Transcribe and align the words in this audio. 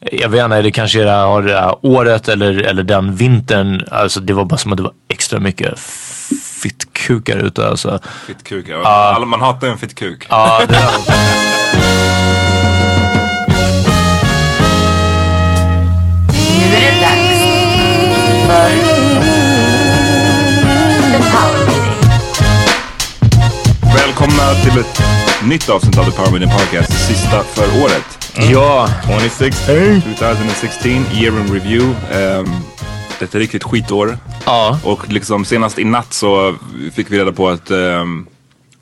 Jag 0.00 0.28
vet 0.28 0.44
inte, 0.44 0.62
det 0.62 0.70
kanske 0.70 1.00
är 1.00 1.04
det 1.04 1.60
här 1.60 1.76
året 1.82 2.28
eller, 2.28 2.62
eller 2.62 2.82
den 2.82 3.14
vintern. 3.14 3.84
Alltså 3.90 4.20
det 4.20 4.32
var 4.32 4.44
bara 4.44 4.56
som 4.56 4.72
att 4.72 4.76
det 4.76 4.82
var 4.82 4.92
extra 5.08 5.40
mycket 5.40 5.78
fittkukar 6.62 7.36
ute. 7.36 7.68
Alltså. 7.68 7.98
Fittkukar? 8.26 8.74
Ja. 8.74 9.16
Uh, 9.20 9.26
man 9.26 9.40
hatar 9.40 9.68
en 9.68 9.78
fittkuk. 9.78 10.26
Ja, 10.28 10.62
det 10.68 10.74
för 18.46 18.70
The 21.12 21.18
Power 21.32 21.66
Meeting. 21.66 21.92
Välkomna 23.94 24.54
till 24.54 24.80
ett 24.80 25.02
nytt 25.44 25.68
avsnitt 25.68 25.98
av 25.98 26.04
The 26.04 26.10
Power 26.10 26.30
Meeting 26.30 26.50
Podcast. 26.50 26.90
Det 26.90 26.96
sista 26.96 27.44
för 27.44 27.82
året. 27.82 28.19
Ja, 28.34 28.88
2016. 29.06 30.02
2016, 30.18 30.90
year 30.90 31.40
in 31.40 31.54
review. 31.54 31.96
Um, 32.14 32.46
ett 33.20 33.34
riktigt 33.34 33.64
skitår. 33.64 34.18
Ja. 34.44 34.78
Och 34.84 35.08
liksom 35.08 35.44
senast 35.44 35.78
i 35.78 35.84
natt 35.84 36.12
så 36.12 36.54
fick 36.92 37.10
vi 37.10 37.18
reda 37.18 37.32
på 37.32 37.48
att 37.48 37.70
um, 37.70 38.26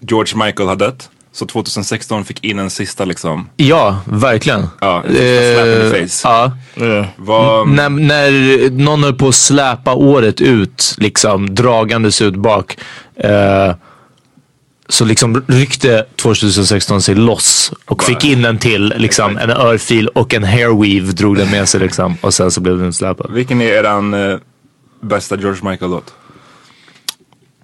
George 0.00 0.44
Michael 0.44 0.68
har 0.68 0.76
dött. 0.76 1.10
Så 1.32 1.46
2016 1.46 2.24
fick 2.24 2.44
in 2.44 2.58
en 2.58 2.70
sista 2.70 3.04
liksom. 3.04 3.48
Ja, 3.56 4.00
verkligen. 4.04 4.66
Ja, 4.80 5.02
en 5.06 5.14
sista 5.14 5.54
slap 5.54 5.66
in 5.66 5.90
the 5.90 6.00
face. 6.00 6.28
Ja. 6.28 6.52
Yeah. 6.86 7.06
Var... 7.16 7.64
När, 7.64 7.88
när 7.88 8.70
någon 8.70 9.02
höll 9.02 9.14
på 9.14 9.28
att 9.28 9.34
släpa 9.34 9.94
året 9.94 10.40
ut, 10.40 10.94
liksom 10.98 11.54
dragandes 11.54 12.22
ut 12.22 12.36
bak. 12.36 12.78
Eh, 13.16 13.74
så 14.88 15.04
liksom 15.04 15.42
ryckte 15.48 16.06
2016 16.16 17.02
sig 17.02 17.14
loss 17.14 17.72
och 17.84 18.04
fick 18.04 18.24
in 18.24 18.44
en 18.44 18.58
till, 18.58 18.94
liksom, 18.96 19.36
en 19.36 19.50
örfil 19.50 20.08
och 20.08 20.34
en 20.34 20.44
hairweave 20.44 21.12
drog 21.12 21.36
den 21.36 21.50
med 21.50 21.68
sig 21.68 21.80
liksom. 21.80 22.16
Och 22.20 22.34
sen 22.34 22.50
så 22.50 22.60
blev 22.60 22.78
den 22.78 22.92
släpad. 22.92 23.32
Vilken 23.32 23.60
är 23.60 23.66
eran 23.66 24.14
uh, 24.14 24.38
bästa 25.00 25.36
George 25.36 25.70
Michael-låt? 25.70 26.14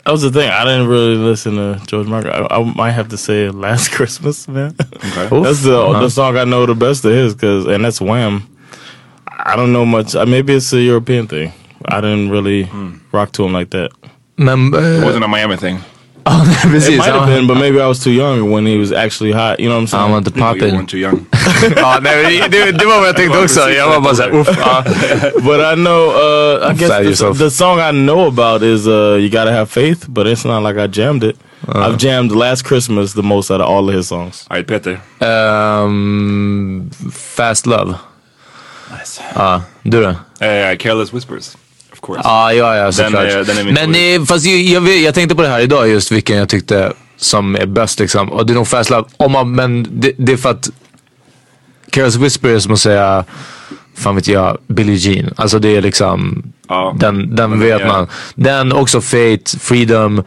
That 0.05 0.12
was 0.12 0.23
the 0.23 0.31
thing. 0.31 0.49
I 0.49 0.65
didn't 0.65 0.88
really 0.88 1.17
listen 1.31 1.56
to 1.56 1.81
George 1.87 2.11
Michael. 2.11 2.47
I, 2.50 2.61
I 2.61 2.65
might 2.65 2.94
have 2.94 3.09
to 3.09 3.17
say 3.17 3.49
"Last 3.50 3.91
Christmas," 3.97 4.49
man. 4.49 4.75
Okay. 4.79 5.29
that's 5.44 5.62
the 5.62 5.71
uh 5.71 5.91
-huh. 5.91 6.00
the 6.00 6.11
song 6.11 6.37
I 6.37 6.44
know 6.44 6.67
the 6.67 6.75
best 6.75 7.05
of 7.05 7.12
his, 7.12 7.35
cause 7.35 7.75
and 7.75 7.85
that's 7.85 8.00
Wham. 8.00 8.43
I 9.26 9.56
don't 9.56 9.73
know 9.73 9.85
much. 9.85 10.15
Uh, 10.15 10.26
maybe 10.26 10.53
it's 10.53 10.75
a 10.75 10.79
European 10.79 11.26
thing. 11.26 11.53
I 11.88 12.00
didn't 12.00 12.31
really 12.31 12.69
mm. 12.73 12.93
rock 13.12 13.32
to 13.32 13.44
him 13.44 13.56
like 13.56 13.71
that. 13.71 13.91
Men, 14.37 14.75
uh, 14.75 14.99
it 14.99 15.05
wasn't 15.05 15.25
a 15.25 15.29
Miami 15.29 15.56
thing. 15.56 15.79
Oh. 16.37 16.43
It 16.65 16.99
might 16.99 17.12
have 17.12 17.26
been, 17.26 17.47
but 17.47 17.59
maybe 17.59 17.81
I 17.81 17.87
was 17.87 18.03
too 18.03 18.11
young 18.11 18.50
when 18.50 18.65
he 18.67 18.79
was 18.79 18.93
actually 18.93 19.32
hot. 19.32 19.61
You 19.61 19.69
know 19.69 19.76
what 19.76 19.82
I'm 19.82 19.87
saying? 19.87 20.03
Han 20.03 20.11
var 20.11 20.19
inte 20.19 20.31
poppin'. 20.31 20.69
You 20.69 20.79
weren't 20.79 20.88
too 20.88 20.99
young. 20.99 21.26
ja, 21.76 21.99
nej, 22.03 22.44
det, 22.50 22.73
det 22.73 22.87
var 22.87 22.99
vad 22.99 23.09
jag 23.09 23.17
tänkte 23.17 23.38
också. 23.38 23.61
Jag 23.71 23.88
var 23.88 24.00
bara 24.00 24.15
såhär, 24.15 24.35
uff. 24.35 24.47
But 25.44 25.61
I 25.61 25.75
know, 25.75 26.09
uh, 26.09 26.71
I 26.71 26.75
guess 26.75 27.19
the, 27.21 27.35
the, 27.35 27.50
song 27.50 27.79
I 27.79 27.91
know 27.91 28.29
about 28.29 28.62
is 28.62 28.87
uh, 28.87 29.19
You 29.19 29.29
Gotta 29.29 29.53
Have 29.53 29.67
Faith, 29.67 30.09
but 30.09 30.26
it's 30.26 30.44
not 30.47 30.62
like 30.62 30.81
I 30.81 30.87
jammed 30.87 31.25
it. 31.25 31.37
Uh. 31.69 31.88
I've 31.88 31.99
jammed 31.99 32.32
Last 32.32 32.65
Christmas 32.65 33.12
the 33.12 33.23
most 33.23 33.50
out 33.50 33.61
of 33.61 33.69
all 33.69 33.88
of 33.88 33.94
his 33.94 34.09
songs. 34.09 34.47
Alright, 34.50 34.67
Peter. 34.67 35.00
Um, 35.21 36.91
Fast 37.11 37.67
Love. 37.67 37.94
Ja, 39.35 39.62
du 39.82 40.03
då? 40.03 40.09
Eh, 40.47 40.76
Careless 40.76 41.12
Whispers. 41.12 41.56
Course. 42.06 42.21
Ja, 42.25 42.53
ja, 42.53 42.77
ja 42.77 42.93
såklart. 42.93 43.25
är- 43.25 43.45
den 43.45 43.59
är 43.59 43.65
min 43.65 43.75
Men 43.75 43.95
eh, 44.21 44.25
fast 44.27 44.45
jag, 44.47 44.59
jag, 44.61 44.89
jag 44.99 45.15
tänkte 45.15 45.35
på 45.35 45.43
det 45.43 45.49
här 45.49 45.61
idag 45.61 45.89
just 45.89 46.12
vilken 46.12 46.37
jag 46.37 46.49
tyckte 46.49 46.93
som 47.17 47.56
är 47.56 47.67
bäst 47.67 48.01
liksom. 48.01 48.33
Och 48.33 48.47
det 48.47 48.53
är 48.53 48.55
nog 48.55 48.69
Fast 48.69 48.91
Love. 48.91 49.05
Om 49.17 49.33
man, 49.33 49.55
men 49.55 49.87
det, 49.91 50.12
det 50.19 50.33
är 50.33 50.37
för 50.37 50.51
att 50.51 50.71
Careless 51.91 52.17
Whisper 52.17 52.49
är 52.49 52.59
som 52.59 52.73
att 52.73 52.81
säga, 52.81 53.25
fan 53.97 54.15
vet 54.17 54.29
jag, 54.29 54.59
Billie 54.67 54.95
Jean. 54.95 55.31
Alltså 55.37 55.59
det 55.59 55.77
är 55.77 55.83
liksom, 55.83 56.43
Ja. 56.69 56.95
den, 57.01 57.37
den 57.37 57.61
vet 57.61 57.81
är- 57.81 57.87
man. 57.87 58.07
Den, 58.35 58.73
också 58.73 59.00
Fate, 59.00 59.59
Freedom. 59.61 60.23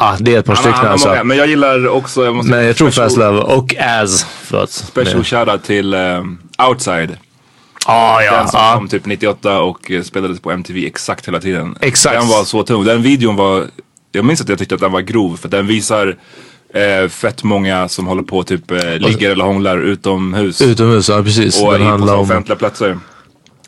Ja, 0.00 0.16
det 0.20 0.34
är 0.34 0.38
ett 0.38 0.46
par 0.46 0.54
stycken 0.54 0.86
alltså. 0.86 1.08
många, 1.08 1.24
men 1.24 1.36
jag 1.36 1.46
gillar 1.46 1.88
också... 1.88 2.24
Jag 2.24 2.34
måste, 2.34 2.50
Men 2.50 2.64
jag 2.66 2.76
tror 2.76 2.90
Fast 2.90 3.16
Love 3.16 3.38
och 3.40 3.74
As. 3.78 4.26
Förlåt. 4.42 4.70
Special 4.70 5.24
shoutout 5.24 5.64
till 5.64 5.94
um, 5.94 6.38
Outside. 6.68 7.16
Ah, 7.86 8.18
Den 8.18 8.26
ja, 8.26 8.46
som 8.46 8.60
ja. 8.60 8.74
kom 8.76 8.88
typ 8.88 9.06
98 9.06 9.60
och 9.60 9.90
eh, 9.90 10.02
spelades 10.02 10.40
på 10.40 10.50
MTV 10.50 10.86
exakt 10.86 11.28
hela 11.28 11.40
tiden. 11.40 11.78
Exakt. 11.80 12.20
Den 12.20 12.28
var 12.28 12.44
så 12.44 12.62
tung. 12.62 12.84
Den 12.84 13.02
videon 13.02 13.36
var, 13.36 13.66
jag 14.12 14.24
minns 14.24 14.40
att 14.40 14.48
jag 14.48 14.58
tyckte 14.58 14.74
att 14.74 14.80
den 14.80 14.92
var 14.92 15.00
grov 15.00 15.36
för 15.36 15.48
den 15.48 15.66
visar 15.66 16.16
eh, 16.74 17.08
fett 17.08 17.44
många 17.44 17.88
som 17.88 18.06
håller 18.06 18.22
på 18.22 18.42
typ 18.42 18.70
eh, 18.70 18.98
ligger 18.98 19.30
eller 19.30 19.44
hånglar 19.44 19.78
utomhus. 19.78 20.62
Utomhus, 20.62 21.08
ja 21.08 21.22
precis. 21.22 21.62
och 21.62 21.72
Den 21.72 21.82
i 21.82 21.98
på 21.98 22.12
om... 22.12 22.20
offentliga 22.20 22.56
platser. 22.56 22.98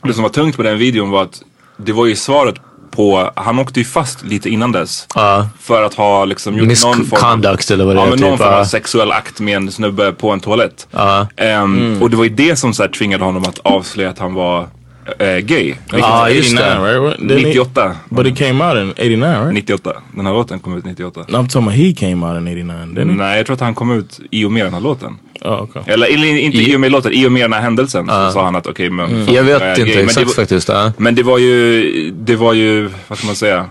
Det 0.02 0.14
som 0.14 0.22
var 0.22 0.30
tungt 0.30 0.56
på 0.56 0.62
den 0.62 0.78
videon 0.78 1.10
var 1.10 1.22
att 1.22 1.42
det 1.76 1.92
var 1.92 2.06
ju 2.06 2.16
svaret 2.16 2.54
på, 2.96 3.30
han 3.36 3.58
åkte 3.58 3.80
ju 3.80 3.84
fast 3.84 4.24
lite 4.24 4.48
innan 4.50 4.72
dess. 4.72 5.06
Ja. 5.14 5.48
För 5.60 5.82
att 5.82 5.94
ha 5.94 6.24
liksom 6.24 6.54
gjort 6.58 6.66
någon 6.68 6.76
form 6.76 6.98
Misconduct 7.00 7.70
eller 7.70 7.84
vad 7.84 7.96
det 7.96 8.00
Ja 8.00 8.06
är. 8.06 8.10
men 8.10 8.20
någon 8.20 8.30
typ, 8.30 8.38
form 8.38 8.52
av 8.54 8.58
ja. 8.58 8.64
sexuell 8.64 9.12
akt 9.12 9.40
med 9.40 9.56
en 9.56 9.70
snubbe 9.72 10.12
på 10.12 10.30
en 10.30 10.40
toalett. 10.40 10.88
Ja. 10.90 11.26
Ehm, 11.36 12.02
Och 12.02 12.10
det 12.10 12.16
var 12.16 12.24
ju 12.24 12.30
det 12.30 12.56
som 12.56 12.74
så 12.74 12.82
här, 12.82 12.90
tvingade 12.90 13.24
honom 13.24 13.42
att 13.42 13.58
avslöja 13.58 14.10
att 14.10 14.18
han 14.18 14.34
var 14.34 14.66
eh, 15.18 15.36
gay. 15.36 15.74
Ja, 15.92 16.30
just 16.30 16.56
det. 16.56 16.62
89, 16.78 16.84
right? 16.86 17.00
What- 17.00 17.18
didn't 17.28 17.38
he- 17.38 17.46
98. 17.46 17.96
But 18.08 18.26
it 18.26 18.38
came 18.38 18.64
out 18.64 18.76
in 18.76 18.90
89, 18.90 19.40
right? 19.42 19.54
98. 19.54 19.92
Den 20.16 20.26
här 20.26 20.32
låten 20.32 20.58
kom 20.58 20.76
ut 20.78 20.84
98. 20.84 21.24
No, 21.28 21.36
I'm 21.36 21.46
talking 21.48 21.62
about 21.62 21.74
he 21.74 21.92
came 21.94 22.26
out 22.26 22.36
in 22.40 22.46
89, 22.48 22.74
didn't 22.94 23.10
he? 23.10 23.16
Nej, 23.16 23.36
jag 23.36 23.46
tror 23.46 23.54
att 23.54 23.60
han 23.60 23.74
kom 23.74 23.90
ut 23.90 24.20
i 24.30 24.44
och 24.44 24.52
med 24.52 24.66
den 24.66 24.74
här 24.74 24.80
låten. 24.80 25.18
Okay. 25.40 25.82
Eller, 25.86 26.06
inte 26.38 26.58
i 26.58 26.76
och 26.76 26.80
med 26.80 26.92
låten, 26.92 27.12
i 27.12 27.26
och 27.26 27.32
med 27.32 27.42
den 27.42 27.52
här 27.52 27.60
händelsen 27.60 28.06
så 28.06 28.30
sa 28.30 28.44
han 28.44 28.56
att 28.56 28.66
okej 28.66 28.90
men... 28.90 29.08
fuck, 29.08 29.16
Mm. 29.16 29.34
Jag 29.34 29.42
vet 29.42 29.62
är 29.62 29.70
inte 29.70 29.82
gay. 29.82 29.94
Men 29.96 30.04
exakt 30.04 30.20
det, 30.20 30.24
var- 30.26 30.32
faktiskt. 30.34 30.68
Ja. 30.68 30.92
Men 30.98 31.14
det 31.14 31.22
var 31.22 31.38
ju, 31.38 32.10
det 32.10 32.36
var 32.36 32.52
ju, 32.52 32.90
vad 33.08 33.18
ska 33.18 33.26
man 33.26 33.36
säga? 33.36 33.66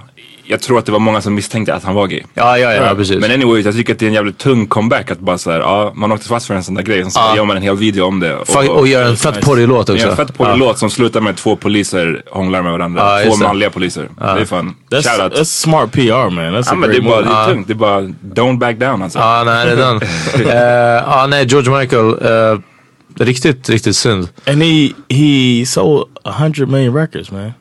Jag 0.47 0.61
tror 0.61 0.79
att 0.79 0.85
det 0.85 0.91
var 0.91 0.99
många 0.99 1.21
som 1.21 1.35
misstänkte 1.35 1.73
att 1.73 1.83
han 1.83 1.95
var 1.95 2.07
gay. 2.07 2.21
Ja, 2.33 2.57
ja, 2.57 2.73
ja, 2.73 2.95
precis. 2.95 3.19
Men 3.21 3.31
anyways, 3.31 3.65
jag 3.65 3.75
tycker 3.75 3.93
att 3.93 3.99
det 3.99 4.05
är 4.05 4.07
en 4.07 4.13
jävligt 4.13 4.37
tung 4.37 4.67
comeback 4.67 5.11
att 5.11 5.19
bara 5.19 5.37
såhär, 5.37 5.59
ja 5.59 5.91
man 5.95 6.11
åkte 6.11 6.27
fast 6.27 6.47
för 6.47 6.53
en 6.55 6.63
sån 6.63 6.75
där 6.75 6.83
grej. 6.83 7.01
Sen 7.01 7.11
så 7.11 7.19
Ja. 7.19 7.35
gör 7.35 7.45
man 7.45 7.57
en 7.57 7.63
hel 7.63 7.77
video 7.77 8.03
om 8.05 8.19
det. 8.19 8.35
Fa- 8.45 8.67
och 8.67 8.87
gör 8.87 9.03
en 9.09 9.17
fett 9.17 9.41
porrig 9.41 9.67
låt 9.67 9.87
Det 9.87 9.93
också. 9.93 10.05
är 10.07 10.11
en 10.11 10.17
fett 10.17 10.37
porrig 10.37 10.51
Ja. 10.51 10.55
låt 10.55 10.79
som 10.79 10.89
slutar 10.89 11.21
med 11.21 11.35
två 11.35 11.55
poliser 11.55 12.21
hånglar 12.31 12.61
med 12.61 12.71
varandra. 12.71 13.23
Ja, 13.23 13.29
två 13.31 13.43
manliga 13.43 13.69
poliser. 13.69 14.09
Det 14.19 14.23
är 14.41 14.45
fan, 14.45 14.75
That's, 14.91 15.01
that's 15.29 15.43
smart 15.43 15.91
PR, 15.91 16.29
man. 16.29 16.43
That's 16.55 16.63
Ja 16.65 16.71
a 16.71 16.75
men 16.75 16.89
det 16.89 16.97
är 16.97 17.01
bara, 17.01 17.21
det 17.21 17.29
är 17.29 17.45
tungt. 17.45 17.67
Det 17.67 17.73
är 17.73 17.75
bara, 17.75 18.01
don't 18.33 18.57
back 18.57 18.77
down 18.77 19.01
alltså. 19.01 19.19
Ja, 19.19 19.43
nej, 19.45 19.65
det 19.65 19.71
är 19.71 19.75
den. 19.77 20.01
Eh, 20.49 21.03
Ja, 21.07 21.27
nej, 21.29 21.45
George 21.45 21.79
Michael. 21.79 22.09
eh, 22.09 22.59
riktigt, 23.25 23.69
riktigt 23.69 23.95
synd. 23.95 24.27
And 24.47 24.63
he 24.63 24.89
he 25.09 25.65
sold 25.65 26.03
a 26.23 26.31
hundred 26.31 26.69
million 26.69 26.95
records, 26.95 27.31
man. 27.31 27.51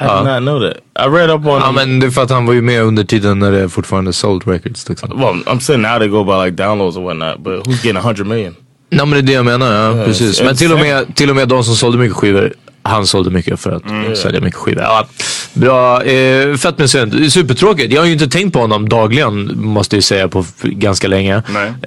I 0.00 0.04
did 0.04 0.24
not 0.24 0.42
know 0.42 0.60
that. 0.60 0.76
I 1.06 1.08
read 1.08 1.30
up 1.30 1.46
on. 1.46 1.60
Ja, 1.60 1.72
men 1.72 2.00
det 2.00 2.06
är 2.06 2.10
för 2.10 2.22
att 2.22 2.30
han 2.30 2.46
var 2.46 2.54
ju 2.54 2.62
med 2.62 2.82
under 2.82 3.04
tiden 3.04 3.38
när 3.38 3.52
det 3.52 3.68
fortfarande 3.68 4.12
sold 4.12 4.46
records. 4.46 4.88
Liksom. 4.88 5.20
well, 5.20 5.42
I'm 5.46 5.60
saying 5.60 5.82
now 5.82 5.98
they 5.98 6.08
go 6.08 6.24
by 6.24 6.44
like 6.44 6.62
downloads 6.62 6.96
or 6.96 7.00
whatnot, 7.00 7.38
but 7.42 7.66
who's 7.66 7.84
getting 7.84 7.96
a 7.96 8.00
hundred 8.00 8.26
million? 8.26 8.54
Nej 8.90 9.06
men 9.06 9.10
det 9.10 9.18
är 9.18 9.22
det 9.22 9.32
jag 9.32 9.44
menar, 9.44 9.72
ja, 9.72 10.04
precis. 10.04 10.42
Men 10.42 10.56
till 10.56 10.72
och, 10.72 10.78
med, 10.78 11.14
till 11.14 11.30
och 11.30 11.36
med 11.36 11.48
de 11.48 11.64
som 11.64 11.74
sålde 11.74 11.98
mycket 11.98 12.16
skivor, 12.16 12.54
han 12.88 13.06
sålde 13.06 13.30
mycket 13.30 13.60
för 13.60 13.70
att 13.70 14.18
sälja 14.18 14.40
mycket 14.40 14.60
skivor. 14.60 14.82
Ja, 14.82 15.06
bra, 15.52 16.02
eh, 16.02 16.56
fett 16.56 16.78
med 16.78 16.90
synd. 16.90 17.32
Supertråkigt. 17.32 17.92
Jag 17.92 18.00
har 18.00 18.06
ju 18.06 18.12
inte 18.12 18.28
tänkt 18.28 18.52
på 18.52 18.58
honom 18.60 18.88
dagligen, 18.88 19.52
måste 19.60 19.96
jag 19.96 20.04
säga, 20.04 20.28
på 20.28 20.44
ganska 20.62 21.08
länge. 21.08 21.34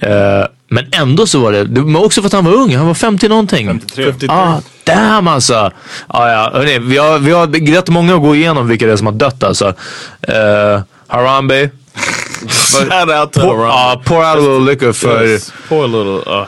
Eh, 0.02 0.46
men 0.70 0.86
ändå 0.92 1.28
så 1.28 1.40
var 1.40 1.52
det, 1.52 1.64
det 1.64 1.82
var 1.82 2.06
också 2.06 2.22
för 2.22 2.28
att 2.28 2.34
han 2.34 2.46
var 2.46 2.54
ung, 2.54 2.76
han 2.76 2.88
var 2.88 2.94
50 2.94 3.28
någonting. 3.28 3.80
53. 3.96 4.30
Ah, 4.32 4.62
damn 4.84 5.28
alltså. 5.28 5.72
Ah, 6.08 6.30
ja, 6.30 6.52
hörni, 6.54 6.80
vi, 6.80 6.98
har, 6.98 7.20
vi 7.20 7.32
har 7.32 7.48
rätt 7.76 7.90
många 7.90 8.16
att 8.16 8.22
gå 8.22 8.36
igenom 8.36 8.68
vilka 8.68 8.86
det 8.86 8.92
är 8.92 8.98
som 8.98 9.08
har 9.08 9.14
dött 9.14 9.44
alltså. 9.44 9.68
Uh, 9.68 10.82
Harambe. 11.08 11.70
Shout 12.48 13.10
out 13.10 13.32
to 13.34 13.40
Pour, 13.42 13.58
Harambe. 13.58 13.74
ah, 13.74 14.02
pour 14.06 14.18
out 14.18 14.26
a 14.26 14.36
little 14.36 14.72
liquor 14.72 14.92
för... 14.94 15.26
Yes, 15.28 15.54
Poor 15.70 15.88
little. 15.88 16.34
Uh, 16.42 16.48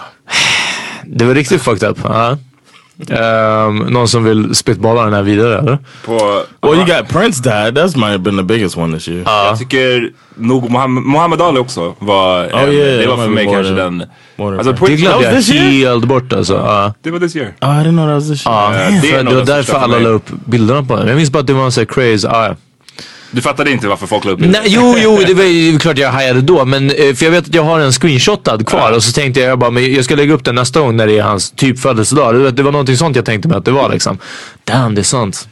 Det 1.05 1.25
var 1.25 1.35
riktigt 1.35 1.61
fucked 1.61 1.89
up. 1.89 1.97
Ja. 2.03 2.37
Ehm, 3.09 3.77
någon 3.77 4.07
som 4.07 4.23
vill 4.23 4.55
spitballa 4.55 5.03
den 5.03 5.13
här 5.13 5.21
vidare 5.21 5.59
eller? 5.59 5.77
På, 6.05 6.13
well, 6.61 6.75
you 6.75 6.85
got 6.85 7.09
Prince 7.09 7.43
died. 7.43 7.77
That's 7.77 7.95
might 7.97 8.11
have 8.11 8.17
been 8.19 8.37
the 8.37 8.43
biggest 8.43 8.77
one 8.77 8.97
this 8.97 9.07
year. 9.07 9.23
Jag 9.25 9.59
tycker 9.59 10.11
nog 10.35 10.69
Mohammed, 10.69 11.03
Mohammed 11.03 11.41
Ali 11.41 11.59
också 11.59 11.95
var, 11.99 12.45
Oh, 12.45 12.73
yeah, 12.73 12.99
det 12.99 13.07
var 13.07 13.17
för 13.17 13.27
mig 13.27 13.45
kanske 13.45 13.73
den. 13.73 14.01
Alltså 14.01 14.63
that. 14.63 14.65
Det 14.65 14.85
Prince, 14.85 15.01
glömde 15.03 15.27
jag 15.27 15.41
helt 15.53 16.05
bort 16.05 16.33
alltså. 16.33 16.53
Ja. 16.53 16.93
det 17.01 17.11
var 17.11 17.19
this 17.19 17.35
year. 17.35 17.53
Oh, 17.61 17.81
I 17.81 17.85
didn't 17.85 17.89
know 17.89 18.05
that 18.07 18.15
was 18.15 18.27
this 18.29 18.45
year. 18.47 18.73
Ja, 18.73 18.79
Eh, 18.79 19.01
det 19.01 19.09
är 19.09 19.17
för 19.17 19.23
nog 19.23 19.33
det 19.33 19.39
var 19.39 19.45
därför 19.45 19.77
alla 19.77 19.99
la 19.99 20.09
upp 20.09 20.29
bilderna 20.45 20.83
på 20.83 20.95
den. 20.95 21.07
Jag 21.07 21.15
minns 21.17 21.31
bara 21.31 21.39
att 21.39 21.47
det 21.47 21.53
var 21.53 21.65
en 21.65 21.71
sån 21.71 21.85
craze. 21.85 22.29
Ah, 22.29 22.45
ja. 22.47 22.55
Du 23.33 23.41
fattade 23.41 23.71
inte 23.71 23.87
varför 23.87 24.07
folk 24.07 24.25
la 24.25 24.31
upp 24.31 24.39
Nej, 24.39 24.61
jo, 24.65 24.95
jo, 24.97 25.19
det 25.27 25.33
var 25.33 25.43
ju 25.43 25.79
klart 25.79 25.97
jag 25.97 26.11
hajade 26.11 26.41
då. 26.41 26.65
Men 26.65 26.89
eh, 26.89 27.13
för 27.15 27.25
jag 27.25 27.31
vet 27.31 27.47
att 27.47 27.55
jag 27.55 27.63
har 27.63 27.79
en 27.79 27.91
screenshotad 27.91 28.67
kvar 28.67 28.91
och 28.91 29.03
så 29.03 29.11
tänkte 29.11 29.39
jag, 29.39 29.49
jag 29.49 29.59
bara, 29.59 29.71
men 29.71 29.93
jag 29.93 30.05
ska 30.05 30.15
lägga 30.15 30.33
upp 30.33 30.43
den 30.45 30.55
nästa 30.55 30.79
gång 30.79 30.95
när 30.95 31.07
det 31.07 31.17
är 31.19 31.23
hans 31.23 31.51
typ 31.51 31.79
födelsedag. 31.79 32.35
Det, 32.35 32.51
det 32.51 32.63
var 32.63 32.71
någonting 32.71 32.97
sånt 32.97 33.15
jag 33.15 33.25
tänkte 33.25 33.47
mig 33.47 33.57
att 33.57 33.65
det 33.65 33.71
var 33.71 33.89
liksom. 33.89 34.17
Damn, 34.63 34.95
det 34.95 35.01
är 35.01 35.03
sant. 35.03 35.47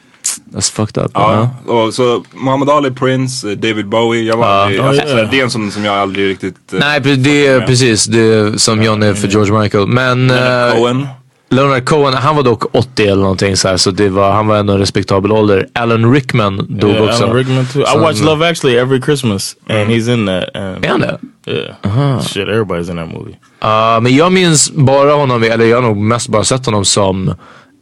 That's 0.55 0.73
fucked 0.73 1.03
up. 1.03 1.11
Ja, 1.13 1.49
och 1.67 1.93
så 1.93 2.23
Muhammad 2.33 2.69
Ali, 2.69 2.91
Prince, 2.91 3.47
eh, 3.51 3.57
David 3.57 3.87
Bowie. 3.87 4.23
Jag 4.23 4.37
var 4.37 4.69
Ja. 4.71 4.83
alltså, 4.87 5.03
Ja, 5.07 5.17
ja. 5.19 5.27
Det 5.31 5.39
är 5.39 5.43
en 5.43 5.51
sån 5.51 5.71
som 5.71 5.85
jag 5.85 5.95
aldrig 5.95 6.29
riktigt... 6.29 6.73
eh, 6.73 6.79
Nej, 6.79 6.99
det 6.99 7.47
är 7.47 7.61
precis 7.61 8.05
det 8.05 8.59
som 8.61 8.83
John 8.83 9.03
är 9.03 9.13
för 9.13 9.27
George 9.27 9.59
Michael. 9.59 9.87
Men 9.87 10.27
Leonard 10.27 10.73
Cohen. 10.77 11.07
Leonard 11.51 11.85
Cohen, 11.85 12.13
han 12.13 12.35
var 12.35 12.43
dock 12.43 12.75
80 12.75 13.03
eller 13.03 13.21
någonting 13.21 13.57
så 13.57 13.67
här, 13.67 13.77
så 13.77 13.91
det 13.91 14.09
var, 14.09 14.31
han 14.31 14.47
var 14.47 14.57
ändå 14.57 14.73
en 14.73 14.79
respektabel 14.79 15.31
ålder. 15.31 15.67
Alan 15.73 16.13
Rickman 16.13 16.57
dog 16.69 16.89
Yeah, 16.89 17.03
också. 17.03 17.23
Alan 17.23 17.35
Rickman 17.35 17.65
too. 17.65 17.81
I 17.95 17.99
watch 17.99 18.21
Love 18.21 18.49
Actually 18.49 18.77
every 18.77 19.01
Christmas, 19.01 19.55
and 19.69 19.89
he's 19.89 20.13
in 20.13 20.25
that. 20.25 20.55
And 20.55 20.85
Är 20.85 20.89
han 20.89 20.99
det? 21.01 21.17
yeah, 21.47 22.21
shit, 22.21 22.47
everybody's 22.47 22.89
in 22.91 22.97
that 22.97 23.11
movie. 23.19 23.35
Ja, 23.59 23.99
men 23.99 24.15
jag 24.15 24.31
minns 24.31 24.71
bara 24.71 25.11
honom, 25.13 25.43
eller 25.43 25.65
jag 25.65 25.77
har 25.77 25.81
nog 25.81 25.97
mest 25.97 26.27
bara 26.27 26.43
sett 26.43 26.65
honom 26.65 26.85
som 26.85 27.29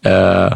eh, 0.05 0.53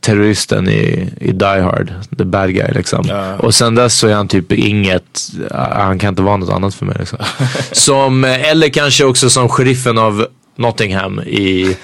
terroristen 0.00 0.68
i, 0.68 1.08
i 1.20 1.32
Die 1.32 1.44
Hard. 1.60 1.92
The 2.18 2.24
bad 2.24 2.54
guy 2.54 2.68
liksom. 2.72 3.04
Ja. 3.08 3.36
Och 3.36 3.54
sen 3.54 3.74
dess 3.74 3.98
så 3.98 4.06
är 4.08 4.14
han 4.14 4.28
typ 4.28 4.52
inget, 4.52 5.20
eh, 5.50 5.56
han 5.56 5.98
kan 5.98 6.08
inte 6.08 6.22
vara 6.22 6.36
något 6.36 6.50
annat 6.54 6.74
för 6.74 6.86
mig 6.86 6.96
liksom. 6.98 7.18
som, 7.72 8.24
eh, 8.24 8.50
eller 8.50 8.68
kanske 8.68 9.04
också 9.04 9.30
som 9.30 9.48
sheriffen 9.48 9.98
av 9.98 10.26
Nottingham 10.56 11.20
i 11.20 11.76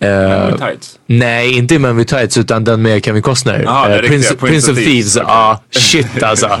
Med 0.00 0.58
tights. 0.58 0.98
Nej, 1.06 1.56
inte 1.58 1.78
Men 1.78 1.96
with 1.96 2.14
Tights 2.16 2.36
utan 2.38 2.64
den 2.64 2.82
med 2.82 3.04
Kevin 3.04 3.22
Costner. 3.22 3.58
Den 3.58 3.98
riktiga, 4.02 4.08
Prince, 4.10 4.34
Prince 4.36 4.70
of 4.72 4.76
Thieves. 4.78 5.16
Ja, 5.16 5.60
Okej. 5.68 5.82
shit 5.82 6.22
alltså. 6.22 6.48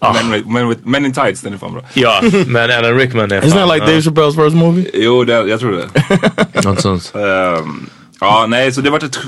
Men, 0.00 0.30
with, 0.32 0.48
men, 0.48 0.68
with, 0.68 0.80
men 0.84 1.06
in 1.06 1.12
tights, 1.12 1.40
den 1.40 1.52
är 1.54 1.58
fan 1.58 1.72
bra. 1.72 1.82
ja, 1.94 2.20
men 2.46 2.70
Alan 2.70 2.96
Rickman 2.98 3.32
är 3.32 3.40
Isn't 3.40 3.50
fan, 3.50 3.68
that 3.68 3.74
like 3.74 3.86
ja, 3.86 3.90
Dave 3.90 4.00
Chappelle's 4.00 4.44
first 4.44 4.56
movie? 4.56 4.90
Jo, 4.94 5.24
det, 5.24 5.32
jag 5.32 5.60
tror 5.60 5.72
det. 5.72 6.64
något 6.64 6.80
sånt. 6.80 7.12
Ehm, 7.14 7.88
ja, 8.20 8.46
nej, 8.48 8.72
så 8.72 8.80
det 8.80 8.88
har 8.88 8.92
varit 8.92 9.02
ett, 9.16 9.18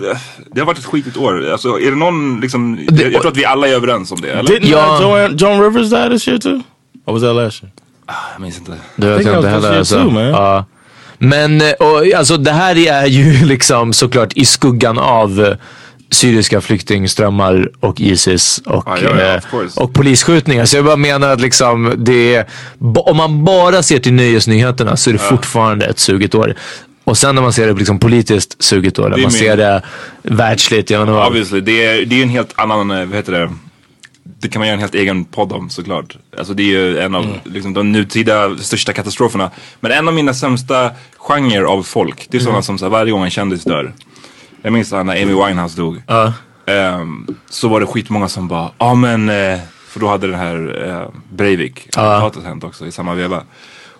det 0.55 0.61
har 0.61 0.67
varit 0.67 0.79
ett 0.79 0.85
skitigt 0.85 1.17
år. 1.17 1.51
Alltså, 1.53 1.69
är 1.81 1.91
det 1.91 1.97
någon 1.97 2.41
liksom, 2.41 2.79
jag, 2.91 3.13
jag 3.13 3.21
tror 3.23 3.31
att 3.31 3.37
vi 3.37 3.45
alla 3.45 3.69
är 3.69 3.73
överens 3.73 4.13
om 4.13 4.21
det, 4.21 4.31
eller? 4.33 4.51
Didn't 4.55 4.67
Ja. 4.71 4.97
uh, 4.97 5.03
Joan, 5.03 5.37
Joan 5.37 5.63
Rivers 5.63 5.91
die 5.91 6.09
this 6.11 6.29
year 6.29 6.39
too? 6.39 6.63
Or 7.07 7.13
was 7.13 7.23
that 7.23 7.35
last 7.37 7.63
year? 7.63 7.73
Jag 8.33 8.41
minns 8.43 8.59
inte. 8.59 8.73
Det 8.97 9.07
vet 9.07 9.17
think 9.19 9.29
jag 9.31 9.37
inte 9.39 9.49
heller. 9.49 9.61
this 9.61 9.71
year 9.71 9.79
Alltså. 9.79 10.03
too, 10.03 10.11
man. 10.11 10.25
Ja. 10.25 10.65
Men 11.25 11.61
eh, 11.61 11.71
och, 11.73 12.13
alltså, 12.17 12.37
det 12.37 12.53
här 12.53 12.79
är 12.89 13.07
ju 13.07 13.33
liksom 13.47 13.93
såklart 13.93 14.33
i 14.33 14.45
skuggan 14.45 14.99
av 14.99 15.45
eh, 15.45 15.57
syriska 16.11 16.61
flyktingströmmar 16.61 17.71
och 17.81 18.01
Isis 18.01 18.59
och, 18.67 18.85
Ja, 18.87 18.99
ja, 19.03 19.11
ja, 19.21 19.35
eh, 19.35 19.43
och 19.77 19.95
polisskjutningar. 19.95 20.65
Så 20.65 20.77
jag 20.77 20.85
bara 20.85 20.97
menar 20.97 21.29
att 21.29 21.41
liksom 21.41 21.95
det 21.97 22.35
är, 22.35 22.47
om 22.95 23.17
man 23.17 23.45
bara 23.45 23.83
ser 23.83 23.99
till 23.99 24.13
nöjesnyheterna 24.13 24.97
så 24.97 25.11
är 25.11 25.13
det 25.13 25.19
fortfarande 25.19 25.87
ett 25.87 25.99
sugigt 25.99 26.35
år. 26.35 26.55
Och 27.05 27.19
sen 27.19 27.35
när 27.35 27.43
man 27.43 27.53
ser 27.53 27.67
det 27.67 27.73
liksom 27.73 27.99
politiskt 27.99 28.63
sugigt 28.63 28.99
år, 28.99 29.03
när 29.03 29.11
man 29.11 29.21
min- 29.21 29.31
ser 29.31 29.57
det 29.57 29.83
världsligt. 30.23 30.91
Jag 30.91 31.07
vad. 31.07 31.27
Obviously, 31.27 31.61
det 31.61 31.85
är, 31.85 32.07
det 32.07 32.19
är 32.19 32.23
en 32.23 32.29
helt 32.29 32.53
annan, 32.55 32.89
vad 32.89 33.15
heter 33.15 33.33
det? 33.33 33.51
Det 34.43 34.49
kan 34.49 34.61
man 34.61 34.67
göra 34.69 34.75
en 34.75 34.81
helt 34.81 34.95
egen 34.95 35.25
podd 35.25 35.53
om 35.53 35.71
såklart. 35.71 36.17
Alltså 36.39 36.55
det 36.55 36.63
är 36.63 36.67
ju 36.67 36.99
en 36.99 37.15
av 37.15 37.39
liksom, 37.45 37.75
de 37.75 37.93
nutida 37.93 38.57
största 38.57 38.93
katastroferna. 38.93 39.51
Men 39.81 39.93
en 39.93 40.09
av 40.09 40.15
mina 40.15 40.35
sämsta 40.35 40.91
genrer 41.17 41.63
av 41.63 41.83
folk, 41.83 42.27
det 42.31 42.37
är 42.37 42.41
sådana 42.41 42.63
som 42.63 42.79
så 42.79 42.85
här, 42.85 42.91
varje 42.91 43.13
gång 43.13 43.25
en 43.25 43.31
kändis 43.31 43.65
dör. 43.65 43.93
Jag 44.63 44.73
minns 44.73 44.93
när 44.93 45.01
Amy 45.01 45.35
Winehouse 45.35 45.77
dog. 45.77 46.03
Ja. 46.07 46.33
Ehm, 46.67 47.27
så 47.51 47.69
var 47.69 47.81
det 47.81 47.87
skitmånga 47.87 48.29
som 48.29 48.49
bara, 48.49 48.71
ja 48.79 48.95
men, 48.95 49.29
eh, 49.29 49.59
för 49.89 50.01
då 50.01 50.09
hade 50.09 50.27
den 50.27 50.39
här 50.39 50.89
uh, 50.89 51.09
Breivik, 51.33 51.87
attentatet 51.97 52.45
hänt 52.45 52.65
också 52.65 52.87
i 52.87 52.93
samma 52.93 53.15
veva. 53.15 53.43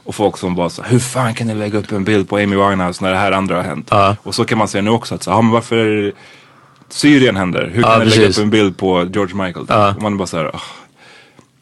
Och 0.05 0.15
folk 0.15 0.37
som 0.37 0.55
bara 0.55 0.71
så, 0.71 0.83
hur 0.83 0.99
fan 0.99 1.35
kan 1.35 1.47
ni 1.47 1.55
lägga 1.55 1.79
upp 1.79 1.93
en 1.93 2.05
bild 2.05 2.29
på 2.29 2.37
Amy 2.37 2.57
Winehouse 2.57 3.05
när 3.05 3.11
det 3.11 3.19
här 3.19 3.33
andra 3.33 3.57
har 3.57 3.63
hänt? 3.63 3.89
Ja. 3.91 4.17
Och 4.23 4.35
så 4.35 4.45
kan 4.45 4.59
man 4.59 4.69
säga 4.69 4.83
nu 4.83 4.91
också 4.91 5.15
att, 5.15 5.23
så, 5.23 5.31
ja 5.31 5.43
men 5.43 5.51
varför 5.51 6.13
Syrien 6.93 7.37
händer? 7.37 7.71
Hur 7.75 7.83
kan 7.83 7.93
Ja, 7.93 7.99
ni 7.99 8.05
lägga 8.05 8.17
precis. 8.17 8.39
upp 8.39 8.45
en 8.45 8.51
bild 8.51 8.77
på 8.77 9.09
George 9.13 9.35
Michael? 9.47 9.67
Ja. 9.69 9.95
Och 9.97 10.03
man 10.03 10.13
är 10.13 10.17
bara 10.17 10.27
såhär, 10.27 10.51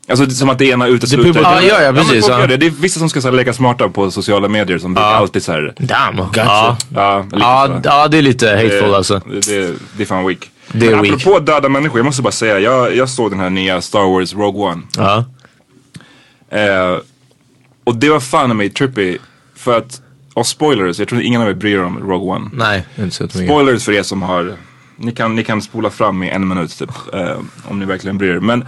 Alltså 0.08 0.25
det 0.26 0.32
är 0.32 0.34
som 0.34 0.49
att 0.50 0.58
det 0.58 0.64
ena 0.66 0.87
utesluter 0.87 1.32
people- 1.32 1.42
Ja, 1.42 1.62
ja, 1.62 1.82
ja, 1.82 1.92
precis, 1.92 2.28
ja. 2.28 2.40
gör 2.40 2.49
det. 2.49 2.56
det 2.56 2.66
är 2.66 2.70
vissa 2.70 2.99
som 2.99 3.08
ska 3.10 3.20
så 3.20 3.28
här, 3.28 3.37
leka 3.37 3.52
smarta 3.52 3.88
på 3.88 4.10
sociala 4.10 4.49
medier 4.49 4.78
som 4.78 4.94
brukar 4.94 5.08
alltid 5.08 5.42
såhär, 5.42 5.75
Damn. 5.78 6.16
Gotcha. 6.16 6.30
Ja. 6.44 6.76
ja, 6.94 7.25
Ja, 7.32 7.80
ja, 7.84 8.08
det 8.08 8.18
är 8.18 8.22
lite 8.22 8.49
hateful 8.50 8.90
det, 8.90 8.96
alltså. 8.96 9.20
Det, 9.30 9.40
det, 9.46 9.75
det 9.96 10.02
är 10.02 10.06
fan 10.06 10.26
weak. 10.26 10.50
Det 10.72 10.87
är 10.87 10.90
Men 10.90 11.02
weak. 11.02 11.14
apropå 11.14 11.38
döda 11.38 11.68
människor, 11.68 11.99
jag 11.99 12.04
måste 12.04 12.22
bara 12.22 12.32
säga, 12.32 12.58
jag, 12.58 12.96
jag 12.96 13.08
såg 13.08 13.30
den 13.30 13.40
här 13.40 13.50
nya 13.50 13.80
Star 13.80 14.12
Wars 14.14 14.34
Rogue 14.34 14.62
One. 14.62 14.82
Ja. 14.96 15.25
Eh, 16.58 16.99
och 17.84 17.96
det 17.96 18.08
var 18.10 18.20
fan 18.20 18.50
i 18.50 18.54
mig 18.54 18.70
trippy. 18.70 19.18
För 19.56 19.78
att, 19.78 20.00
och 20.34 20.46
spoilers, 20.46 20.99
jag 20.99 21.08
tror 21.08 21.20
ingen 21.22 21.42
av 21.42 21.49
er 21.49 21.54
bryr 21.54 21.75
er 21.76 21.82
om 21.84 21.99
Rogue 21.99 22.34
One. 22.37 22.50
Nej, 22.52 22.84
inte 22.99 23.16
så 23.16 23.22
mycket. 23.25 23.40
Spoilers 23.40 23.84
för 23.84 23.92
er 23.92 24.02
som 24.02 24.22
har, 24.22 24.54
ni 25.00 25.12
kan, 25.12 25.35
ni 25.35 25.45
kan 25.45 25.62
spola 25.62 25.90
fram 25.90 26.23
i 26.23 26.30
en 26.30 26.49
minut 26.49 26.78
typ. 26.78 26.90
Eh, 27.12 27.38
om 27.69 27.78
ni 27.78 27.87
verkligen 27.87 28.19
bryr 28.19 28.35
er. 28.35 28.40
Men 28.40 28.64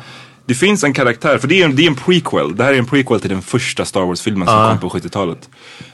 det 0.46 0.54
finns 0.54 0.84
en 0.84 0.92
karaktär, 0.92 1.38
för 1.38 1.48
det 1.48 1.60
är 1.60 1.64
en, 1.64 1.76
det 1.76 1.82
är 1.82 1.86
en 1.86 1.94
prequel. 1.94 2.56
Det 2.56 2.64
här 2.64 2.72
är 2.72 2.78
en 2.78 2.86
prequel 2.86 3.20
till 3.20 3.30
den 3.30 3.42
första 3.42 3.84
Star 3.84 4.00
Wars-filmen 4.00 4.48
som 4.48 4.68
kom 4.68 4.90
på 4.90 4.98
70-talet. 4.98 5.50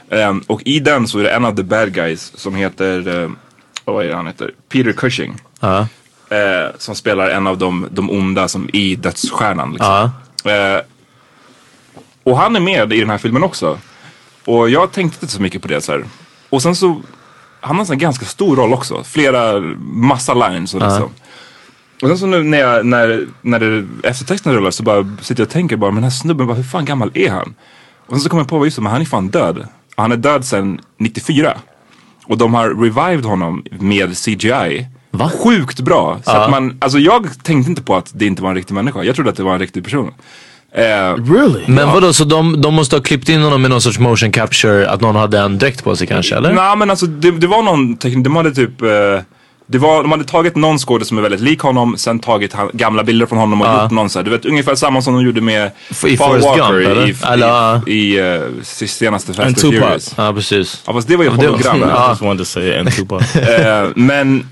Eh, 0.09 0.35
och 0.47 0.61
i 0.65 0.79
den 0.79 1.07
så 1.07 1.19
är 1.19 1.23
det 1.23 1.31
en 1.31 1.45
av 1.45 1.55
the 1.55 1.63
bad 1.63 1.93
guys 1.93 2.31
som 2.35 2.55
heter, 2.55 3.23
eh, 3.23 3.29
vad 3.85 4.05
är 4.05 4.09
det 4.09 4.15
han 4.15 4.27
heter? 4.27 4.51
Peter 4.69 4.91
Cushing. 4.91 5.35
Ja. 5.59 5.87
Eh, 6.29 6.71
som 6.77 6.95
spelar 6.95 7.29
en 7.29 7.47
av 7.47 7.57
de, 7.57 7.87
de 7.91 8.09
onda 8.09 8.47
som 8.47 8.69
i 8.73 8.95
Dödsstjärnan. 8.95 9.73
Liksom. 9.73 10.09
Eh, 10.45 10.81
och 12.23 12.37
han 12.37 12.55
är 12.55 12.59
med 12.59 12.93
i 12.93 12.99
den 12.99 13.09
här 13.09 13.17
filmen 13.17 13.43
också. 13.43 13.79
Och 14.45 14.69
jag 14.69 14.91
tänkte 14.91 15.25
inte 15.25 15.33
så 15.33 15.41
mycket 15.41 15.61
på 15.61 15.67
det 15.67 15.81
så 15.81 15.91
här. 15.91 16.05
Och 16.49 16.61
sen 16.61 16.75
så, 16.75 17.01
han 17.59 17.75
har 17.75 17.91
en 17.91 17.97
ganska 17.97 18.25
stor 18.25 18.55
roll 18.55 18.73
också. 18.73 19.03
Flera, 19.03 19.59
massa 19.79 20.33
lines 20.33 20.73
och 20.73 20.81
liksom. 20.81 21.09
Och 22.01 22.07
sen 22.07 22.17
så 22.17 22.25
nu 22.25 22.43
när, 22.43 22.57
jag, 22.57 22.85
när, 22.85 23.27
när 23.41 23.59
det, 23.59 23.87
eftertexten 24.03 24.53
rullar 24.53 24.71
så 24.71 24.83
bara 24.83 25.07
sitter 25.21 25.41
jag 25.41 25.47
och 25.47 25.51
tänker 25.51 25.77
bara, 25.77 25.91
men 25.91 25.95
den 25.95 26.03
här 26.03 26.17
snubben, 26.17 26.47
bara, 26.47 26.57
hur 26.57 26.63
fan 26.63 26.85
gammal 26.85 27.11
är 27.13 27.29
han? 27.29 27.55
Och 28.05 28.11
sen 28.11 28.19
så 28.19 28.29
kommer 28.29 28.41
jag 28.41 28.49
på, 28.49 28.65
just 28.65 28.75
det, 28.75 28.81
men 28.81 28.91
han 28.91 29.01
är 29.01 29.05
fan 29.05 29.27
död. 29.27 29.67
Han 29.95 30.11
är 30.11 30.17
död 30.17 30.45
sedan 30.45 30.81
94. 30.97 31.57
Och 32.25 32.37
de 32.37 32.53
har 32.53 32.69
revived 32.69 33.25
honom 33.25 33.63
med 33.71 34.17
CGI. 34.17 34.87
Va? 35.11 35.31
Sjukt 35.43 35.79
bra. 35.79 36.19
Så 36.23 36.31
att 36.31 36.51
man, 36.51 36.77
alltså 36.81 36.99
jag 36.99 37.43
tänkte 37.43 37.69
inte 37.69 37.81
på 37.81 37.95
att 37.95 38.11
det 38.13 38.25
inte 38.25 38.41
var 38.41 38.49
en 38.49 38.55
riktig 38.55 38.73
människa. 38.73 39.03
Jag 39.03 39.15
trodde 39.15 39.29
att 39.29 39.37
det 39.37 39.43
var 39.43 39.53
en 39.53 39.59
riktig 39.59 39.83
person. 39.83 40.13
Eh, 40.75 40.83
Really? 41.33 41.63
Men 41.67 41.87
vadå, 41.87 42.13
så 42.13 42.23
de, 42.23 42.61
de 42.61 42.73
måste 42.73 42.95
ha 42.95 43.03
klippt 43.03 43.29
in 43.29 43.41
honom 43.41 43.61
med 43.61 43.71
någon 43.71 43.81
sorts 43.81 43.99
motion 43.99 44.31
capture, 44.31 44.89
att 44.89 45.01
någon 45.01 45.15
hade 45.15 45.39
en 45.39 45.57
dräkt 45.57 45.83
på 45.83 45.95
sig 45.95 46.07
kanske, 46.07 46.35
eller? 46.35 46.53
Nej 46.53 46.75
men 46.77 46.89
alltså 46.89 47.05
det, 47.05 47.31
det 47.31 47.47
var 47.47 47.63
någon 47.63 47.97
teknik, 47.97 48.23
de 48.23 48.35
hade 48.35 48.51
typ 48.51 48.81
eh, 48.81 48.87
det 49.71 49.77
var, 49.77 50.01
de 50.01 50.11
hade 50.11 50.23
tagit 50.23 50.55
någon 50.55 50.77
skådespelare 50.79 51.05
som 51.07 51.17
är 51.17 51.21
väldigt 51.21 51.41
lik 51.41 51.59
honom, 51.59 51.97
sen 51.97 52.19
tagit 52.19 52.53
han, 52.53 52.69
gamla 52.73 53.03
bilder 53.03 53.25
från 53.25 53.37
honom 53.39 53.61
och 53.61 53.67
Ja. 53.67 53.83
gjort 53.83 53.91
någon 53.91 54.09
så 54.09 54.19
här, 54.19 54.23
du 54.23 54.31
vet 54.31 54.45
ungefär 54.45 54.75
samma 54.75 55.01
som 55.01 55.13
de 55.13 55.23
gjorde 55.25 55.41
med 55.41 55.71
I 56.05 56.17
Paul 56.17 56.39
Walker 56.41 56.71
Gump, 56.73 56.87
eller? 56.87 57.07
i, 57.09 57.15
Eller, 57.33 57.47
ja. 57.47 57.81
i, 57.87 57.93
i, 57.93 58.35
eh, 58.35 58.63
senaste 58.63 59.33
Fast 59.33 59.47
And. 59.47 59.59
Furious. 59.61 60.13
Ja, 60.17 60.33
precis. 60.33 60.83
Ja 60.87 60.93
fast 60.93 61.07
det 61.07 61.15
var 61.15 61.23
ju 61.23 61.29
Ja, 61.29 61.35
hologram. 61.35 61.81
Ja. 61.89 62.05
I 62.05 62.09
just 62.09 62.21
wanted 62.21 62.37
to 62.39 62.45
say 62.45 62.77
and 62.77 62.95
Tupac. 62.95 63.35
Eh, 63.35 63.87
men 63.95 64.49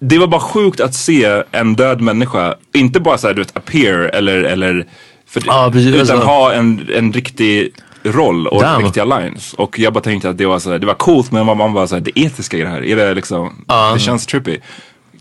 det 0.00 0.18
var 0.18 0.26
bara 0.26 0.40
sjukt 0.40 0.80
att 0.80 0.94
se 0.94 1.42
en 1.52 1.74
död 1.74 2.00
människa, 2.00 2.54
inte 2.74 3.00
bara 3.00 3.18
såhär 3.18 3.34
du 3.34 3.40
vet 3.42 3.56
appear 3.56 3.98
eller, 3.98 4.36
eller 4.42 4.86
för, 5.30 5.70
precis. 5.70 5.86
utan 5.88 6.00
Alltså- 6.00 6.16
ha 6.16 6.52
en, 6.52 6.88
en 6.96 7.12
riktig 7.12 7.72
roll 8.02 8.46
och 8.46 8.62
Damn. 8.62 8.82
riktiga 8.84 9.04
lines. 9.04 9.52
Och 9.54 9.78
jag 9.78 9.92
bara 9.92 10.00
tänkte 10.00 10.30
att 10.30 10.38
det 10.38 10.46
var, 10.46 10.58
så 10.58 10.70
här, 10.70 10.78
det 10.78 10.86
var 10.86 10.94
coolt 10.94 11.32
men 11.32 11.46
man, 11.46 11.72
var 11.72 11.86
såhär, 11.86 12.02
det 12.02 12.18
etiska 12.20 12.56
i 12.56 12.60
det 12.62 12.68
här, 12.68 12.84
är 12.84 12.96
det 12.96 13.14
liksom, 13.14 13.64
det 13.94 14.00
känns 14.00 14.26
trippy. 14.26 14.58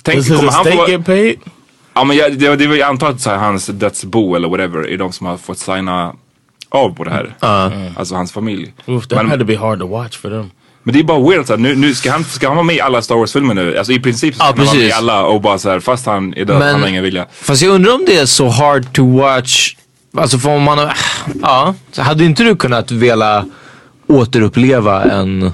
Tänk, 0.04 0.28
kommer 0.28 0.52
han 0.52 0.66
få, 1.06 1.34
ja 1.94 2.04
men 2.04 2.18
jag, 2.18 2.38
det, 2.40 2.56
det, 2.56 2.64
jag 2.64 2.82
antar 2.90 3.10
att 3.10 3.22
så 3.22 3.30
här, 3.30 3.38
hans 3.38 3.66
dödsbo 3.68 4.36
eller 4.36 4.48
whatever 4.50 4.88
är 4.90 4.98
de 4.98 5.12
som 5.12 5.28
har 5.28 5.38
fått 5.38 5.58
signa 5.60 6.14
av 6.70 6.90
på 6.96 7.04
det 7.04 7.12
här. 7.12 7.36
Alltså 7.96 8.16
hans 8.16 8.32
familj. 8.32 8.74
Oof, 8.86 9.08
that 9.08 9.18
Men- 9.18 9.30
had 9.30 9.40
to 9.40 9.46
be 9.46 9.58
hard 9.58 9.80
to 9.80 9.88
watch 9.88 10.18
for 10.18 10.30
them. 10.30 10.52
men 10.84 10.94
det 10.94 11.00
är 11.00 11.04
bara 11.04 11.30
weird, 11.30 11.46
så 11.46 11.54
här, 11.54 11.58
nu, 11.58 11.76
nu 11.76 11.94
ska, 11.96 12.12
han, 12.12 12.24
ska 12.24 12.48
han 12.48 12.56
vara 12.56 12.66
med 12.66 12.76
i 12.76 12.82
alla 12.82 13.02
Star 13.02 13.16
Wars-filmer 13.16 13.54
nu? 13.54 13.78
Alltså 13.78 13.94
i 13.94 14.00
princip 14.00 14.34
så 14.34 14.38
ska 14.38 14.46
Ja, 14.48 14.54
han 14.58 14.66
vara 14.66 14.76
med 14.78 14.86
i 14.88 14.92
alla 14.92 15.24
och 15.26 15.42
bara 15.42 15.58
så 15.60 15.70
här, 15.70 15.80
fast 15.80 16.06
han 16.06 16.34
är 16.34 16.46
död, 16.46 16.60
Men- 16.60 16.72
han 16.72 16.82
har 16.82 16.88
ingen 16.88 17.04
vilja. 17.04 17.26
Fast 17.32 17.62
jag 17.62 17.72
undrar 17.76 17.94
om 17.94 18.04
det 18.06 18.18
är 18.18 18.26
så 18.26 18.48
hard 18.48 18.94
to 18.94 19.18
watch. 19.18 19.76
Alltså 20.18 20.38
för 20.38 20.50
om 20.50 20.64
man 20.64 20.90
ja. 21.42 21.76
Så 21.92 22.02
hade 22.02 22.24
inte 22.26 22.44
du 22.44 22.56
kunnat 22.56 22.92
vilja 22.92 23.46
återuppleva 24.08 25.04
en, 25.04 25.52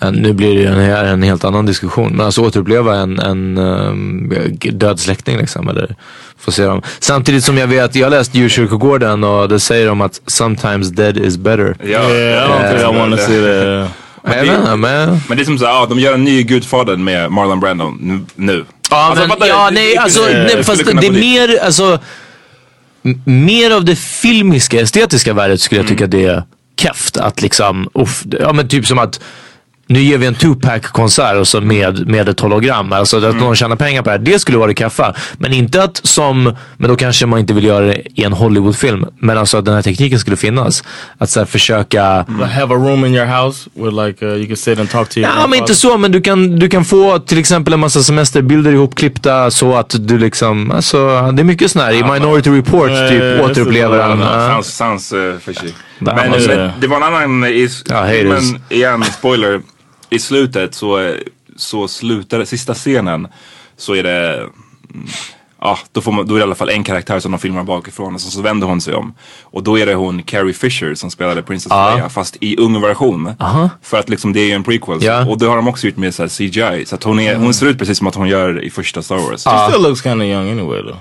en 0.00 0.14
nu 0.14 0.32
blir 0.32 0.54
det 0.54 0.60
ju 0.60 0.66
en, 0.66 1.06
en 1.06 1.22
helt 1.22 1.44
annan 1.44 1.66
diskussion. 1.66 2.12
Men 2.16 2.26
alltså 2.26 2.42
återuppleva 2.42 2.96
en, 2.96 3.18
en 3.18 3.58
um, 3.58 4.32
död 4.72 5.00
släkting 5.00 5.36
liksom. 5.38 5.68
Eller 5.68 5.96
få 6.38 6.52
se 6.52 6.64
dem. 6.64 6.82
Samtidigt 6.98 7.44
som 7.44 7.58
jag 7.58 7.66
vet, 7.66 7.94
jag 7.94 8.06
har 8.06 8.10
läst 8.10 8.34
Djurkyrkogården 8.34 9.24
och 9.24 9.48
det 9.48 9.60
säger 9.60 9.86
de 9.86 10.00
att 10.00 10.20
sometimes 10.26 10.88
dead 10.88 11.18
is 11.18 11.36
better. 11.36 11.76
Ja, 11.84 12.10
I 12.10 12.98
want 12.98 13.16
to 13.16 13.22
see 13.26 13.40
that. 13.40 13.90
Jag 14.24 14.42
vet 14.44 14.58
inte, 14.58 14.76
men... 14.76 15.20
Men 15.28 15.36
det 15.36 15.42
är 15.42 15.44
som 15.44 15.58
såhär, 15.58 15.72
ja, 15.72 15.86
de 15.88 15.98
gör 16.00 16.14
en 16.14 16.24
ny 16.24 16.42
Gudfadern 16.42 17.04
med 17.04 17.30
Marlon 17.32 17.60
Brando 17.60 17.94
nu- 18.00 18.20
nu. 18.34 18.64
Ja, 18.90 18.96
Alltså, 18.96 19.26
men, 19.26 19.48
ja 19.48 19.64
Det- 19.70 19.74
nej, 19.74 19.92
det- 19.94 19.98
alltså, 20.00 20.24
det- 20.24 20.32
nej, 20.44 20.56
det 20.56 20.64
fast 20.64 20.84
det 20.84 21.06
är 21.06 21.10
mer, 21.12 21.58
alltså, 21.64 21.98
mer 23.24 23.70
av 23.70 23.84
det 23.84 23.96
filmiska, 23.96 24.80
estetiska 24.80 25.32
värdet 25.34 25.60
skulle 25.60 25.78
jag 25.78 25.84
Mm. 25.86 25.96
tycka 25.96 26.06
det 26.06 26.24
är 26.26 26.42
keft. 26.76 27.16
Att 27.16 27.42
liksom, 27.42 27.88
uff, 27.94 28.22
ja 28.40 28.52
men 28.52 28.68
typ 28.68 28.86
som 28.86 28.98
att 28.98 29.20
nu 29.86 30.00
ger 30.00 30.18
vi 30.18 30.26
en 30.26 30.34
Tupac-konsert 30.34 31.36
och 31.36 31.48
så 31.48 31.60
med, 31.60 32.06
med 32.08 32.28
ett 32.28 32.40
hologram. 32.40 32.92
Alltså 32.92 33.16
att 33.16 33.24
Mm. 33.24 33.36
någon 33.36 33.56
tjänar 33.56 33.76
pengar 33.76 34.02
på 34.02 34.08
det 34.10 34.16
här. 34.16 34.18
Det 34.24 34.38
skulle 34.38 34.58
vara 34.58 34.68
det 34.68 34.74
kaffa. 34.74 35.14
Men 35.38 35.52
inte 35.52 35.82
att 35.82 36.00
som, 36.04 36.54
men 36.76 36.88
då 36.90 36.96
kanske 36.96 37.26
man 37.26 37.38
inte 37.40 37.52
vill 37.54 37.64
göra 37.64 37.86
det 37.86 38.02
i 38.14 38.24
en 38.24 38.32
Hollywoodfilm. 38.32 39.06
Men 39.18 39.38
alltså 39.38 39.56
att 39.58 39.64
den 39.64 39.74
här 39.74 39.82
tekniken 39.82 40.18
skulle 40.18 40.36
finnas. 40.36 40.84
Att 41.18 41.30
så 41.30 41.40
här 41.40 41.46
försöka 41.46 42.24
Like 42.28 42.44
have 42.44 42.74
a 42.74 42.78
room 42.78 43.04
in 43.04 43.14
your 43.14 43.26
house 43.26 43.70
where 43.74 44.06
like 44.06 44.26
uh, 44.26 44.32
you 44.36 44.46
can 44.46 44.56
sit 44.56 44.78
and 44.78 44.90
talk 44.90 45.08
to 45.08 45.18
your 45.20 45.30
Ja 45.40 45.46
men 45.46 45.58
inte 45.58 45.74
så, 45.74 45.98
men 45.98 46.12
du 46.12 46.20
kan, 46.20 46.58
du 46.58 46.68
kan 46.68 46.84
få 46.84 47.18
till 47.18 47.38
exempel 47.38 47.72
en 47.74 47.80
massa 47.80 48.02
semesterbilder 48.02 48.72
ihopklippta 48.72 49.50
så 49.50 49.74
att 49.76 49.94
du 49.98 50.18
liksom, 50.18 50.70
alltså 50.70 51.30
det 51.32 51.42
är 51.42 51.44
mycket 51.44 51.70
sån 51.70 51.82
här, 51.82 51.92
i 51.92 52.02
Minority 52.02 52.50
Report 52.50 52.90
Ja, 52.90 52.96
ja, 52.98 53.08
typ 53.10 53.18
ja, 53.22 53.24
det. 53.26 53.42
återupplever 53.42 54.00
han. 54.02 54.18
Ja, 54.20 54.42
ja. 54.42 54.48
Sounds, 54.62 54.76
sounds 54.76 55.12
uh, 55.12 55.38
fishy. 55.38 55.68
Där 55.98 56.14
Men 56.14 56.32
det. 56.32 56.56
men 56.56 56.70
det 56.80 56.86
var 56.86 56.96
en 56.96 57.02
annan 57.02 57.44
i 57.44 57.68
Ja, 57.88 57.96
haters. 57.96 58.12
filmen, 58.16 58.62
igen, 58.68 59.04
spoiler. 59.04 59.60
I 60.12 60.18
slutet 60.18 60.74
så, 60.74 61.14
så 61.56 61.88
slutar 61.88 62.44
sista 62.44 62.74
scenen 62.74 63.28
så 63.76 63.94
är 63.94 64.02
det 64.02 64.36
mm, 64.94 65.08
Ja, 65.64 65.78
då, 65.92 66.00
får 66.00 66.12
man, 66.12 66.26
då 66.26 66.34
är 66.34 66.38
det 66.38 66.42
i 66.42 66.42
alla 66.42 66.54
fall 66.54 66.68
en 66.68 66.84
karaktär 66.84 67.20
som 67.20 67.32
de 67.32 67.38
filmar 67.38 67.64
bakifrån 67.64 68.14
och 68.14 68.20
så, 68.20 68.30
så 68.30 68.42
vänder 68.42 68.66
hon 68.66 68.80
sig 68.80 68.94
om. 68.94 69.14
Och 69.42 69.62
då 69.62 69.78
är 69.78 69.86
det 69.86 69.94
hon 69.94 70.22
Carrie 70.22 70.52
Fisher 70.52 70.94
som 70.94 71.10
spelade 71.10 71.42
Princess 71.42 71.70
Leia 71.70 72.08
fast 72.08 72.36
i 72.40 72.56
ung 72.56 72.80
version. 72.80 73.34
För 73.82 73.98
att 73.98 74.08
liksom 74.08 74.32
det 74.32 74.40
är 74.40 74.46
ju 74.46 74.52
en 74.52 74.64
prequel. 74.64 74.98
Ja. 75.04 75.26
Och 75.26 75.38
det 75.38 75.46
har 75.46 75.56
de 75.56 75.68
också 75.68 75.86
gjort 75.86 75.96
med 75.96 76.14
så 76.14 76.22
här 76.22 76.28
CGI. 76.28 76.86
Så 76.86 76.94
att 76.94 77.02
hon, 77.02 77.20
är, 77.20 77.36
hon 77.36 77.54
ser 77.54 77.66
ut 77.66 77.78
precis 77.78 77.98
som 77.98 78.06
att 78.06 78.14
hon 78.14 78.28
gör 78.28 78.62
i 78.62 78.70
första 78.70 79.02
Star 79.02 79.16
Wars. 79.16 79.44
She 79.44 79.70
still 79.70 79.82
looks 79.82 80.02
kind 80.02 80.22
of 80.22 80.26
young 80.26 80.50
anyway 80.50 80.82
though. 80.82 80.98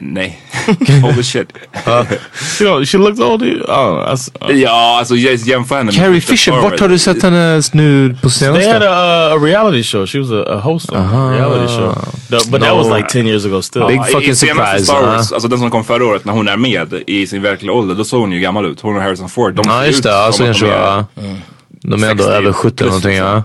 Nej, 0.00 0.40
holy 1.02 1.22
shit. 1.22 1.52
She 2.58 2.64
don't, 2.64 2.84
she 2.86 2.98
looks 2.98 3.20
old. 3.20 3.42
I 3.42 3.46
don't 3.46 3.66
know. 3.66 4.06
That's, 4.06 4.30
uh, 4.50 4.56
Ja, 4.60 4.96
alltså 4.98 5.16
jämför 5.16 5.76
henne 5.76 5.92
Carrie 5.92 6.20
Fisher, 6.20 6.52
vart 6.52 6.80
har 6.80 6.88
du 6.88 6.98
sett 6.98 7.22
henne 7.22 7.62
nu 7.72 8.16
på 8.22 8.28
They 8.30 8.48
had 8.48 8.62
senaste? 8.62 8.90
a, 8.90 9.32
a 9.34 9.38
reality 9.38 9.82
show. 9.82 10.06
She 10.06 10.18
was 10.18 10.30
a, 10.30 10.44
a 10.54 10.60
host 10.60 10.90
on 10.92 10.96
a 10.98 11.32
reality 11.32 11.68
show. 11.74 11.94
The- 12.30 12.50
but 12.50 12.60
that 12.60 12.76
was 12.76 12.86
like 12.96 13.08
10 13.08 13.26
years 13.26 13.44
ago 13.46 13.62
still. 13.62 13.86
Big 13.86 14.04
fucking 14.06 14.30
i 14.30 14.34
senaste 14.34 14.64
surprise, 14.64 14.84
Star. 14.84 15.02
Wars, 15.02 15.32
alltså 15.32 15.48
den 15.48 15.58
som 15.58 15.70
kom 15.70 15.84
förra 15.84 16.06
året 16.06 16.24
när 16.24 16.32
hon 16.32 16.48
är 16.48 16.56
med 16.56 16.94
i 17.06 17.26
sin 17.26 17.42
verkliga 17.42 17.72
ålder, 17.72 17.94
då 17.94 18.04
såg 18.04 18.20
hon 18.20 18.32
ju 18.32 18.40
gammal 18.40 18.66
ut. 18.66 18.80
Hon 18.80 18.96
och 18.96 19.02
Harrison 19.02 19.28
Ford, 19.28 19.54
de 19.54 19.64
ser 19.64 19.84
just 19.84 19.98
ut 19.98 20.02
det, 20.04 20.32
som 20.32 20.50
att 20.50 20.58
de 20.60 20.66
är-. 20.66 21.04
De 21.82 22.02
är 22.04 22.10
ändå 22.10 22.22
60 22.24 22.36
över 22.38 22.52
70 22.52 22.84
eller 22.84 22.90
plus, 22.90 23.04
någonting 23.04 23.16
ja. 23.16 23.42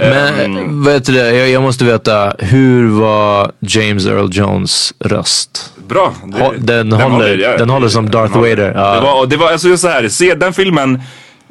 Mm. 0.00 0.52
Men 0.52 0.84
vet 0.84 1.04
du 1.06 1.12
det, 1.12 1.34
jag, 1.36 1.48
jag 1.50 1.62
måste 1.62 1.84
veta, 1.84 2.32
hur 2.38 2.88
var 2.88 3.52
James 3.60 4.06
Earl 4.06 4.28
Jones 4.32 4.94
röst? 4.98 5.72
Bra. 5.88 6.14
Det- 6.24 6.38
Hå- 6.38 6.54
den 6.58 6.92
håller- 6.92 7.38
ja. 7.38 7.56
den 7.56 7.70
håller 7.70 7.88
som 7.88 8.10
Darth 8.10 8.32
Den 8.32 8.40
håller. 8.40 8.56
Vader, 8.56 8.72
ja. 8.76 8.94
Det 8.94 9.00
var, 9.00 9.20
och 9.20 9.28
det 9.28 9.36
var 9.36 9.52
alltså 9.52 9.68
just 9.68 9.82
så 9.82 9.88
här, 9.88 10.08
se 10.08 10.34
den 10.34 10.52
filmen, 10.52 11.00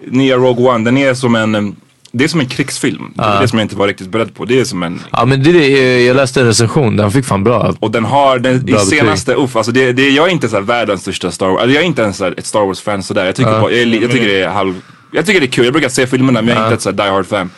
nya 0.08 0.36
Rogue 0.36 0.66
One, 0.70 0.86
den 0.86 0.98
är 0.98 1.14
som 1.14 1.36
en, 1.36 1.76
det 2.12 2.24
är 2.24 2.28
som 2.28 2.40
en 2.40 2.46
krigsfilm. 2.46 3.14
Det 3.16 3.24
är 3.24 3.42
det 3.42 3.48
som 3.48 3.60
jag 3.60 3.66
inte 3.66 3.76
var 3.76 3.88
riktigt 3.88 4.10
beredd 4.10 4.36
på. 4.36 4.46
Det 4.46 4.60
är 4.60 4.64
som 4.66 4.84
en 4.84 5.00
Ja 5.12 5.26
men 5.26 5.44
det, 5.44 5.50
är 5.50 5.54
det, 5.54 6.04
jag 6.04 6.16
läste 6.16 6.40
en 6.42 6.48
recension, 6.48 6.98
den 6.98 7.12
fick 7.12 7.26
fan 7.26 7.44
bra. 7.44 7.74
Och 7.80 7.92
den 7.92 8.06
har, 8.06 8.40
den, 8.40 8.70
i 8.70 8.76
senaste, 8.80 9.34
uff, 9.36 9.56
alltså 9.56 9.72
det, 9.72 9.92
det, 9.94 10.10
jag 10.10 10.28
är 10.28 10.32
inte 10.32 10.50
så 10.50 10.56
här 10.56 10.64
världens 10.64 11.02
största 11.02 11.32
Star 11.32 11.48
Wars, 11.48 11.60
alltså 11.62 11.74
jag 11.76 11.84
är 11.84 11.88
inte 11.88 12.02
ens 12.02 12.22
ett 12.22 12.46
Star 12.46 12.66
Wars-fan 12.66 13.04
sådär. 13.04 13.26
Jag 13.26 13.36
tycker, 13.36 13.52
bara, 13.62 13.72
jag, 13.72 13.88
jag 14.04 14.12
tycker 14.12 14.28
det 14.28 14.42
är 14.44 14.50
halv, 14.50 14.74
jag 15.16 15.26
tycker 15.26 15.40
det 15.40 15.46
är 15.46 15.52
kul, 15.52 15.64
jag 15.66 15.74
brukar 15.74 15.90
se 15.90 16.08
filmerna 16.08 16.42
men 16.42 16.50
jag 16.50 16.58
är 16.58 16.64
inte 16.64 16.74
ett 16.76 16.82
så 16.82 16.92
die 16.92 17.10
hard 17.10 17.26
fan. 17.28 17.50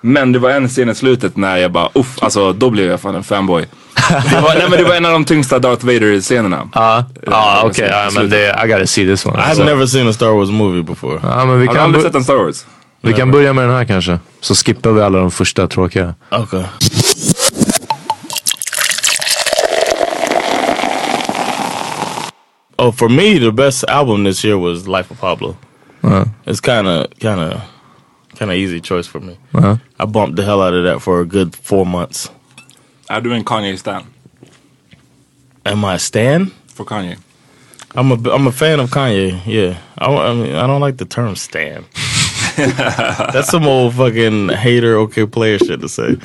Men 0.00 0.32
det 0.32 0.38
var 0.38 0.50
en 0.50 0.68
scen 0.68 0.88
i 0.88 0.94
slutet 0.94 1.36
när 1.36 1.56
jag 1.56 1.72
bara, 1.72 1.88
uff, 1.94 2.22
alltså 2.22 2.52
då 2.52 2.70
blev 2.70 2.86
jag 2.90 3.00
fan 3.00 3.14
en 3.14 3.24
fanboy. 3.24 3.62
det, 4.30 4.40
var, 4.40 4.54
nej, 4.54 4.66
men 4.70 4.78
det 4.78 4.84
var 4.84 4.94
en 4.94 5.06
av 5.06 5.12
de 5.12 5.24
tyngsta 5.24 5.58
Darth 5.58 5.86
Vader-scenerna. 5.86 6.68
Ja, 6.74 7.04
Eh, 7.26 7.64
okej. 7.64 7.92
men 8.14 8.30
det, 8.30 8.56
I 8.64 8.68
gotta 8.68 8.86
see 8.86 9.06
this 9.06 9.26
one. 9.26 9.36
I've 9.36 9.42
alltså. 9.42 9.64
never 9.64 9.86
seen 9.86 10.08
a 10.08 10.12
Star 10.12 10.30
Wars 10.30 10.50
movie 10.50 10.82
before. 10.82 11.20
Ja, 11.22 11.44
men 11.44 11.60
vi 11.60 11.66
Har 11.66 11.72
du 11.74 11.78
kan, 11.78 11.84
aldrig 11.84 12.04
sett 12.04 12.14
en 12.14 12.24
Star 12.24 12.34
Wars? 12.36 12.66
vi 13.00 13.12
kan 13.12 13.30
börja 13.30 13.52
med 13.52 13.64
den 13.68 13.76
här 13.76 13.84
kanske. 13.84 14.18
Så 14.40 14.54
skippar 14.54 14.90
vi 14.90 15.02
alla 15.02 15.18
de 15.18 15.30
första 15.30 15.66
tråkiga. 15.66 16.14
Okay. 16.30 16.62
Oh, 22.78 22.92
for 22.92 23.08
me, 23.08 23.38
the 23.38 23.50
best 23.52 23.84
album 23.84 24.24
this 24.24 24.44
year 24.44 24.58
was 24.58 24.86
Life 24.86 25.10
of 25.10 25.20
Pablo. 25.20 25.56
Uh, 26.06 26.24
It's 26.46 26.60
kind 26.60 26.86
of, 26.88 27.06
kind 27.20 27.40
of, 27.40 27.60
kind 28.38 28.50
of 28.50 28.56
easy 28.56 28.80
choice 28.80 29.08
for 29.08 29.20
me. 29.20 29.36
uh. 29.54 29.76
I 29.98 30.04
bumped 30.06 30.36
the 30.36 30.42
hell 30.44 30.62
out 30.62 30.74
of 30.74 30.84
that 30.84 31.00
for 31.02 31.20
a 31.20 31.24
good 31.24 31.54
four 31.56 31.84
months. 31.86 32.30
Är 33.08 33.20
du 33.20 33.32
en 33.34 33.44
Kanye-stan? 33.44 34.02
Am 35.64 35.84
I 35.84 35.94
a 35.94 35.98
stan? 35.98 36.50
För 36.74 36.84
Kanye? 36.84 37.16
I'm 37.94 38.12
a 38.12 38.16
I'm 38.34 38.46
a 38.46 38.52
fan 38.52 38.80
of 38.80 38.90
Kanye. 38.90 39.40
Yeah, 39.46 39.76
I, 39.98 40.06
I 40.30 40.34
mean 40.34 40.54
I 40.54 40.66
don't 40.66 40.80
like 40.86 40.98
the 40.98 41.04
term 41.06 41.34
stan. 41.36 41.84
that's 43.32 43.50
some 43.50 43.68
old 43.68 43.94
fucking 43.94 44.48
hater, 44.48 44.96
okay 44.96 45.26
player 45.26 45.58
shit 45.58 45.80
to 45.80 45.88
say. 45.88 46.16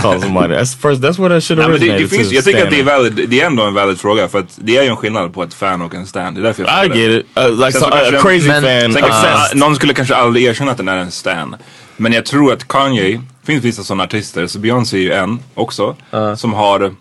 Call 0.00 0.20
somebody. 0.20 0.54
That's 0.54 0.74
first. 0.74 1.02
That's 1.02 1.18
where 1.18 1.28
that 1.28 1.42
shit 1.42 1.58
Nej, 1.58 1.68
men 1.68 1.80
det, 1.80 1.98
det 1.98 2.08
finns, 2.08 2.32
jag 2.32 2.44
tycker 2.44 2.64
att 2.64 2.70
det 2.70 2.80
är, 2.80 2.84
valid, 2.84 3.28
det 3.28 3.40
är 3.40 3.46
ändå 3.46 3.62
en 3.62 3.74
valid 3.74 4.00
fråga 4.00 4.28
för 4.28 4.38
att 4.38 4.58
det 4.62 4.76
är 4.76 4.82
ju 4.82 4.88
en 4.88 4.96
skillnad 4.96 5.34
på 5.34 5.42
ett 5.42 5.54
fan 5.54 5.82
och 5.82 5.94
en 5.94 6.06
stan. 6.06 6.34
Det 6.34 6.40
är 6.40 6.42
därför 6.42 6.64
jag 6.64 6.86
I 6.86 7.00
get 7.00 7.10
it. 7.20 7.38
Uh, 7.38 7.66
like 7.66 7.72
so, 7.72 7.86
kanske- 7.90 8.18
a 8.18 8.20
crazy 8.22 8.48
men- 8.48 8.62
fan. 8.62 8.92
Sen 8.92 9.04
obsessed. 9.04 9.58
någon 9.58 9.76
skulle 9.76 9.94
kanske 9.94 10.14
aldrig 10.14 10.44
erkänna 10.44 10.70
att 10.70 10.76
den 10.76 10.88
är 10.88 10.96
en 10.96 11.10
stan. 11.10 11.56
Men 11.96 12.12
jag 12.12 12.24
tror 12.24 12.52
att 12.52 12.68
Kanye, 12.68 13.12
det 13.12 13.46
finns 13.46 13.64
vissa 13.64 13.82
sådana 13.82 14.04
artister, 14.04 14.46
så 14.46 14.58
Beyoncé 14.58 14.96
är 14.96 15.00
ju 15.00 15.12
en 15.12 15.38
också, 15.54 15.96
som 16.36 16.52
har 16.52 16.94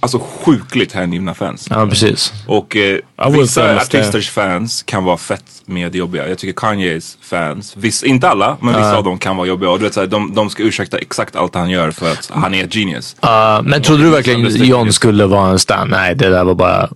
alltså 0.00 0.18
sjukligt 0.18 0.92
hängivna 0.92 1.34
fans. 1.34 1.66
Ja, 1.70 1.86
precis. 1.86 2.32
Och 2.46 2.76
eh, 2.76 2.98
vissa 3.30 3.76
artisters 3.76 4.30
fans 4.30 4.82
kan 4.82 5.04
vara 5.04 5.16
fett 5.16 5.44
medjobbiga. 5.64 6.28
Jag 6.28 6.38
tycker 6.38 6.60
Kanyes 6.60 7.18
fans, 7.22 7.76
viss, 7.76 8.02
inte 8.02 8.28
alla, 8.28 8.56
men 8.60 8.74
vissa 8.74 8.96
av 8.96 9.04
dem 9.04 9.18
kan 9.18 9.36
vara 9.36 9.46
jobbiga. 9.46 9.70
Och 9.70 9.78
du 9.78 9.84
vet, 9.84 9.94
såhär, 9.94 10.06
de, 10.06 10.34
de 10.34 10.50
ska 10.50 10.62
ursäkta 10.62 10.98
exakt 10.98 11.36
allt 11.36 11.54
han 11.54 11.70
gör 11.70 11.90
för 11.90 12.12
att 12.12 12.30
han 12.34 12.54
är 12.54 12.64
ett 12.64 12.74
genius. 12.74 13.16
Uh, 13.24 13.62
men 13.62 13.82
trodde 13.82 14.02
du 14.02 14.10
verkligen 14.10 14.64
John 14.66 14.92
skulle 14.92 15.26
vara 15.26 15.50
en 15.50 15.58
stan? 15.58 15.88
Nej, 15.90 16.14
det 16.14 16.28
där 16.28 16.44
var 16.44 16.54
bara 16.54 16.88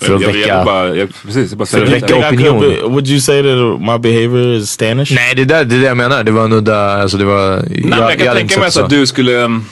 för 0.00 0.14
att 0.14 0.22
jag, 0.22 0.36
jag, 0.36 0.48
jag, 0.48 0.64
väcka... 0.64 0.96
jag, 0.96 1.08
precis, 1.26 1.50
jag 1.50 1.58
bara 1.58 1.66
För 1.66 1.96
att 1.96 2.32
opinion. 2.32 2.92
would 2.92 3.08
you 3.08 3.20
say 3.20 3.42
that 3.42 3.80
my 3.80 3.98
behavior 3.98 4.54
is 4.54 4.70
Stanish? 4.70 5.14
Nej, 5.14 5.34
det, 5.34 5.44
där, 5.44 5.64
det 5.64 5.76
är 5.76 5.80
det 5.80 5.86
jag 5.86 5.96
menar. 5.96 6.24
Det 6.24 6.30
var 6.30 6.44
en 6.44 6.52
udda... 6.52 7.02
Alltså 7.02 7.16
det 7.16 7.24
var... 7.24 7.56
Nej, 7.56 7.84
men 7.84 7.98
jag 7.98 8.18
kan 8.18 8.36
tänka 8.36 8.60
mig 8.60 8.70
att 8.78 8.90
du 8.90 9.06
skulle, 9.06 9.32
um, 9.32 9.64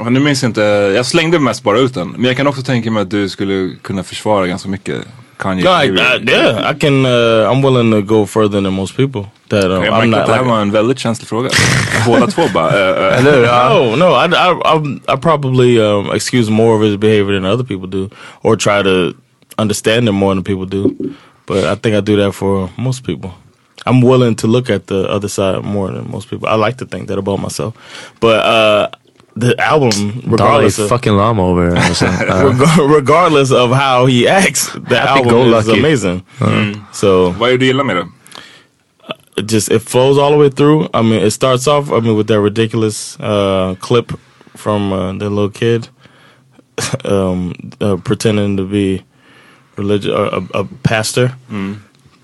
nu 0.00 0.20
minns 0.20 0.42
jag 0.42 0.50
inte, 0.50 0.60
jag 0.96 1.06
slängde 1.06 1.38
mest 1.38 1.62
bara 1.62 1.78
ut 1.78 1.94
den. 1.94 2.08
Men 2.08 2.24
jag 2.24 2.36
kan 2.36 2.46
också 2.46 2.62
tänka 2.62 2.90
mig 2.90 3.02
att 3.02 3.10
du 3.10 3.28
skulle 3.28 3.76
kunna 3.82 4.02
försvara 4.02 4.46
ganska 4.46 4.68
mycket 4.68 5.06
Kanye. 5.36 5.62
Like, 5.62 5.92
uh, 5.92 6.30
yeah, 6.30 6.70
I 6.70 6.74
can. 6.74 7.06
Uh, 7.06 7.50
I'm 7.50 7.62
willing 7.62 7.90
to 7.90 8.02
go 8.02 8.26
further 8.26 8.60
than 8.60 8.72
most 8.72 8.96
people. 8.96 9.30
That 9.48 9.64
um, 9.64 9.84
Jag 9.84 9.94
I'm 9.94 9.98
märkte 9.98 10.06
not 10.06 10.20
att 10.20 10.26
det 10.26 10.32
här 10.32 10.40
like. 10.40 10.50
var 10.50 10.60
en 10.60 10.70
väldigt 10.70 10.98
känslig 10.98 11.28
fråga. 11.28 11.50
Båda 12.06 12.26
två 12.26 12.42
bara. 12.54 12.68
Uh, 12.68 13.26
uh? 13.26 13.42
Ja. 13.44 13.68
No, 13.68 13.96
no, 13.96 14.04
I, 14.04 14.28
I, 14.28 14.76
I, 14.76 15.14
I 15.14 15.16
probably 15.16 15.80
um, 15.80 16.10
excuse 16.14 16.50
more 16.50 16.74
of 16.76 16.82
his 16.82 16.96
behavior 16.96 17.40
than 17.40 17.44
other 17.44 17.64
people 17.64 17.86
do, 17.86 18.10
or 18.42 18.56
try 18.56 18.82
to 18.82 19.14
understand 19.58 20.08
him 20.08 20.14
more 20.14 20.34
than 20.34 20.44
people 20.44 20.66
do. 20.66 20.90
But 21.46 21.64
I 21.64 21.76
think 21.76 21.96
I 21.96 22.00
do 22.00 22.16
that 22.16 22.32
for 22.34 22.70
most 22.76 23.04
people. 23.04 23.30
I'm 23.86 24.00
willing 24.00 24.34
to 24.36 24.46
look 24.48 24.70
at 24.70 24.86
the 24.86 25.08
other 25.08 25.28
side 25.28 25.62
more 25.62 25.92
than 25.92 26.10
most 26.10 26.28
people. 26.28 26.48
I 26.48 26.56
like 26.56 26.78
to 26.78 26.86
think 26.86 27.08
that 27.08 27.18
about 27.18 27.40
myself. 27.40 27.74
But 28.20 28.40
uh, 28.44 28.88
the 29.40 29.54
album, 29.60 29.90
Dolly 29.90 30.22
regardless 30.26 30.78
of 30.78 30.88
fucking 30.88 31.16
lama 31.16 31.42
over 31.42 31.76
Uh, 31.76 32.86
regardless 32.88 33.50
of 33.52 33.70
how 33.70 34.06
he 34.06 34.26
acts, 34.28 34.68
the 34.72 34.98
album 34.98 35.26
is 35.26 35.66
Happy-go-lucky. 35.66 35.78
amazing. 35.78 36.22
So 36.92 37.30
vad 37.38 37.48
är 37.50 37.52
det 37.52 37.58
du 37.58 37.66
gillar 37.66 37.84
med 37.84 37.96
det? 37.96 38.06
it 39.38 39.52
just 39.52 39.70
it 39.70 39.82
flows 39.82 40.18
all 40.18 40.30
the 40.30 40.38
way 40.38 40.48
through. 40.50 40.88
I 40.94 41.02
mean, 41.02 41.22
it 41.26 41.30
starts 41.32 41.66
off. 41.68 41.92
I 41.92 42.00
mean, 42.00 42.16
with 42.16 42.26
that 42.28 42.40
ridiculous 42.40 43.20
uh, 43.20 43.74
clip 43.80 44.12
from 44.56 44.92
uh, 44.92 45.12
the 45.12 45.28
little 45.28 45.50
kid 45.50 45.88
um, 47.04 47.52
uh, 47.80 47.96
pretending 47.96 48.56
to 48.56 48.64
be 48.64 49.02
religious, 49.76 50.10
uh, 50.10 50.40
a, 50.54 50.60
a 50.60 50.64
pastor. 50.82 51.34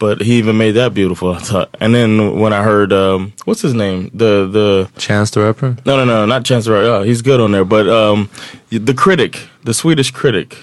But 0.02 0.20
he 0.20 0.32
even 0.38 0.58
made 0.58 0.72
that 0.72 0.94
beautiful. 0.94 1.30
I 1.30 1.38
thought. 1.38 1.76
And 1.78 1.94
then 1.94 2.40
when 2.40 2.52
I 2.52 2.64
heard 2.64 2.92
um, 2.92 3.32
what's 3.44 3.60
his 3.60 3.72
name, 3.72 4.10
the 4.12 4.48
the 4.50 4.90
Chance 4.98 5.30
the 5.30 5.42
Rapper? 5.42 5.76
no 5.86 5.96
no 5.96 6.04
no 6.04 6.26
not 6.26 6.44
Chance 6.44 6.64
the 6.64 6.72
Rapper. 6.72 6.86
Oh, 6.86 7.02
he's 7.04 7.22
good 7.22 7.38
on 7.38 7.52
there. 7.52 7.64
But 7.64 7.88
um, 7.88 8.28
the 8.70 8.94
critic, 8.94 9.46
the 9.62 9.72
Swedish 9.72 10.10
critic, 10.10 10.56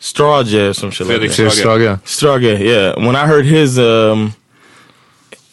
Strage 0.00 0.52
or 0.70 0.72
some 0.74 0.90
shit 0.90 1.06
Fredrik 1.06 1.28
like 1.28 1.36
that. 1.36 1.52
Strage? 1.52 1.98
Strage, 2.02 2.58
yeah. 2.58 3.06
When 3.06 3.14
I 3.14 3.28
heard 3.28 3.46
his 3.46 3.78
um, 3.78 4.34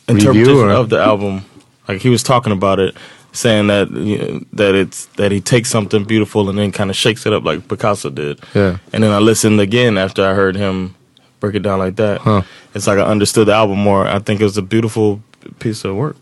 interpretation 0.08 0.70
or- 0.70 0.72
of 0.72 0.90
the 0.90 0.98
album, 1.00 1.46
like 1.88 2.02
he 2.02 2.10
was 2.10 2.24
talking 2.24 2.52
about 2.52 2.80
it, 2.80 2.96
saying 3.32 3.68
that 3.68 3.92
you 3.92 4.18
know, 4.18 4.40
that 4.54 4.74
it's 4.74 5.06
that 5.18 5.32
he 5.32 5.40
takes 5.40 5.70
something 5.70 6.04
beautiful 6.04 6.50
and 6.50 6.58
then 6.58 6.72
kind 6.72 6.90
of 6.90 6.96
shakes 6.96 7.28
it 7.28 7.34
up 7.34 7.44
like 7.44 7.68
Picasso 7.68 8.10
did. 8.10 8.40
Yeah. 8.56 8.80
And 8.92 9.04
then 9.04 9.12
I 9.12 9.20
listened 9.20 9.60
again 9.60 10.00
after 10.00 10.26
I 10.26 10.34
heard 10.34 10.56
him 10.56 10.96
break 11.40 11.56
it 11.56 11.64
down 11.64 11.80
like 11.86 11.96
that. 11.96 12.22
Huh. 12.22 12.42
It's 12.74 12.88
like 12.88 12.98
I 13.00 13.12
understood 13.12 13.48
the 13.48 13.54
album 13.54 13.80
more. 13.80 14.08
I 14.08 14.20
think 14.20 14.42
it 14.42 14.44
was 14.44 14.58
a 14.58 14.62
beautiful 14.62 15.20
piece 15.60 15.88
of 15.88 15.96
work. 15.96 16.16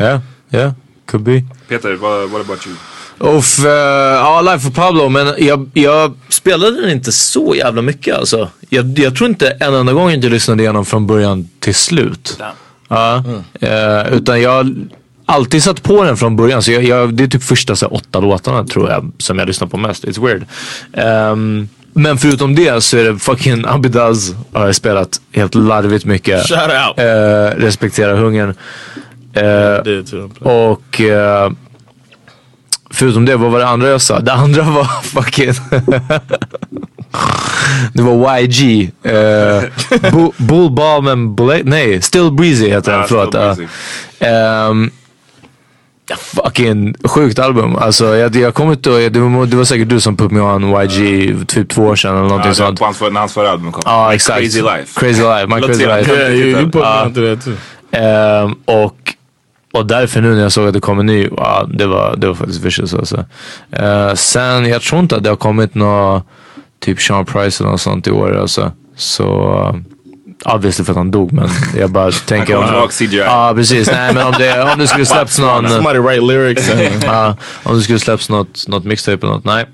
Yeah, 0.00 0.20
yeah. 0.52 0.72
Could 1.06 1.24
be. 1.24 1.44
Peter, 1.68 1.96
what, 1.96 2.30
what 2.30 2.40
about 2.40 2.66
you? 2.66 2.76
Uff, 3.18 3.58
uh, 3.58 3.68
ja, 3.68 4.40
Life 4.40 4.64
for 4.64 4.70
Pablo, 4.70 5.08
men 5.08 5.34
jag, 5.38 5.70
jag 5.74 6.14
spelade 6.28 6.80
den 6.80 6.90
inte 6.90 7.12
så 7.12 7.54
jävla 7.54 7.82
mycket 7.82 8.16
alltså. 8.16 8.48
Jag, 8.68 8.98
jag 8.98 9.16
tror 9.16 9.30
inte 9.30 9.50
en 9.50 9.74
enda 9.74 9.92
gång 9.92 10.10
jag 10.10 10.24
lyssnade 10.24 10.62
igenom 10.62 10.84
från 10.84 11.06
början 11.06 11.48
till 11.58 11.74
slut. 11.74 12.40
Ja, 12.88 13.24
eh, 13.60 14.12
utan 14.12 14.42
jag 14.42 14.50
har 14.50 14.74
alltid 15.26 15.62
satt 15.62 15.82
på 15.82 16.04
den 16.04 16.16
från 16.16 16.36
början. 16.36 16.62
Så 16.62 16.72
jag, 16.72 16.84
jag, 16.84 17.14
det 17.14 17.24
är 17.24 17.28
typ 17.28 17.42
första 17.42 17.76
så 17.76 17.86
här, 17.86 17.94
åtta 17.94 18.20
låtarna 18.20 18.64
tror 18.64 18.90
jag 18.90 19.12
som 19.18 19.38
jag 19.38 19.48
lyssnar 19.48 19.68
på 19.68 19.76
mest. 19.76 20.04
It's 20.04 20.26
weird. 20.26 20.46
Ehm, 20.92 21.68
men 21.96 22.18
förutom 22.18 22.54
det 22.54 22.80
så 22.84 22.96
är 22.96 23.04
det 23.04 23.18
fucking 23.18 23.64
Abidaz 23.66 24.34
har 24.52 24.66
jag 24.66 24.74
spelat 24.74 25.20
helt 25.32 25.54
larvigt 25.54 26.04
mycket. 26.04 26.46
Shout 26.48 26.58
out. 26.58 26.98
Eh, 26.98 27.60
respektera 27.60 28.16
hungern. 28.16 28.54
Eh, 29.32 30.02
too. 30.04 30.30
och 30.40 31.00
eh, 31.00 31.50
förutom 32.90 33.24
det, 33.24 33.36
vad 33.36 33.50
var 33.50 33.58
det 33.58 33.66
andra 33.66 33.88
jag 33.88 34.00
sa? 34.00 34.20
Det 34.20 34.32
andra 34.32 34.62
var 34.70 34.84
fucking... 35.02 35.52
det 37.92 38.02
var 38.02 38.38
YG. 38.38 38.90
Bu- 39.90 40.32
Bull 40.36 40.70
Balm 40.70 41.34
Blade, 41.34 41.62
nej, 41.64 42.02
Still 42.02 42.30
Breezy 42.32 42.68
heter 42.68 42.92
den. 42.92 43.00
Ja, 43.00 43.06
förlåt. 43.08 43.28
Still 43.28 43.40
ja. 43.40 43.54
Breezy. 43.54 43.66
Ehm, 44.20 44.90
ja, 44.90 44.90
fucking 46.14 46.94
sjukt 47.04 47.38
album. 47.38 47.76
Alltså, 47.76 48.16
jag, 48.16 48.36
jag 48.36 48.54
kommer 48.54 48.72
inte 48.72 49.08
det 49.08 49.20
var, 49.20 49.46
det 49.46 49.56
var 49.56 49.64
säkert 49.64 49.88
du 49.88 50.00
som 50.00 50.16
put 50.16 50.30
me 50.30 50.40
on 50.40 50.82
YG 50.82 51.34
typ 51.46 51.68
två 51.68 51.82
år 51.82 51.96
sedan 51.96 52.10
eller 52.10 52.22
någonting 52.22 52.44
Ja, 52.44 52.48
det, 52.48 52.54
sånt. 52.54 52.78
på 52.78 52.84
hans, 52.84 52.98
för- 52.98 53.10
när 53.10 53.20
hans 53.20 53.34
förra 53.34 53.50
album 53.50 53.72
kom. 53.72 53.82
Ja, 53.86 54.14
exakt. 54.14 54.40
Crazy 54.40 54.62
Life. 54.62 55.00
Crazy 55.00 55.22
Life. 55.22 55.46
My 55.46 55.60
Crazy 55.60 55.86
Life. 55.86 56.70
me 57.12 57.36
Uh, 57.96 58.52
och, 58.64 59.14
och 59.72 59.86
därför 59.86 60.20
nu 60.20 60.34
när 60.34 60.42
jag 60.42 60.52
såg 60.52 60.66
att 60.66 60.74
det 60.74 60.80
kom 60.80 60.98
en 60.98 61.06
ny, 61.06 61.28
wow, 61.28 61.70
det, 61.74 61.86
var, 61.86 62.16
det 62.16 62.26
var 62.26 62.34
faktiskt 62.34 62.64
vicious 62.64 62.94
alltså. 62.94 63.24
Eh, 63.70 64.14
sen, 64.14 64.66
jag 64.66 64.82
tror 64.82 65.00
inte 65.00 65.16
att 65.16 65.22
det 65.22 65.28
har 65.28 65.36
kommit 65.36 65.74
något, 65.74 66.26
typ 66.80 67.00
Sean 67.00 67.24
Price 67.24 67.62
eller 67.62 67.70
något 67.70 67.80
sånt 67.80 68.06
i 68.06 68.10
år 68.10 68.36
alltså. 68.40 68.72
Så, 68.96 69.58
uh, 69.74 69.76
obviously 70.44 70.84
för 70.84 70.92
att 70.92 70.96
han 70.96 71.10
dog 71.10 71.32
men 71.32 71.48
jag 71.78 71.90
bara 71.90 72.10
tänker 72.26 72.54
kommer 72.54 72.66
tillbaka 72.66 72.92
CGI. 72.92 73.16
Ja 73.16 73.52
precis, 73.56 73.90
nej 73.90 74.14
men 74.14 74.26
om 74.26 74.32
det, 74.38 74.62
om 74.72 74.78
det 74.78 74.86
skulle 74.86 75.06
släppts 75.16 75.38
någon, 75.38 75.68
Somebody 75.68 75.98
write 75.98 76.20
lyrics. 76.20 76.70
Ja, 77.04 77.36
om 77.64 77.76
det 77.76 77.82
skulle 77.82 77.98
släppts 77.98 78.28
något, 78.28 78.68
något 78.68 78.84
mixtape 78.84 79.26
eller 79.26 79.34
något, 79.34 79.44
nej. 79.44 79.66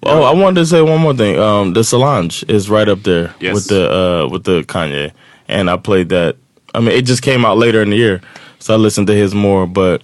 Oh, 0.00 0.32
I 0.32 0.42
wanted 0.42 0.62
to 0.62 0.66
say 0.66 0.80
one 0.80 0.98
more 0.98 1.14
thing. 1.16 1.36
Um, 1.36 1.74
the 1.74 1.84
Solange 1.84 2.44
is 2.48 2.68
right 2.70 2.88
up 2.88 3.02
there 3.02 3.30
Yes. 3.40 3.54
with 3.54 3.68
the 3.68 3.88
uh, 3.90 4.32
with 4.32 4.44
the 4.44 4.62
Kanye, 4.62 5.10
and 5.48 5.70
I 5.70 5.76
played 5.76 6.08
that. 6.08 6.36
I 6.74 6.80
mean, 6.80 6.98
it 6.98 7.06
just 7.08 7.22
came 7.22 7.44
out 7.48 7.58
later 7.58 7.82
in 7.82 7.90
the 7.90 7.96
year, 7.96 8.20
so 8.58 8.74
I 8.74 8.76
listened 8.76 9.06
to 9.08 9.14
his 9.14 9.34
more. 9.34 9.66
But 9.66 10.02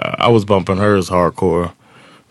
uh, 0.00 0.14
I 0.18 0.28
was 0.28 0.44
bumping 0.44 0.78
hers 0.78 1.10
hardcore. 1.10 1.70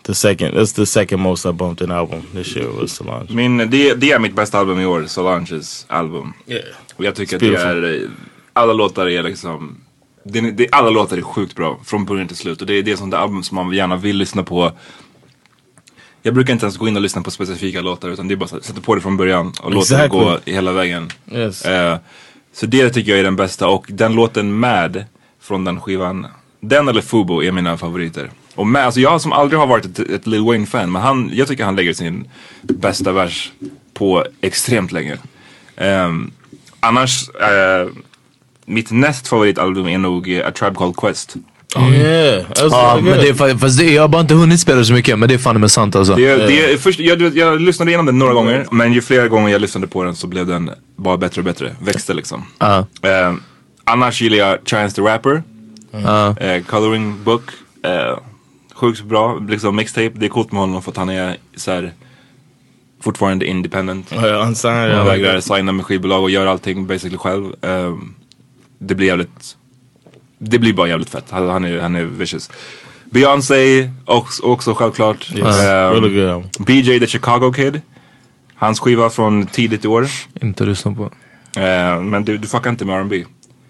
The 0.04 0.14
second, 0.14 0.54
that's 0.56 0.72
the 0.72 0.86
second 0.86 1.20
most 1.20 1.46
I 1.46 1.52
bumped 1.52 1.80
an 1.82 1.92
album 1.92 2.22
this 2.34 2.56
year 2.56 2.68
was 2.80 2.92
Solange. 2.92 3.30
Min, 3.30 3.58
det, 3.58 3.94
det 3.94 4.12
är 4.12 4.18
mitt 4.18 4.34
bästa 4.34 4.58
album 4.58 4.80
i 4.80 4.86
år, 4.86 5.04
Solanges 5.06 5.86
album. 5.88 6.32
Yeah. 6.46 6.64
Och 6.96 7.04
jag 7.04 7.14
tycker 7.14 7.36
att 7.36 7.40
beautiful. 7.40 7.82
det 7.82 7.88
är, 7.88 8.08
alla 8.52 8.72
låtar 8.72 9.08
är 9.08 9.22
liksom, 9.22 9.76
det, 10.24 10.40
det, 10.40 10.68
alla 10.72 10.90
låtar 10.90 11.16
är 11.16 11.22
sjukt 11.22 11.56
bra 11.56 11.80
från 11.84 12.04
början 12.04 12.28
till 12.28 12.36
slut. 12.36 12.60
Och 12.60 12.66
det 12.66 12.74
är 12.74 12.82
det 12.82 12.96
som 12.96 13.10
det 13.10 13.18
album 13.18 13.42
som 13.42 13.54
man 13.54 13.72
gärna 13.72 13.96
vill 13.96 14.16
lyssna 14.16 14.42
på. 14.42 14.72
Jag 16.22 16.34
brukar 16.34 16.52
inte 16.52 16.66
ens 16.66 16.76
gå 16.76 16.88
in 16.88 16.96
och 16.96 17.02
lyssna 17.02 17.22
på 17.22 17.30
specifika 17.30 17.80
låtar 17.80 18.08
utan 18.08 18.28
det 18.28 18.34
är 18.34 18.36
bara 18.36 18.56
att 18.56 18.64
sätta 18.64 18.80
på 18.80 18.94
det 18.94 19.00
från 19.00 19.16
början 19.16 19.52
och 19.60 19.74
låta 19.74 19.96
det 19.96 20.04
Exactly. 20.04 20.20
gå 20.20 20.38
hela 20.44 20.72
vägen. 20.72 21.10
Yes. 21.32 21.64
Eh, 21.64 21.98
så 22.52 22.66
det 22.66 22.90
tycker 22.90 23.10
jag 23.10 23.20
är 23.20 23.24
den 23.24 23.36
bästa 23.36 23.68
och 23.68 23.86
den 23.88 24.14
låten 24.14 24.60
med 24.60 25.04
från 25.40 25.64
den 25.64 25.80
skivan, 25.80 26.26
den 26.60 26.88
eller 26.88 27.00
Fubo 27.00 27.42
är 27.42 27.52
mina 27.52 27.76
favoriter. 27.76 28.30
Och 28.54 28.66
med, 28.66 28.84
alltså 28.84 29.00
jag 29.00 29.20
som 29.20 29.32
aldrig 29.32 29.60
har 29.60 29.66
varit 29.66 29.84
ett, 29.84 29.98
ett 29.98 30.26
Lil 30.26 30.42
Wayne-fan, 30.42 30.92
men 30.92 31.02
han, 31.02 31.30
jag 31.32 31.48
tycker 31.48 31.64
han 31.64 31.76
lägger 31.76 31.92
sin 31.92 32.28
bästa 32.62 33.12
vers 33.12 33.52
på 33.94 34.24
extremt 34.40 34.92
länge. 34.92 35.18
Ehm, 35.76 36.30
annars, 36.82 37.28
eh, 37.28 37.88
mitt 38.66 38.90
näst 38.90 39.28
favoritalbum 39.28 39.86
är 39.88 39.98
nog 39.98 40.32
eh, 40.32 40.46
A 40.46 40.50
Tribe 40.50 40.74
Called 40.76 40.96
Quest. 40.96 41.36
Yeah, 41.76 42.44
men 43.02 43.04
det 43.18 43.28
är, 43.28 43.32
fa- 43.32 43.58
fast 43.58 43.78
det, 43.78 43.84
jag 43.92 44.02
har 44.02 44.08
bara 44.08 44.20
inte 44.22 44.34
hunnit 44.34 44.60
spela 44.60 44.84
så 44.84 44.92
mycket 44.92 45.18
men 45.18 45.28
det 45.28 45.34
är 45.34 45.38
fan 45.38 45.60
med 45.60 45.70
sant 45.70 45.96
alltså. 45.96 46.14
Det, 46.14 46.36
det, 46.36 46.72
är 46.72 46.76
först, 46.76 47.00
jag, 47.00 47.36
jag 47.36 47.60
lyssnade 47.60 47.90
igenom 47.90 48.06
den 48.06 48.18
några 48.18 48.32
gånger, 48.34 48.66
men 48.70 48.92
ju 48.92 49.02
fler 49.02 49.28
gånger 49.28 49.48
jag 49.48 49.60
lyssnade 49.60 49.86
på 49.86 50.04
den 50.04 50.16
så 50.16 50.26
blev 50.26 50.46
den 50.46 50.70
bara 50.96 51.16
bättre 51.16 51.40
och 51.40 51.44
bättre. 51.44 51.76
Växte 51.80 52.14
liksom. 52.14 52.44
Ja. 52.58 52.78
Eh, 53.02 53.34
annars 53.84 54.22
gillar 54.22 54.36
jag 54.38 54.58
Chance 54.66 54.96
the 54.96 55.02
Rapper. 55.02 55.42
Ja. 55.90 56.36
Eh, 56.38 56.62
coloring 56.62 57.24
Book. 57.24 57.42
Eh, 57.84 58.18
sjukt 58.74 59.02
bra. 59.02 59.38
Liksom 59.48 59.76
mixtape. 59.76 60.10
Det 60.14 60.26
är 60.26 60.30
coolt 60.30 60.52
med 60.52 60.60
honom 60.60 60.82
för 60.82 60.90
att 60.90 60.96
han 60.96 61.08
är 61.08 61.36
så 61.56 61.70
här, 61.70 61.92
fortfarande 63.02 63.46
independent. 63.46 64.12
I 64.12 64.14
like 64.14 65.04
vägrar 65.04 65.40
signa 65.40 65.72
med 65.72 65.84
skivbolag 65.84 66.22
och 66.22 66.30
gör 66.30 66.46
allting 66.46 66.86
basically 66.86 67.18
själv. 67.18 67.52
Ehm, 67.62 68.14
det 68.78 68.94
blir 68.94 69.06
jävligt, 69.06 69.56
det 70.38 70.58
blir 70.58 70.72
bara 70.72 70.88
jävligt 70.88 71.10
fett. 71.10 71.24
Han, 71.30 71.64
är, 71.64 71.80
han 71.80 71.96
är 71.96 72.04
vicious. 72.04 72.50
Beyoncé 73.04 73.90
också, 74.04 74.42
också 74.42 74.74
självklart. 74.74 75.32
Yes, 75.34 75.60
Ehm, 75.60 75.92
really. 75.92 76.42
BJ 76.58 76.98
the 77.00 77.06
Chicago 77.06 77.52
Kid. 77.52 77.80
Hans 78.54 78.80
skiva 78.80 79.10
från 79.10 79.46
tidigt 79.46 79.84
i 79.84 79.88
år. 79.88 80.06
Inte 80.42 80.64
lyssna 80.64 80.94
på. 80.94 81.10
Ehm, 81.60 82.10
men 82.10 82.24
du, 82.24 82.38
du 82.38 82.48
fuckar 82.48 82.70
inte 82.70 82.84
med 82.84 82.96
R&B. 83.00 83.24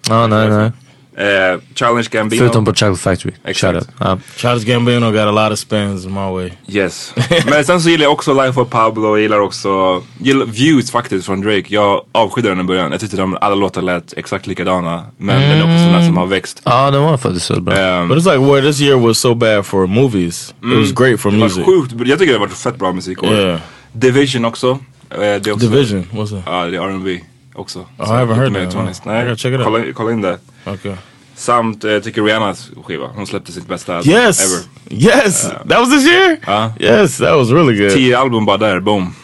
Ja, 0.09 0.27
nej 0.27 0.49
nej. 0.49 0.71
Ehm, 1.17 1.61
Challenge 1.75 2.09
Gambino. 2.11 2.41
Förutom 2.41 2.65
på 2.65 2.75
Child 2.75 3.01
Factory. 3.01 3.33
Exakt. 3.45 3.89
Childish 4.37 4.65
Gambino 4.69 5.11
got 5.11 5.21
a 5.21 5.31
lot 5.31 5.53
of 5.53 5.59
spins 5.59 6.07
my 6.07 6.15
way. 6.31 6.51
Yes. 6.69 7.15
Men 7.51 7.65
sen 7.65 7.81
så 7.81 7.89
gillar 7.91 8.05
jag 8.05 8.13
också 8.13 8.43
Life 8.47 8.61
of 8.61 8.71
Pablo, 8.71 9.09
jag 9.09 9.21
gillar 9.21 9.39
också 9.41 10.03
gillar 10.19 10.47
Views 10.47 10.91
faktiskt 10.91 11.27
från 11.27 11.41
Drake. 11.41 11.65
Jag 11.69 12.01
avskydde 12.13 12.49
den 12.49 12.61
i 12.61 12.65
början. 12.65 12.93
Jag 12.93 13.01
tyckte 13.01 13.17
de 13.17 13.37
alla 13.41 13.55
låtar 13.55 13.83
lät 13.83 14.13
exakt 14.17 14.47
likadana. 14.47 15.05
Men 15.17 15.41
den 15.41 15.51
är 15.51 15.63
också 15.63 15.99
där 15.99 16.07
som 16.07 16.17
har 16.17 16.27
växt. 16.27 16.63
ja, 16.65 16.91
den 16.91 17.03
var 17.03 17.17
faktiskt 17.17 17.47
så 17.47 17.61
bra. 17.61 17.75
Ehm, 17.75 18.09
But 18.09 18.19
it's 18.19 18.33
like 18.35 18.53
where 18.53 18.63
this 18.67 18.81
year 18.81 18.99
was 18.99 19.19
so 19.19 19.35
bad 19.35 19.67
for 19.67 19.87
movies. 19.87 20.55
It 20.65 20.79
was 20.79 20.93
great 20.93 21.21
for 21.21 21.31
det 21.31 21.37
var 21.39 21.45
music. 21.47 21.65
sjukt, 21.65 21.93
jag 22.09 22.19
tycker 22.19 22.33
det 22.33 22.39
har 22.39 22.47
varit 22.47 22.57
fett 22.59 22.77
bra 22.79 22.93
musik. 22.93 23.19
Yeah. 23.23 23.61
Division 23.93 24.45
också. 24.45 24.79
Det 25.09 25.27
är 25.47 25.53
också 25.53 25.69
Division, 25.69 26.07
what's 26.13 26.31
that? 26.31 26.43
Ja, 26.47 26.65
det 26.65 26.77
är 26.77 26.81
R&B 26.83 27.21
också. 27.55 27.79
I 27.99 28.03
haven't 28.03 28.35
heard 28.35 28.53
mer 28.53 28.67
that. 28.67 28.75
I 29.07 29.25
gotta 29.29 29.37
check 29.37 29.53
it 29.53 29.59
Nej, 29.59 29.59
out. 29.59 29.65
kolla, 29.65 29.85
kolla 29.95 30.13
in 30.13 30.21
det. 30.21 30.39
Okay. 30.67 30.93
Samt, 31.35 31.85
eh, 31.85 31.91
jag 31.91 32.05
tycker 32.05 32.23
Rihannas 32.23 32.71
skiva, 32.85 33.07
hon 33.15 33.27
släppte 33.27 33.53
sitt 33.53 33.67
bästa 33.69 33.97
album 33.97 34.13
Yes, 34.13 34.41
ever. 34.45 34.65
yes, 35.03 35.43
that 35.69 35.81
was 35.81 35.91
this 35.91 36.07
year. 36.07 36.37
Ja. 36.47 36.73
Yes, 36.81 37.19
that 37.19 37.37
was 37.37 37.51
really 37.51 37.79
good. 37.83 37.91
Tio 37.93 38.19
album 38.19 38.45
bara 38.45 38.57
där, 38.57 38.81
boom. 38.81 39.15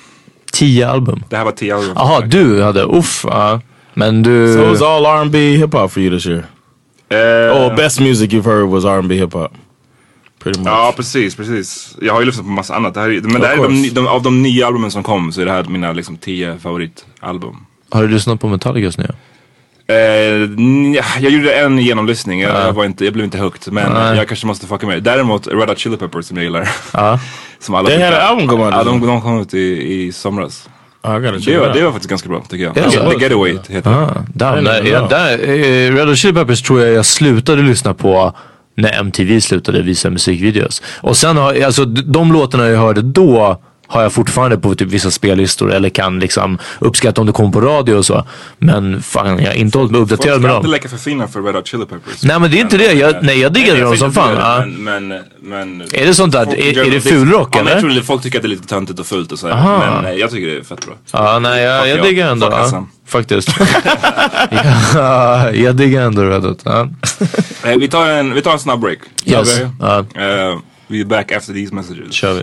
Tio 0.53 0.88
album. 0.88 1.23
Det 1.29 1.37
här 1.37 1.45
var 1.45 1.53
tio 1.53 1.75
album. 1.77 1.93
Jaha, 1.97 2.21
du 2.21 2.62
hade, 2.62 2.83
uff. 2.85 3.25
Ja. 3.29 3.61
Men 3.95 4.23
du... 4.23 4.55
So 4.55 4.62
it 4.62 4.69
was 4.69 4.83
all 4.83 5.07
R&B 5.07 5.57
hip 5.57 5.73
hop 5.75 5.93
for 5.93 6.03
you 6.03 6.19
this 6.19 6.27
year. 6.27 6.45
Eh, 7.11 7.57
Oh, 7.57 7.77
best 7.77 8.01
music 8.01 8.31
you've 8.33 8.45
heard 8.45 8.69
was 8.69 8.85
R&B 8.85 9.14
hip 9.14 9.33
hop. 9.33 9.53
Pretty 10.43 10.59
much. 10.59 10.69
Ja 10.69 10.93
precis, 10.97 11.35
precis. 11.37 11.97
Jag 12.01 12.12
har 12.12 12.21
ju 12.21 12.27
lyssnat 12.27 12.47
på 12.47 12.53
massa 12.53 12.75
annat. 12.75 12.95
Det 12.95 13.01
här, 13.01 13.09
är- 13.11 13.21
men 13.21 13.37
Of 13.37 13.41
det 13.43 13.47
här 13.49 13.55
är 13.64 13.69
de, 13.69 13.88
de, 13.91 14.07
av 14.07 14.23
de 14.23 14.43
nio 14.43 14.67
albumen 14.67 14.91
som 14.91 15.03
kom 15.03 15.33
så 15.33 15.41
är 15.41 15.45
det 15.45 15.53
här 15.53 15.64
mina 15.64 15.93
liksom 15.93 16.17
tio 16.17 16.59
favoritalbum. 16.59 17.57
Har 17.90 18.03
du 18.03 18.09
lyssnat 18.09 18.40
på 18.40 18.48
Metallicas 18.48 18.98
nya? 18.98 19.14
Eh, 19.90 19.96
jag 21.20 21.33
gjorde 21.33 21.55
en 21.55 21.79
genomlyssning, 21.79 22.40
jag, 22.40 22.55
jag, 22.66 22.72
var 22.72 22.85
inte, 22.85 23.05
jag 23.05 23.12
blev 23.14 23.24
inte 23.24 23.38
hooked. 23.38 23.72
Men 23.72 23.92
Nej. 23.92 24.16
jag 24.16 24.29
kanske 24.29 24.46
måste 24.46 24.66
fucka 24.66 24.87
med 24.87 24.96
det. 24.96 25.11
Däremot 25.11 25.46
Red 25.46 25.68
Hot 25.68 25.79
Chili 25.79 25.96
Peppers 25.96 26.24
som 26.27 26.37
jag 26.37 26.44
gillar. 26.44 26.68
Som 27.61 27.74
alla 27.74 27.88
tycker- 27.88 28.12
an 28.12 28.38
album 28.38 28.61
Ja, 28.61 28.85
de, 28.85 29.07
de 29.07 29.22
kom 29.22 29.40
ut 29.40 29.55
i, 29.55 29.92
i 30.03 30.12
somras. 30.12 30.68
Det 31.03 31.59
var, 31.59 31.74
det 31.74 31.83
var 31.83 31.90
faktiskt 31.92 32.11
ganska 32.11 32.29
bra 32.29 32.42
tycker 32.48 32.64
jag. 32.64 32.77
Är 32.77 32.83
det 32.85 32.90
så? 32.90 33.11
The 33.11 33.22
Getaway 33.22 33.53
heter 33.68 33.90
det. 33.90 33.96
Ah, 33.96 34.24
didn't 34.35 35.09
ja, 35.11 35.31
eh, 35.31 35.94
Red 35.94 36.09
Hot 36.09 36.18
Chili 36.18 36.35
Peppers 36.35 36.62
tror 36.62 36.81
jag 36.81 36.92
jag 36.92 37.07
slutade 37.07 37.62
lyssna 37.62 37.94
på 37.94 38.33
när 38.74 39.01
MTV 39.01 39.40
slutade 39.40 39.83
visa 39.83 40.11
musikvideos. 40.11 40.83
Och 41.01 41.16
sen 41.16 41.37
har, 41.37 41.62
alltså 41.62 41.85
de 41.85 42.33
låtarna 42.33 42.68
jag 42.68 42.79
hörde 42.79 43.03
då 43.03 43.62
har 43.88 44.03
jag 44.03 44.12
fortfarande 44.12 44.59
på 44.59 44.74
typ 44.74 44.88
vissa 44.88 45.11
spellistor 45.11 45.72
eller 45.72 45.88
kan 45.88 46.20
liksom 46.20 46.59
uppskatta 46.79 47.20
om 47.20 47.27
det 47.27 47.33
kommer 47.33 47.51
på 47.53 47.61
radio 47.61 47.94
och 47.94 48.07
så. 48.07 48.24
Men 48.59 49.03
fan, 49.03 49.38
jag 49.38 49.46
har 49.46 49.55
inte 49.55 49.79
hållit 49.79 49.92
mig 49.92 49.98
Folk 50.01 50.12
uppdaterad 50.12 50.40
med 50.40 50.51
ska 50.51 50.61
dem. 50.62 50.70
leka 50.70 50.88
för 50.88 50.96
fina 50.96 51.29
för 51.29 51.42
Red 51.42 51.55
Hot 51.55 51.66
Chili 51.66 51.85
Peppers. 51.87 52.22
Nej 52.22 52.38
men 52.40 52.51
det 52.51 52.57
är 52.59 52.61
inte 52.61 52.77
det, 52.79 52.92
jag, 52.92 53.16
nej 53.22 53.40
jag 53.40 53.53
diggade 53.53 53.81
dem 53.81 53.96
som 53.96 54.12
fan. 54.12 54.31
inte 54.68 54.81
Men, 54.81 55.09
men, 55.09 55.22
men, 55.42 55.81
Är 55.92 56.07
det 56.07 56.14
sånt 56.14 56.33
där, 56.33 56.44
folk 56.44 56.59
är- 56.59 56.87
är 56.87 56.90
det 56.90 57.01
fulrock, 57.01 57.57
ja, 57.57 57.61
eller? 57.61 57.70
Jag 57.70 57.81
tror 57.81 58.01
folk 58.03 58.22
tycker 58.22 58.38
att 58.38 58.42
det 58.42 58.46
är 58.46 58.51
lite 58.51 58.66
töntigt 58.66 58.98
och 59.01 59.07
fult 59.07 59.33
och 59.33 59.38
så. 59.38 59.48
Aha. 59.48 59.79
Men 59.79 60.03
nej, 60.05 60.18
jag 60.20 60.31
tycker 60.31 60.46
det 60.46 60.57
är 60.59 60.62
fett 60.62 60.87
bra. 60.87 60.94
Ja, 61.12 61.38
nej 61.38 61.62
jag, 61.62 61.88
jag 61.88 61.98
ja. 61.98 62.03
diggar 62.03 62.31
ändå. 62.33 62.48
Ja, 62.51 62.87
faktiskt. 63.07 63.48
ja, 64.94 65.51
jag 65.53 65.77
diggar 65.77 66.03
ändå 66.03 66.22
Red 66.22 66.42
Hot. 66.42 66.61
Ja. 66.64 66.88
Eh, 67.64 67.77
vi, 67.79 67.88
tar 67.88 68.07
en, 68.09 68.35
vi 68.35 68.42
tar 68.42 68.53
en 68.53 68.59
snabb 68.59 68.81
break. 68.81 68.98
Yes. 69.24 69.61
Ja. 69.81 69.98
Eh, 69.98 70.59
we 70.88 71.01
är 71.01 71.05
back 71.05 71.33
after 71.33 71.53
these 71.53 71.74
messages. 71.74 72.12
kör 72.12 72.35
vi. 72.35 72.42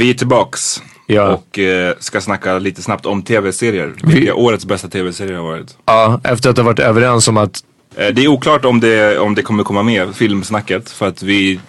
Vi 0.00 0.10
är 0.10 0.14
tillbaks. 0.14 0.82
Ja. 1.06 1.28
Och 1.28 1.58
eh, 1.58 1.94
ska 1.98 2.20
snacka 2.20 2.58
lite 2.58 2.82
snabbt 2.82 3.06
om 3.06 3.22
tv-serier. 3.22 3.94
Vilka 4.02 4.34
årets 4.34 4.66
bästa 4.66 4.88
tv-serier 4.88 5.36
har 5.36 5.44
varit. 5.44 5.76
Ja, 5.86 6.20
efter 6.24 6.50
att 6.50 6.56
ha 6.56 6.64
varit 6.64 6.78
överens 6.78 7.28
om 7.28 7.36
att 7.36 7.64
Eh, 7.96 8.08
det 8.08 8.24
är 8.24 8.28
oklart 8.28 8.64
om 8.64 8.80
det, 8.80 9.18
om 9.18 9.34
det 9.34 9.42
kommer 9.42 9.64
komma 9.64 9.82
med, 9.82 10.14
filmsnacket. 10.14 10.90
För 10.90 11.08
att 11.08 11.22
vi 11.22 11.60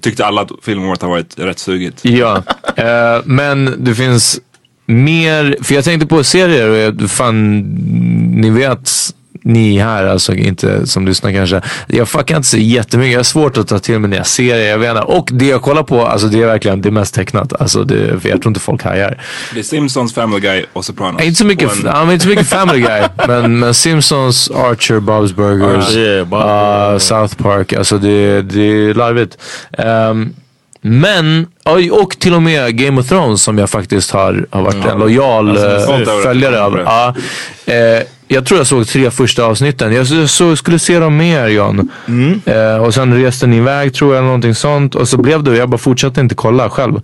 tyckte 0.00 0.26
alla 0.26 0.40
att 0.40 0.50
filmåret 0.62 1.02
har 1.02 1.08
varit 1.08 1.38
rätt 1.38 1.58
sugigt. 1.58 2.04
Ja, 2.04 2.36
eh, 2.76 3.22
men 3.24 3.84
det 3.84 3.94
finns 3.94 4.40
mer, 4.86 5.56
för 5.62 5.74
jag 5.74 5.84
tänkte 5.84 6.06
på 6.06 6.24
serier 6.24 6.70
och 6.70 6.76
jag, 6.76 7.10
fan, 7.10 7.60
ni 8.34 8.50
vet, 8.50 8.90
ni 9.48 9.78
här, 9.78 10.04
alltså 10.06 10.34
inte 10.34 10.86
som 10.86 11.06
lyssnar 11.06 11.32
kanske. 11.32 11.60
Jag 11.86 12.08
fuckar 12.08 12.36
inte 12.36 12.48
så 12.48 12.56
jättemycket. 12.58 13.12
Jag 13.12 13.18
har 13.18 13.24
svårt 13.24 13.56
att 13.58 13.68
ta 13.68 13.78
till 13.78 13.98
mig 13.98 14.10
nya 14.10 14.24
serier. 14.24 14.70
Jag 14.70 14.78
vet 14.78 14.90
inte. 14.90 15.02
Och 15.02 15.28
det 15.32 15.46
jag 15.46 15.62
kollar 15.62 15.82
på, 15.82 16.06
alltså 16.06 16.26
det 16.26 16.42
är 16.42 16.46
verkligen 16.46 16.82
det 16.82 16.90
mest 16.90 17.14
tecknat. 17.14 17.60
Alltså 17.60 17.84
det, 17.84 18.06
jag 18.10 18.20
tror 18.22 18.46
inte 18.46 18.60
folk 18.60 18.82
hajar. 18.82 19.22
Det 19.54 19.58
är 19.58 19.62
Simpsons, 19.64 20.14
Family 20.14 20.40
Guy 20.40 20.64
och 20.72 20.84
Sopranos. 20.84 21.22
Inte 21.22 21.34
så 21.38 21.44
mycket, 21.46 21.72
en- 21.72 21.82
ja, 21.86 22.12
inte 22.12 22.22
så 22.22 22.28
mycket 22.28 22.48
Family 22.48 22.80
Guy. 22.80 23.02
men, 23.28 23.58
men 23.58 23.74
Simpsons, 23.74 24.50
Archer, 24.50 25.00
Bob's 25.00 25.34
Burgers, 25.34 25.88
Ah, 25.88 25.98
yeah, 25.98 26.26
Bob's 26.26 26.92
uh, 26.92 26.98
South 26.98 27.42
Park. 27.42 27.72
Alltså 27.72 27.98
det, 27.98 28.42
det 28.42 28.62
är 28.62 28.94
larvigt. 28.94 29.38
Ehm, 29.78 30.34
men, 30.80 31.46
och 31.90 32.18
till 32.18 32.34
och 32.34 32.42
med 32.42 32.78
Game 32.78 33.00
of 33.00 33.08
Thrones 33.08 33.42
som 33.42 33.58
jag 33.58 33.70
faktiskt 33.70 34.10
har, 34.10 34.46
har 34.50 34.62
varit 34.62 34.86
en 34.86 34.98
lojal 34.98 35.50
Alltså, 35.50 35.92
jag 35.92 36.00
eh, 36.00 36.22
följare 36.22 36.62
av. 36.62 36.78
Ja, 36.84 37.14
eh, 37.74 38.02
jag 38.28 38.46
tror 38.46 38.58
jag 38.60 38.66
såg 38.66 38.86
tre 38.86 39.10
första 39.10 39.44
avsnitten. 39.44 39.92
Jag 39.92 40.06
så, 40.06 40.28
så, 40.28 40.56
skulle 40.56 40.78
se 40.78 40.98
dem 40.98 41.16
mer 41.16 41.48
John. 41.48 41.90
Mm. 42.08 42.40
Eh, 42.44 42.76
och 42.76 42.94
sen 42.94 43.22
reste 43.22 43.46
ni 43.46 43.56
iväg 43.56 43.94
tror 43.94 44.10
jag, 44.10 44.18
eller 44.18 44.26
någonting 44.26 44.54
sånt. 44.54 44.94
Och 44.94 45.08
så 45.08 45.16
blev 45.16 45.42
det, 45.42 45.56
jag 45.56 45.68
bara 45.68 45.78
fortsatte 45.78 46.20
inte 46.20 46.34
kolla 46.34 46.70
själv. 46.70 46.94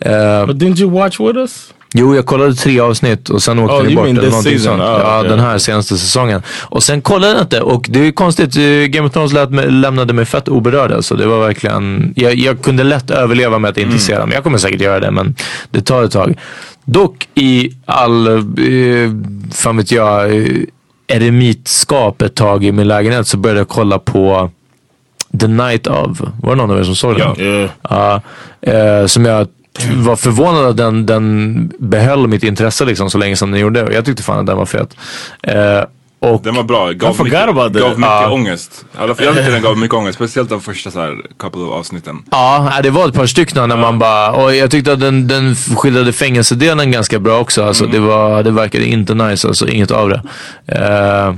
Eh, 0.00 0.46
But 0.46 0.56
didn't 0.56 0.80
you 0.80 0.90
watch 0.90 1.20
with 1.20 1.38
us? 1.38 1.74
Jo, 1.96 2.14
jag 2.14 2.26
kollade 2.26 2.54
tre 2.54 2.80
avsnitt 2.80 3.28
och 3.28 3.42
sen 3.42 3.58
åkte 3.58 3.74
Oh, 3.74 3.84
ni 3.84 3.94
bort. 3.94 4.06
Eller 4.06 4.22
någonting 4.22 4.58
season? 4.58 4.78
sånt. 4.78 4.82
Oh, 4.82 5.00
ja, 5.00 5.18
okay. 5.18 5.30
den 5.30 5.40
här 5.40 5.58
senaste 5.58 5.98
säsongen. 5.98 6.42
Och 6.62 6.82
sen 6.82 7.02
kollade 7.02 7.32
jag 7.32 7.42
inte. 7.42 7.60
Och 7.60 7.86
det 7.90 8.06
är 8.08 8.12
konstigt, 8.12 8.56
eh, 8.56 8.62
Game 8.62 9.06
of 9.06 9.12
Thrones 9.12 9.32
lät 9.32 9.50
mig, 9.50 9.70
lämnade 9.70 10.12
mig 10.12 10.24
fett 10.24 10.48
oberörd. 10.48 10.92
Alltså. 10.92 11.14
Det 11.16 11.26
var 11.26 11.40
verkligen, 11.40 12.12
jag, 12.16 12.34
jag 12.34 12.62
kunde 12.62 12.84
lätt 12.84 13.10
överleva 13.10 13.58
med 13.58 13.70
att 13.70 13.78
inte 13.78 13.98
se 13.98 14.18
dem. 14.18 14.30
Jag 14.34 14.42
kommer 14.42 14.58
säkert 14.58 14.80
göra 14.80 15.00
det, 15.00 15.10
men 15.10 15.34
det 15.70 15.80
tar 15.80 16.02
ett 16.04 16.12
tag. 16.12 16.36
Dock 16.84 17.28
i 17.34 17.76
all, 17.84 18.26
eh, 18.26 19.10
fan 19.52 19.76
vet 19.76 19.92
jag, 19.92 20.36
eh, 20.36 20.62
eremitskap 21.06 22.22
ett 22.22 22.34
tag 22.34 22.64
i 22.64 22.72
min 22.72 22.88
lägenhet 22.88 23.26
så 23.26 23.36
började 23.36 23.60
jag 23.60 23.68
kolla 23.68 23.98
på 23.98 24.50
The 25.40 25.46
Night 25.46 25.86
of. 25.86 26.20
Var 26.42 26.50
det 26.50 26.56
någon 26.56 26.70
av 26.70 26.78
er 26.78 26.84
som 26.84 26.96
såg 26.96 27.18
den? 27.18 27.68
Ja, 27.82 28.20
eh, 28.60 29.06
som 29.06 29.24
jag 29.24 29.48
var 29.96 30.16
förvånad 30.16 30.64
att 30.64 30.76
den, 30.76 31.06
den 31.06 31.72
behöll 31.78 32.26
mitt 32.26 32.42
intresse 32.42 32.84
liksom 32.84 33.10
så 33.10 33.18
länge 33.18 33.36
som 33.36 33.50
den 33.50 33.60
gjorde. 33.60 33.84
Och 33.84 33.92
jag 33.92 34.04
tyckte 34.04 34.22
fan 34.22 34.38
att 34.38 34.46
den 34.46 34.56
var 34.56 34.66
fet. 34.66 34.96
Eh, 35.42 35.82
och 36.32 36.42
Den 36.42 36.54
var 36.54 36.62
bra, 36.62 36.92
gav 36.92 37.10
mycket, 37.24 37.46
gav 37.46 37.70
mycket 37.70 38.00
Ja. 38.00 38.30
ångest. 38.30 38.84
I 38.94 38.98
alla 38.98 39.14
fall, 39.14 39.24
Jag 39.26 39.34
tyckte 39.34 39.50
den 39.50 39.62
gav 39.62 39.78
mycket 39.78 39.94
ångest, 39.94 40.16
speciellt 40.16 40.48
de 40.50 40.60
första 40.60 40.90
så 40.90 41.00
här, 41.00 41.16
couple 41.38 41.60
of 41.62 41.72
avsnitten. 41.72 42.22
Ja, 42.30 42.72
det 42.82 42.90
var 42.90 43.08
ett 43.08 43.14
par 43.14 43.26
stycken 43.26 43.68
när 43.68 43.76
man 43.76 43.98
bara, 43.98 44.30
och 44.32 44.54
jag 44.54 44.70
tyckte 44.70 44.92
att 44.92 45.00
den, 45.00 45.28
den 45.28 45.54
skildrade 45.54 46.12
fängelsedelen 46.12 46.90
ganska 46.92 47.18
bra 47.18 47.38
också. 47.40 47.64
Alltså, 47.64 47.86
det, 47.86 47.98
var, 47.98 48.42
det 48.42 48.50
verkade 48.50 48.84
inte 48.84 49.14
nice, 49.14 49.48
alltså 49.48 49.68
inget 49.68 49.90
av 49.90 50.08
det. 50.08 50.22
Eh, 50.66 51.34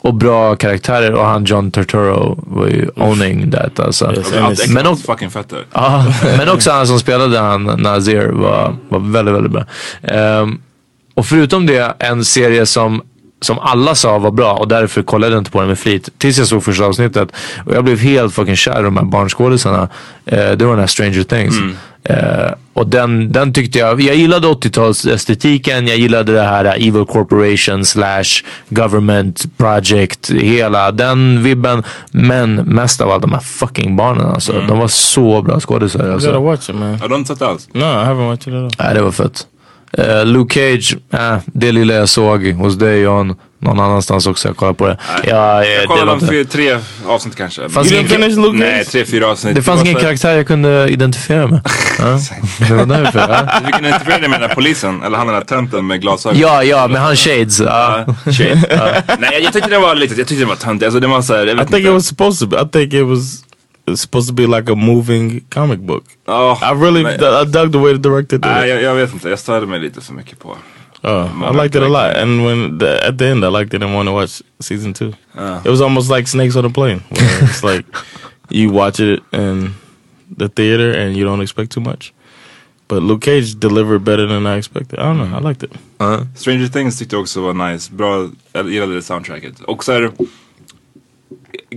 och 0.00 0.14
bra 0.14 0.56
karaktärer 0.56 1.14
och 1.14 1.24
han 1.24 1.44
John 1.44 1.70
Turturro 1.70 2.44
var 2.46 2.66
ju 2.66 2.88
owning 2.96 3.50
that 3.50 3.80
alltså. 3.80 4.12
Yes, 4.16 4.68
Men 4.68 4.86
också- 4.86 5.12
fucking 5.12 5.30
fett 5.30 5.48
där. 5.48 5.64
Ja, 5.72 6.04
men 6.38 6.48
också 6.48 6.70
han 6.70 6.86
som 6.86 6.98
spelade 7.00 7.38
han, 7.38 7.64
Nazir, 7.64 8.26
var, 8.28 8.76
var 8.88 8.98
väldigt, 8.98 9.34
väldigt 9.34 9.52
bra. 9.52 9.64
Ehm, 10.02 10.58
och 11.14 11.26
förutom 11.26 11.66
det, 11.66 11.94
en 11.98 12.24
serie 12.24 12.66
som, 12.66 13.02
som 13.40 13.58
alla 13.58 13.94
sa 13.94 14.18
var 14.18 14.30
bra 14.30 14.52
och 14.52 14.68
därför 14.68 15.02
kollade 15.02 15.32
jag 15.32 15.40
inte 15.40 15.50
på 15.50 15.58
den 15.60 15.68
med 15.68 15.78
flit. 15.78 16.08
Tills 16.18 16.38
jag 16.38 16.46
såg 16.46 16.64
första 16.64 16.84
avsnittet. 16.84 17.28
Och 17.66 17.74
jag 17.74 17.84
blev 17.84 17.98
helt 17.98 18.34
fucking 18.34 18.56
kär 18.56 18.80
i 18.80 18.82
de 18.82 18.96
här 18.96 19.04
barnskådisarna. 19.04 19.88
Eh, 20.26 20.50
det 20.50 20.64
var 20.64 20.70
den 20.70 20.80
här 20.80 20.86
Stranger 20.86 21.22
Things. 21.22 21.54
Eh, 22.04 22.52
och 22.72 22.86
den, 22.86 23.32
den 23.32 23.52
tyckte 23.52 23.78
jag, 23.78 24.00
jag 24.00 24.16
gillade 24.16 24.46
80-talsestetiken, 24.46 25.88
jag 25.88 25.98
gillade 25.98 26.32
det 26.32 26.42
här 26.42 26.64
Evil 26.64 27.04
Corporation 27.04 27.84
slash 27.84 28.24
Government 28.68 29.44
Project, 29.56 30.30
hela 30.30 30.90
den 30.92 31.42
vibben. 31.42 31.82
Men 32.10 32.54
mest 32.54 33.00
av 33.00 33.10
allt 33.10 33.22
de 33.22 33.32
här 33.32 33.40
fucking 33.40 33.96
barnen 33.96 34.26
alltså. 34.26 34.52
De 34.68 34.78
var 34.78 34.88
så 34.88 35.42
bra 35.42 35.60
skådisar. 35.60 36.00
You 36.04 36.12
Alltså. 36.12 36.28
gotta 36.28 36.40
watch 36.40 36.68
it 36.70 36.74
man. 36.76 37.00
Har 37.00 37.08
du 37.08 37.14
inte 37.14 37.28
sett 37.28 37.38
det 37.38 37.46
alls? 37.48 37.68
No, 37.72 37.80
I 37.80 37.82
haven't 37.82 38.28
watched 38.28 38.54
it 38.54 38.58
at 38.58 38.80
all. 38.80 38.86
Nej, 38.86 38.94
det 38.94 39.02
var 39.02 39.10
fett. 39.12 39.46
Eh, 39.92 40.24
Luke 40.26 40.54
Cage, 40.54 40.96
eh, 41.12 41.36
det 41.46 41.72
lilla 41.72 41.94
jag 41.94 42.08
såg 42.08 42.46
hos 42.52 42.74
dig 42.78 43.00
John. 43.00 43.34
Någon 43.60 43.80
annanstans 43.80 44.26
också, 44.26 44.48
jag 44.48 44.56
kollade 44.56 44.78
på 44.78 44.86
det. 44.86 44.98
Ja, 45.24 45.62
eh, 45.64 45.68
Jag 45.70 45.86
kollade 45.86 46.12
om 46.12 46.20
fyra, 46.20 46.44
tre 46.44 46.78
avsnitt 47.06 47.36
kanske. 47.36 47.68
Fanns 47.68 47.92
ingen- 47.92 48.08
finish 48.08 48.36
Luke 48.36 48.58
Nej, 48.58 48.84
tre, 48.84 49.04
fyra 49.04 49.26
avsnitt. 49.26 49.54
det 49.54 49.62
fanns 49.62 49.82
ingen 49.84 49.94
karaktär 49.94 50.36
jag 50.36 50.46
kunde 50.46 50.88
identifiera 50.88 51.46
med. 51.46 51.60
Ja, 51.98 52.18
det 52.68 52.74
var 52.74 52.86
därför. 52.86 53.18
Ja. 53.18 53.60
Du 53.66 53.72
kan 53.72 53.84
identifiera 53.84 54.18
dig 54.18 54.28
med 54.28 54.40
den 54.40 54.48
där 54.48 54.54
polisen, 54.54 55.02
eller 55.02 55.18
han 55.18 55.26
den 55.26 55.36
där 55.36 55.42
tönten 55.44 55.86
med 55.86 56.00
glasögon. 56.00 56.38
ja, 56.38 56.64
ja, 56.64 56.88
men 56.88 57.02
han 57.02 57.16
Shades. 57.16 57.60
Ja. 57.60 58.04
Ja, 58.24 58.32
shit. 58.32 58.48
Nej, 59.18 59.40
jag 59.42 59.52
tyckte 59.52 59.70
det 59.70 59.78
var 59.78 59.94
lite, 59.94 60.14
jag 60.14 60.28
tyckte 60.28 60.44
det 60.44 60.48
var 60.48 60.56
töntigt. 60.56 60.84
Alltså 60.86 61.00
det 61.00 61.06
var 61.06 61.22
såhär, 61.22 61.46
jag 61.46 61.54
I 61.54 61.58
think 61.58 61.66
inte. 61.74 61.78
it 61.88 61.92
was 61.94 62.06
supposed 62.06 62.50
to 62.50 62.56
be. 62.56 62.62
I 62.62 62.68
think 62.72 62.94
it 62.94 63.06
was 63.06 63.44
it's 63.92 64.00
supposed 64.00 64.28
to 64.28 64.34
be 64.34 64.46
like 64.46 64.72
a 64.72 64.74
moving 64.74 65.40
comic 65.50 65.78
book. 65.80 66.04
Ja, 66.26 66.58
I 66.62 66.74
really, 66.74 67.04
I 67.04 67.44
dug 67.44 67.72
the 67.72 67.78
way 67.78 67.92
the 67.92 67.98
director 67.98 68.38
did 68.38 68.50
Nej, 68.50 68.68
it. 68.68 68.74
jag, 68.74 68.82
jag 68.82 68.94
vet 68.94 69.12
inte. 69.12 69.28
Jag 69.28 69.38
störde 69.38 69.66
mig 69.66 69.80
lite 69.80 70.00
för 70.00 70.14
mycket 70.14 70.38
på. 70.38 70.56
Uh, 71.04 71.50
I 71.50 71.62
liked 71.62 71.76
it 71.76 71.82
a 71.82 71.88
lot, 71.88 72.16
and 72.16 72.44
when 72.44 72.78
the, 72.78 73.06
at 73.08 73.18
the 73.18 73.28
end, 73.28 73.44
I 73.44 73.48
liked 73.48 73.72
it 73.74 73.82
and 73.82 73.94
wanted 73.94 74.10
to 74.10 74.14
watch 74.14 74.42
season 74.60 74.92
two. 74.94 75.12
Uh. 75.34 75.60
It 75.64 75.70
was 75.70 75.80
almost 75.80 76.10
like 76.10 76.26
Snakes 76.26 76.56
on 76.56 76.64
a 76.64 76.70
Plane. 76.70 77.00
Where 77.08 77.44
it's 77.44 77.62
like 77.74 77.86
you 78.50 78.72
watch 78.72 78.98
it 78.98 79.22
in 79.32 79.74
the 80.36 80.48
theater 80.48 80.92
and 80.92 81.16
you 81.16 81.24
don't 81.24 81.40
expect 81.40 81.70
too 81.70 81.80
much. 81.80 82.12
But 82.88 83.02
Luke 83.02 83.20
Cage 83.24 83.54
delivered 83.60 84.04
better 84.04 84.26
than 84.26 84.46
I 84.46 84.56
expected. 84.56 84.98
I 84.98 85.02
don't 85.04 85.18
know. 85.18 85.36
I 85.36 85.40
liked 85.40 85.62
it. 85.62 85.72
uh 86.00 86.24
Stranger 86.34 86.68
Things 86.68 86.98
tyckte 86.98 87.16
jag 87.16 87.22
också 87.22 87.40
var 87.40 87.70
nice. 87.72 87.92
Bra, 87.92 88.28
jag 88.52 88.70
gillade 88.70 88.94
det 88.94 89.02
soundtracket. 89.02 89.60
Och 89.60 89.84
så 89.84 90.10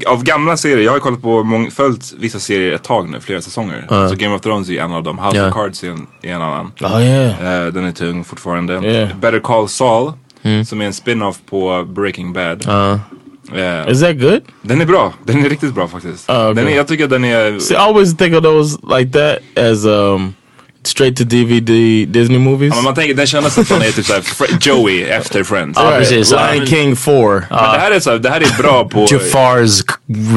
av 0.08 0.24
gamla 0.24 0.58
serier, 0.58 0.86
jag 0.86 0.92
har 0.92 1.00
kollat 1.00 1.22
på, 1.22 1.44
mång, 1.44 1.72
följt 1.72 2.14
vissa 2.18 2.40
serier 2.40 2.74
ett 2.76 2.84
tag 2.84 3.10
nu, 3.10 3.20
flera 3.20 3.42
säsonger. 3.42 4.08
Så 4.10 4.16
Game 4.16 4.36
of 4.36 4.42
Thrones 4.42 4.70
är 4.70 4.82
en 4.82 4.92
av 4.94 5.04
dem, 5.04 5.20
House 5.20 5.38
Ja. 5.38 5.48
of 5.48 5.54
Cards 5.54 5.84
är 5.84 5.90
en, 5.90 6.08
är 6.22 6.34
en 6.34 6.42
annan. 6.42 6.72
Oh 6.82 7.02
yeah. 7.04 7.66
Eh, 7.66 7.74
den 7.74 7.86
är 7.86 7.92
tung 7.92 8.24
fortfarande. 8.24 8.74
Yeah. 8.74 9.18
Better 9.20 9.40
Call 9.40 9.70
Saul, 9.70 10.12
som 10.68 10.82
är 10.82 10.86
en 10.86 10.94
spin-off 10.94 11.38
på 11.50 11.86
Breaking 11.90 12.34
Bad. 12.34 12.64
Ja. 12.68 13.00
Eh, 13.56 13.92
Is 13.92 14.02
that 14.02 14.20
good? 14.20 14.42
den 14.62 14.82
är 14.82 14.86
bra, 14.86 15.14
den 15.26 15.46
är 15.46 15.50
riktigt 15.50 15.76
bra 15.76 15.88
faktiskt. 15.88 16.30
Ah, 16.30 16.50
okay. 16.50 16.64
den 16.64 16.74
är, 16.74 16.78
jag 16.78 16.88
tycker 16.88 17.08
den 17.08 17.24
är... 17.26 17.60
See, 17.60 17.74
I 17.74 17.78
always 17.78 18.18
think 18.18 18.36
of 18.38 18.44
those 18.44 18.78
like 18.98 19.12
that 19.12 19.66
as 19.68 19.86
um 19.86 20.34
straight 20.84 21.18
to 21.18 21.24
DVD 21.24 21.70
Disney 22.08 22.40
movies. 22.40 22.70
Ja, 22.70 22.76
men 22.76 22.84
man 22.84 22.96
tänker, 22.96 23.14
den 23.14 23.28
känns 23.28 23.54
som 23.54 23.64
att 23.64 23.70
den 23.70 23.82
är 23.82 23.92
typ 23.92 24.06
såhär 24.06 24.24
Joey 24.62 25.02
efter 25.04 25.44
Friends. 25.44 25.80
Ja, 25.82 25.92
precis. 25.98 26.32
Ja. 26.32 26.52
Lion 26.54 26.68
King 26.68 26.96
4. 26.96 27.16
Men 27.32 27.42
det 27.50 27.80
här 27.80 27.92
är, 27.92 28.00
så 28.00 28.12
här, 28.12 28.18
det 28.18 28.30
här 28.30 28.42
är 28.42 28.58
bra 28.58 28.90
på... 28.90 29.06
Jafar's 29.06 29.82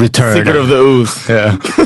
return. 0.01 0.33
Secret 0.33 0.61
of 0.63 0.69
the 0.69 0.75
Ooze. 0.77 1.33
Ja. 1.33 1.51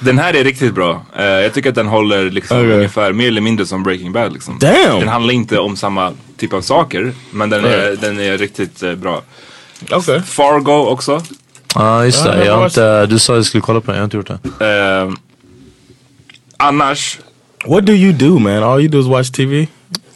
Den 0.00 0.18
här 0.18 0.34
är 0.36 0.44
riktigt 0.44 0.74
bra. 0.74 1.06
Eh, 1.18 1.24
jag 1.24 1.54
tycker 1.54 1.68
att 1.68 1.74
den 1.74 1.86
håller 1.86 2.30
liksom 2.30 2.58
Okej. 2.58 2.72
ungefär 2.72 3.12
mer 3.12 3.28
eller 3.28 3.40
mindre 3.40 3.66
som 3.66 3.82
Breaking 3.82 4.12
Bad 4.12 4.32
liksom. 4.32 4.58
Damn. 4.60 4.98
Den 5.00 5.08
handlar 5.08 5.34
inte 5.34 5.58
om 5.58 5.76
samma 5.76 6.12
typ 6.38 6.52
av 6.52 6.60
saker, 6.60 7.12
men 7.30 7.50
den 7.50 7.64
är, 7.64 7.68
Right. 7.86 8.00
den 8.00 8.20
är 8.20 8.38
riktigt 8.38 8.82
eh, 8.82 8.94
bra. 8.94 9.22
Okay. 9.90 10.20
Fargo 10.20 10.72
också. 10.86 11.22
Ja, 11.74 12.04
just 12.04 12.24
Ja, 12.24 12.30
det. 12.32 12.38
jag 12.38 12.46
Jag 12.46 12.56
har 12.56 12.64
inte, 12.64 13.06
du 13.06 13.18
sa 13.18 13.32
att 13.32 13.36
jag 13.36 13.46
skulle 13.46 13.60
kolla 13.62 13.80
på 13.80 13.86
den, 13.86 13.94
jag 13.96 14.00
har 14.00 14.04
inte 14.04 14.16
gjort 14.16 14.30
det. 14.58 14.66
Eh, 15.04 15.12
annars, 16.56 17.18
What 17.66 17.84
do 17.84 17.92
you 17.92 18.12
do, 18.12 18.38
man? 18.38 18.62
All 18.62 18.80
you 18.80 18.88
do 18.88 19.00
is 19.00 19.06
watch 19.06 19.30
TV. 19.30 19.66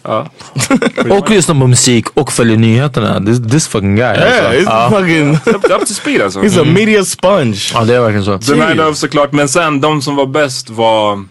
ja. 0.04 0.30
Och 1.18 1.30
lyssna 1.30 1.54
på 1.54 1.66
musik 1.66 2.06
och 2.14 2.32
följa 2.32 2.56
nyheterna. 2.56 3.20
This, 3.26 3.50
this 3.50 3.68
fucking 3.68 3.96
guy. 3.96 4.04
Yeah, 4.04 4.46
alltså. 4.46 4.50
he's 4.50 4.64
Ja. 4.64 4.90
fucking. 4.90 5.30
Up, 5.54 5.64
up 5.80 5.86
to 5.88 5.94
speed 5.94 6.22
alltså. 6.22 6.40
He's 6.40 6.60
a 6.60 6.64
media 6.64 7.04
sponge. 7.04 7.58
ja, 7.74 7.84
det 7.84 7.94
är 7.96 8.00
verkligen 8.00 8.24
så. 8.24 8.38
The 8.38 8.54
Night 8.54 8.80
of 8.80 8.96
såklart, 8.96 9.32
men 9.32 9.48
sen 9.48 9.80
de 9.80 10.02
som 10.02 10.16
var 10.16 10.26
bäst 10.26 10.70
var 10.70 11.24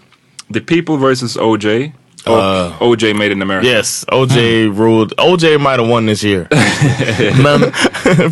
The 0.54 0.60
People 0.60 0.96
vs 1.14 1.38
OJ 1.38 1.92
och 2.26 2.38
Uh. 2.38 2.82
OJ 2.82 3.14
Made 3.14 3.32
in 3.32 3.42
America. 3.42 3.68
Yes, 3.68 4.06
OJ 4.08 4.38
ruled. 4.78 5.14
OJ 5.18 5.58
might 5.58 5.80
have 5.80 5.88
won 5.88 6.08
this 6.08 6.24
year. 6.24 6.48
Men 7.44 7.72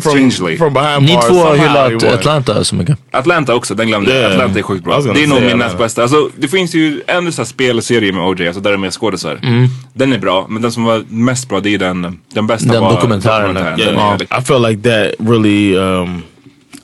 Strangely. 0.00 0.56
from 0.56 0.72
behind 0.74 1.02
ni 1.02 1.14
bars. 1.14 1.26
två 1.26 1.34
har 1.34 1.56
hyllat. 1.56 2.04
Atlanta 2.04 2.64
så 2.64 2.74
mycket. 2.74 2.98
Atlanta 3.10 3.54
också, 3.54 3.74
den 3.74 3.86
glömde. 3.86 4.12
Yeah. 4.12 4.32
Atlanta 4.32 4.58
är 4.58 4.62
sjukt 4.62 4.80
I 4.80 4.84
bra. 4.84 5.00
Det 5.00 5.22
är 5.22 5.26
nog 5.26 5.42
min 5.42 5.58
näst 5.58 5.78
bästa. 5.78 6.02
Alltså, 6.02 6.30
det 6.36 6.48
finns 6.48 6.74
ju 6.74 7.02
en 7.06 7.32
sån 7.32 7.42
här 7.42 7.48
spelserie 7.48 8.12
med 8.12 8.22
OJ, 8.22 8.46
alltså 8.46 8.60
där 8.60 8.72
de 8.72 8.84
är 8.84 8.90
skådisar. 8.90 9.40
Den 9.92 10.12
är 10.12 10.18
bra, 10.18 10.46
men 10.48 10.62
den 10.62 10.72
som 10.72 10.84
var 10.84 11.04
mest 11.08 11.48
bra 11.48 11.60
det 11.60 11.74
är 11.74 11.78
den, 11.78 12.18
den 12.34 12.46
bästa 12.46 12.72
Den 12.72 12.82
var 12.82 12.90
dokumentären, 12.90 13.56
Yeah, 13.78 14.40
I 14.40 14.44
feel 14.44 14.62
like 14.62 14.82
that 14.82 15.28
really 15.28 15.76
um, 15.76 16.22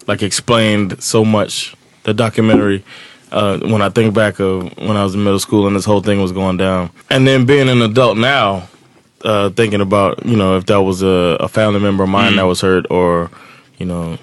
like 0.07 0.27
explained 0.27 0.97
so 0.99 1.25
much. 1.25 1.75
The 2.05 2.13
documentary. 2.13 2.83
Uh, 3.35 3.59
when 3.65 3.83
I 3.83 3.89
think 3.89 4.15
back 4.15 4.39
of 4.39 4.63
when 4.79 4.97
I 4.97 5.03
was 5.03 5.17
in 5.17 5.25
middle 5.25 5.41
school 5.41 5.67
and 5.67 5.75
this 5.75 5.85
whole 5.85 6.01
thing 6.01 6.23
was 6.23 6.31
going 6.31 6.57
down, 6.57 6.91
and 7.11 7.27
then 7.27 7.47
being 7.47 7.69
an 7.69 7.83
adult 7.83 8.17
now, 8.17 8.69
uh, 9.25 9.51
thinking 9.51 9.81
about 9.81 10.25
you 10.25 10.37
know 10.37 10.57
if 10.57 10.67
that 10.67 10.83
was 10.83 11.03
a, 11.03 11.37
a 11.41 11.49
family 11.49 11.81
member 11.81 12.05
of 12.05 12.11
mine 12.11 12.37
that 12.37 12.45
was 12.45 12.61
hurt, 12.61 12.87
or 12.91 13.33
you 13.79 13.87
know 13.87 14.19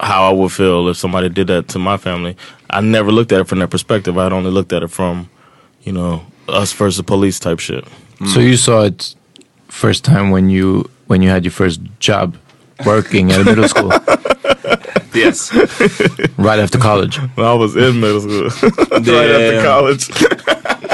how 0.00 0.30
I 0.30 0.32
would 0.32 0.50
feel 0.50 0.88
if 0.88 0.96
somebody 0.96 1.28
did 1.28 1.48
that 1.48 1.68
to 1.68 1.78
my 1.78 1.98
family. 1.98 2.34
I 2.70 2.80
never 2.80 3.12
looked 3.12 3.32
at 3.32 3.40
it 3.42 3.48
from 3.48 3.58
that 3.58 3.68
perspective. 3.68 4.16
I'd 4.16 4.32
only 4.32 4.50
looked 4.50 4.72
at 4.72 4.82
it 4.82 4.88
from, 4.88 5.28
you 5.82 5.92
know, 5.92 6.24
us 6.48 6.72
versus 6.72 6.96
the 6.96 7.02
police 7.02 7.38
type 7.38 7.58
shit. 7.58 7.84
So 8.32 8.40
you 8.40 8.56
saw 8.56 8.84
it 8.84 9.14
first 9.68 10.04
time 10.04 10.30
when 10.30 10.48
you 10.48 10.88
when 11.06 11.20
you 11.20 11.28
had 11.28 11.44
your 11.44 11.52
first 11.52 11.80
job. 11.98 12.36
working 12.86 13.30
at 13.30 13.40
a 13.40 13.44
middle 13.44 13.68
school. 13.68 13.92
Yes. 15.14 15.52
right 16.36 16.60
after 16.64 16.78
college. 16.78 17.18
I 17.36 17.40
was 17.58 17.76
in 17.76 18.00
middle 18.00 18.20
school. 18.20 18.50
Det- 19.00 19.12
right 19.12 19.30
after 19.30 19.76
college. 19.76 20.02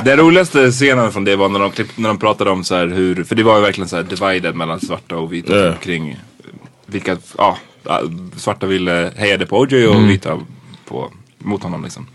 Den 0.05 0.19
roligaste 0.19 0.71
scenen 0.73 1.13
från 1.13 1.25
det 1.25 1.37
var 1.37 1.49
när 1.49 1.59
de, 1.61 1.71
klipp, 1.71 1.89
när 1.97 2.09
de 2.09 2.19
pratade 2.19 2.51
om 2.51 2.65
så 2.65 2.75
här 2.75 2.87
hur, 2.87 3.25
för 3.25 3.35
det 3.35 3.43
var 3.43 3.57
ju 3.57 3.63
verkligen 3.63 3.89
så 3.89 3.97
här 3.97 4.03
divided 4.03 4.55
mellan 4.55 4.81
svarta 4.81 5.17
och 5.17 5.33
vita 5.33 5.57
Ja. 5.67 5.73
kring 5.83 6.17
vilka, 6.87 7.17
ja, 7.39 7.59
svarta 8.37 8.67
ville 8.67 9.13
hejade 9.17 9.47
på 9.47 9.59
OJ 9.59 9.87
och 9.87 9.95
Mm. 9.95 10.09
vita 10.09 10.39
på, 10.89 11.13
mot 11.39 11.63
honom 11.63 11.83
liksom. 11.85 12.07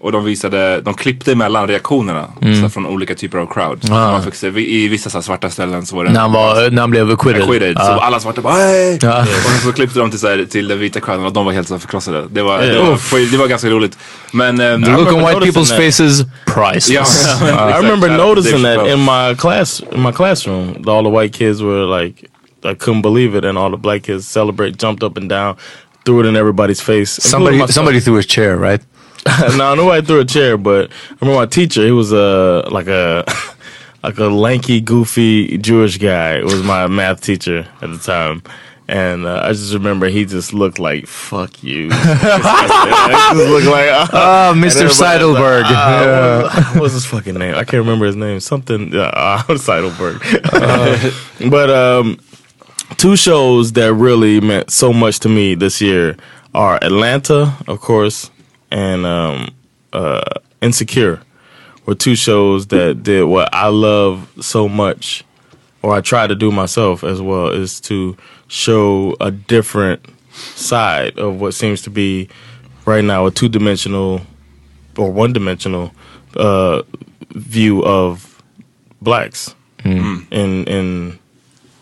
Och 0.00 0.12
de 0.12 0.24
visade, 0.24 0.80
de 0.80 0.94
klippte 0.94 1.32
emellan 1.32 1.68
reaktionerna 1.68 2.24
Mm. 2.42 2.62
så 2.62 2.68
från 2.68 2.86
olika 2.86 3.14
typer 3.14 3.38
av 3.38 3.46
crowd. 3.46 3.84
Ah. 3.90 3.94
man 4.10 4.22
fick 4.22 4.34
se, 4.34 4.46
I 4.48 4.88
vissa 4.88 5.10
så 5.10 5.22
svarta 5.22 5.50
ställen 5.50 5.86
så 5.86 5.96
var 5.96 6.04
det 6.04 6.10
När 6.10 6.20
han, 6.20 6.32
var, 6.32 6.70
när 6.70 6.80
han 6.80 6.90
blev 6.90 7.10
acquitted. 7.10 7.42
acquitted. 7.42 7.72
Ja. 7.76 7.84
Så 7.84 7.92
alla 7.92 8.20
svarta 8.20 8.40
bara 8.40 8.54
hej! 8.54 8.98
Ja. 9.02 9.20
Och 9.22 9.62
så 9.64 9.72
klippte 9.72 9.98
de 9.98 10.10
till, 10.10 10.20
så 10.20 10.28
här, 10.28 10.44
till 10.50 10.68
den 10.68 10.78
vita 10.78 11.00
crowden 11.00 11.26
och 11.26 11.32
de 11.32 11.44
var 11.44 11.52
helt 11.52 11.68
så 11.68 11.74
här, 11.74 11.78
förkrossade. 11.78 12.24
Det 12.30 12.42
var, 12.42 12.62
Yeah. 12.62 12.74
det, 12.74 12.90
var, 13.12 13.30
det 13.32 13.36
var 13.38 13.46
ganska 13.46 13.68
roligt. 13.68 13.98
Men... 14.32 14.60
ehm, 14.60 14.82
The 14.84 14.90
look 14.90 14.98
on 15.00 15.06
remember 15.06 15.28
white 15.40 15.46
people's 15.50 15.54
noticing 15.58 15.76
faces, 15.76 16.22
priceless. 16.46 16.90
Ja. 17.40 17.70
I 17.78 17.82
remember 17.82 18.08
Shout 18.08 18.20
out 18.20 18.26
to 18.26 18.34
noticing 18.34 18.62
that 18.62 18.86
in 18.86 18.98
my 19.04 19.34
class, 19.38 19.82
in 19.94 20.02
my 20.02 20.12
classroom, 20.12 20.68
all 20.88 21.02
the 21.04 21.10
white 21.22 21.38
kids 21.38 21.60
were 21.62 22.02
like, 22.02 22.24
I 22.64 22.74
couldn't 22.74 23.02
believe 23.02 23.38
it, 23.38 23.44
and 23.44 23.58
all 23.58 23.70
the 23.70 23.76
black 23.76 24.02
kids 24.02 24.28
celebrate, 24.28 24.72
jumped 24.82 25.02
up 25.02 25.16
and 25.16 25.28
down, 25.30 25.56
threw 26.04 26.20
it 26.20 26.26
in 26.26 26.36
everybody's 26.36 26.80
face. 26.80 27.10
Somebody, 27.22 27.66
somebody 27.72 28.00
threw 28.00 28.18
a 28.18 28.22
chair, 28.22 28.56
right? 28.56 28.82
no, 29.56 29.74
nobody 29.74 30.06
threw 30.06 30.20
a 30.20 30.24
chair, 30.24 30.56
but 30.56 30.90
I 30.90 31.14
remember 31.20 31.40
my 31.40 31.46
teacher. 31.46 31.84
He 31.84 31.90
was 31.92 32.12
a 32.12 32.66
like 32.70 32.86
a 32.88 33.24
like 34.02 34.18
a 34.18 34.26
lanky, 34.26 34.80
goofy 34.80 35.58
Jewish 35.58 35.98
guy. 35.98 36.36
It 36.38 36.44
was 36.44 36.62
my 36.62 36.86
math 36.86 37.20
teacher 37.22 37.66
at 37.82 37.90
the 37.90 37.98
time. 37.98 38.42
And 38.90 39.26
uh, 39.26 39.42
I 39.44 39.52
just 39.52 39.74
remember 39.74 40.06
he 40.08 40.24
just 40.24 40.54
looked 40.54 40.78
like 40.78 41.06
"fuck 41.06 41.62
you." 41.62 41.82
he 41.90 41.90
just 41.90 43.36
looked 43.36 43.66
like 43.66 43.90
Ah, 44.14 44.52
and 44.52 44.62
Mr. 44.64 44.90
Seidelberg. 44.90 45.64
Like, 45.64 45.74
ah, 45.76 46.00
Yeah. 46.60 46.72
what, 46.72 46.80
was 46.82 46.92
his 46.94 47.04
fucking 47.04 47.34
name? 47.34 47.54
I 47.54 47.64
can't 47.64 47.82
remember 47.84 48.06
his 48.06 48.16
name. 48.16 48.40
Something 48.40 48.94
uh, 48.96 49.42
uh, 49.46 49.58
Seidelberg. 49.58 50.22
but 51.50 51.68
um, 51.68 52.18
two 52.96 53.14
shows 53.16 53.72
that 53.72 53.92
really 53.92 54.40
meant 54.40 54.70
so 54.70 54.90
much 54.92 55.20
to 55.20 55.28
me 55.28 55.54
this 55.54 55.82
year 55.82 56.16
are 56.54 56.78
Atlanta, 56.82 57.54
of 57.66 57.80
course, 57.80 58.30
and 58.70 59.06
um, 59.06 59.48
uh, 59.92 60.20
Insecure. 60.60 61.20
Were 61.86 61.94
two 61.94 62.16
shows 62.16 62.66
that 62.66 63.02
did 63.02 63.24
what 63.24 63.48
I 63.54 63.68
love 63.68 64.28
so 64.40 64.68
much, 64.68 65.24
or 65.82 65.94
I 65.94 66.02
try 66.02 66.26
to 66.26 66.34
do 66.34 66.50
myself 66.50 67.02
as 67.02 67.22
well, 67.22 67.48
is 67.48 67.80
to 67.80 68.14
show 68.48 69.16
a 69.20 69.30
different 69.30 70.00
side 70.54 71.18
of 71.18 71.40
what 71.40 71.54
seems 71.54 71.80
to 71.82 71.90
be 71.90 72.28
right 72.84 73.02
now 73.04 73.26
a 73.26 73.30
two 73.30 73.48
dimensional 73.48 74.20
or 74.98 75.10
one 75.10 75.32
dimensional 75.32 75.92
uh, 76.36 76.82
view 77.34 77.82
of 77.84 78.42
blacks 79.00 79.54
Mm. 79.84 80.26
in 80.30 80.64
in 80.66 81.18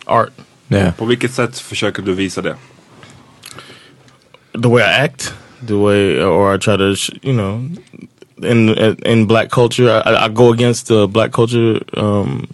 art. 0.06 0.32
Yeah. 0.68 0.92
På 0.96 1.04
vilket 1.04 1.30
sätt 1.34 1.58
försöker 1.58 2.02
du 2.02 2.12
visa 2.14 2.42
det? 2.42 2.56
the 4.52 4.68
way 4.68 4.82
I 4.82 5.04
act, 5.04 5.34
the 5.66 5.74
way, 5.74 6.22
or 6.22 6.54
I 6.54 6.58
try 6.58 6.76
to, 6.76 6.94
sh- 6.96 7.10
you 7.22 7.32
know, 7.32 7.60
in 8.42 8.68
in 9.06 9.26
black 9.26 9.50
culture, 9.50 10.02
I, 10.06 10.26
I 10.26 10.28
go 10.28 10.52
against 10.52 10.86
the 10.88 11.06
black 11.06 11.32
culture, 11.32 11.80
um, 11.96 12.46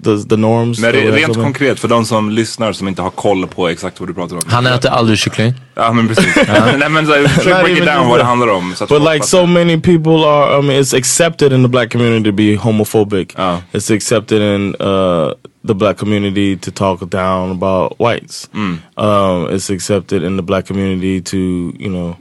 the 0.00 0.16
the 0.28 0.36
norms. 0.36 0.80
Men 0.80 0.92
the 0.92 0.98
re, 0.98 1.10
way 1.10 1.18
I 1.18 1.20
rent 1.20 1.34
come 1.34 1.46
in. 1.46 1.52
konkret 1.52 1.80
för 1.80 1.88
de 1.88 2.04
som 2.04 2.30
lyssnar 2.30 2.72
som 2.72 2.88
inte 2.88 3.02
har 3.02 3.10
koll 3.10 3.46
på 3.46 3.68
exakt 3.68 4.00
vad 4.00 4.08
du 4.08 4.14
pratar 4.14 4.36
om. 4.36 4.42
Han 4.46 4.66
äter 4.66 4.90
aldrig 4.90 5.18
kyckling. 5.18 5.54
Ja 5.74 5.92
men 5.92 6.08
precis. 6.08 6.36
Nej 6.78 6.88
men 6.88 7.06
så 7.06 7.12
här, 7.12 7.28
försök 7.28 7.64
break 7.64 7.78
it 7.78 7.86
down 7.86 8.08
vad 8.08 8.18
det 8.18 8.24
handlar 8.24 8.48
om. 8.48 8.74
Så 8.76 8.86
But 8.86 9.02
like 9.12 9.26
so 9.26 9.46
many 9.46 9.80
people 9.80 10.24
are, 10.24 10.58
I 10.58 10.62
mean, 10.62 10.82
it's 10.82 10.96
accepted 10.98 11.52
in 11.52 11.62
the 11.62 11.68
black 11.68 11.92
community 11.92 12.30
to 12.30 12.36
be 12.36 12.56
homophobic. 12.56 13.38
Oh. 13.38 13.58
It's 13.72 13.94
accepted 13.94 14.42
in 14.42 14.74
uh, 14.80 15.32
the 15.66 15.74
black 15.74 15.98
community 15.98 16.56
to 16.56 16.70
talk 16.70 17.10
down 17.10 17.50
about 17.50 17.98
whites. 17.98 18.48
Mm. 18.54 18.78
Um, 18.96 19.54
it's 19.54 19.70
accepted 19.70 20.22
in 20.22 20.36
the 20.36 20.42
black 20.42 20.66
community 20.66 21.20
to, 21.20 21.36
you 21.78 21.90
know, 21.90 22.16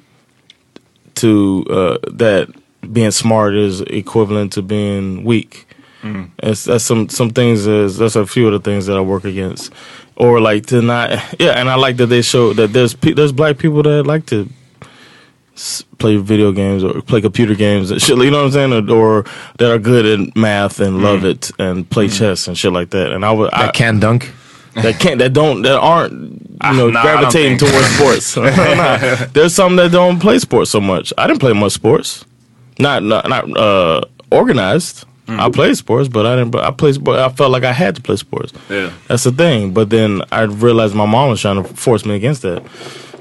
to 1.15 1.65
uh, 1.69 1.97
that 2.11 2.47
being 2.93 3.11
smart 3.11 3.55
is 3.55 3.81
equivalent 3.81 4.53
to 4.53 4.61
being 4.61 5.23
weak. 5.23 5.67
Mm. 6.03 6.29
It's, 6.43 6.65
that's 6.65 6.83
some 6.83 7.09
some 7.09 7.31
things. 7.31 7.65
Is, 7.65 7.97
that's 7.97 8.15
a 8.15 8.25
few 8.27 8.47
of 8.47 8.53
the 8.53 8.59
things 8.59 8.85
that 8.85 8.95
I 8.97 9.01
work 9.01 9.23
against, 9.25 9.73
or 10.15 10.39
like 10.39 10.67
to 10.67 10.81
not. 10.81 11.09
Yeah, 11.39 11.51
and 11.59 11.67
I 11.69 11.75
like 11.75 11.97
that 11.97 12.07
they 12.07 12.21
show 12.21 12.53
that 12.53 12.73
there's 12.73 12.93
pe- 12.93 13.13
there's 13.13 13.31
black 13.31 13.57
people 13.57 13.81
that 13.83 14.05
like 14.05 14.27
to 14.27 14.47
s- 15.55 15.83
play 15.97 16.17
video 16.17 16.51
games 16.51 16.83
or 16.83 17.01
play 17.01 17.21
computer 17.21 17.55
games 17.55 17.89
and 17.89 17.99
shit. 18.01 18.17
You 18.17 18.29
know 18.29 18.37
what 18.43 18.45
I'm 18.45 18.71
saying? 18.71 18.89
Or, 18.91 18.95
or 18.95 19.25
that 19.57 19.71
are 19.71 19.79
good 19.79 20.05
at 20.05 20.35
math 20.35 20.79
and 20.79 21.01
love 21.01 21.21
Mm. 21.21 21.31
it 21.31 21.51
and 21.57 21.89
play 21.89 22.07
chess 22.07 22.47
and 22.47 22.55
shit 22.57 22.71
like 22.71 22.91
that. 22.91 23.11
And 23.11 23.25
I 23.25 23.31
would 23.31 23.49
I, 23.53 23.71
can 23.71 23.99
dunk. 23.99 24.31
That 24.75 24.99
can't 24.99 25.19
that 25.19 25.33
don't 25.33 25.61
that 25.63 25.77
aren't 25.79 26.11
you 26.13 26.73
know 26.73 26.89
nah, 26.89 27.01
gravitating 27.01 27.57
towards 27.57 27.85
sports. 27.95 28.35
Nah. 28.37 29.25
There's 29.33 29.53
some 29.55 29.75
that 29.77 29.91
don't 29.91 30.19
play 30.19 30.39
sports 30.39 30.71
so 30.71 30.79
much. 30.81 31.11
I 31.17 31.27
didn't 31.27 31.39
play 31.39 31.53
much 31.53 31.73
sports. 31.73 32.25
Not 32.79 33.03
not 33.03 33.27
not 33.29 33.57
uh, 33.57 34.01
organized. 34.31 35.05
I 35.27 35.49
played 35.49 35.75
sports, 35.75 36.07
but 36.07 36.27
I 36.27 36.35
didn't. 36.35 36.51
But 36.51 36.65
I 36.65 36.71
played. 36.71 37.03
But 37.03 37.19
I 37.19 37.29
felt 37.29 37.51
like 37.51 37.63
I 37.63 37.71
had 37.71 37.95
to 37.95 38.01
play 38.01 38.15
sports. 38.15 38.53
Yeah. 38.69 38.91
That's 39.07 39.23
the 39.23 39.31
thing. 39.31 39.73
But 39.73 39.89
then 39.89 40.21
I 40.31 40.41
realized 40.43 40.93
my 40.93 41.07
mom 41.07 41.31
was 41.31 41.41
trying 41.41 41.63
to 41.63 41.73
force 41.73 42.05
me 42.05 42.13
against 42.15 42.43
that. 42.43 42.63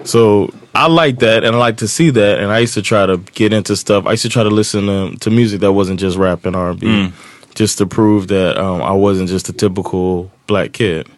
So 0.04 0.52
I 0.74 0.86
like 0.88 1.20
that, 1.20 1.44
and 1.44 1.56
I 1.56 1.58
like 1.58 1.78
to 1.78 1.88
see 1.88 2.10
that. 2.10 2.40
And 2.40 2.52
I 2.52 2.58
used 2.58 2.74
to 2.74 2.82
try 2.82 3.06
to 3.06 3.16
get 3.32 3.54
into 3.54 3.74
stuff. 3.74 4.04
I 4.06 4.10
used 4.12 4.22
to 4.24 4.28
try 4.28 4.42
to 4.42 4.50
listen 4.50 4.86
to, 4.86 5.16
to 5.20 5.30
music 5.30 5.60
that 5.60 5.72
wasn't 5.72 5.98
just 5.98 6.18
rap 6.18 6.44
and 6.44 6.54
R 6.54 6.70
and 6.72 6.80
B, 6.80 6.86
Mm. 6.88 7.12
just 7.54 7.78
to 7.78 7.86
prove 7.86 8.28
that 8.28 8.58
um, 8.58 8.82
I 8.82 8.92
wasn't 8.92 9.30
just 9.30 9.48
a 9.48 9.54
typical 9.54 10.30
black 10.46 10.72
kid. 10.72 11.08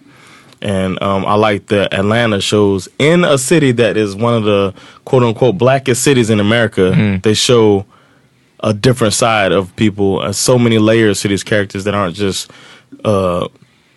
And 0.66 1.00
um, 1.00 1.24
I 1.24 1.34
like 1.34 1.66
the 1.66 1.82
Atlanta 1.94 2.40
shows 2.40 2.88
in 2.98 3.22
a 3.24 3.38
city 3.38 3.70
that 3.72 3.96
is 3.96 4.16
one 4.16 4.34
of 4.34 4.42
the 4.42 4.74
quote 5.04 5.22
unquote 5.22 5.56
blackest 5.56 6.02
cities 6.02 6.28
in 6.28 6.40
America. 6.40 6.90
They 7.22 7.34
show 7.34 7.86
a 8.60 8.74
different 8.74 9.14
side 9.14 9.52
of 9.52 9.74
people 9.76 10.20
and 10.22 10.34
so 10.34 10.58
many 10.58 10.78
layers 10.78 11.20
to 11.20 11.28
these 11.28 11.44
characters 11.44 11.84
that 11.84 11.94
aren't 11.94 12.16
just 12.16 12.50
uh 13.04 13.46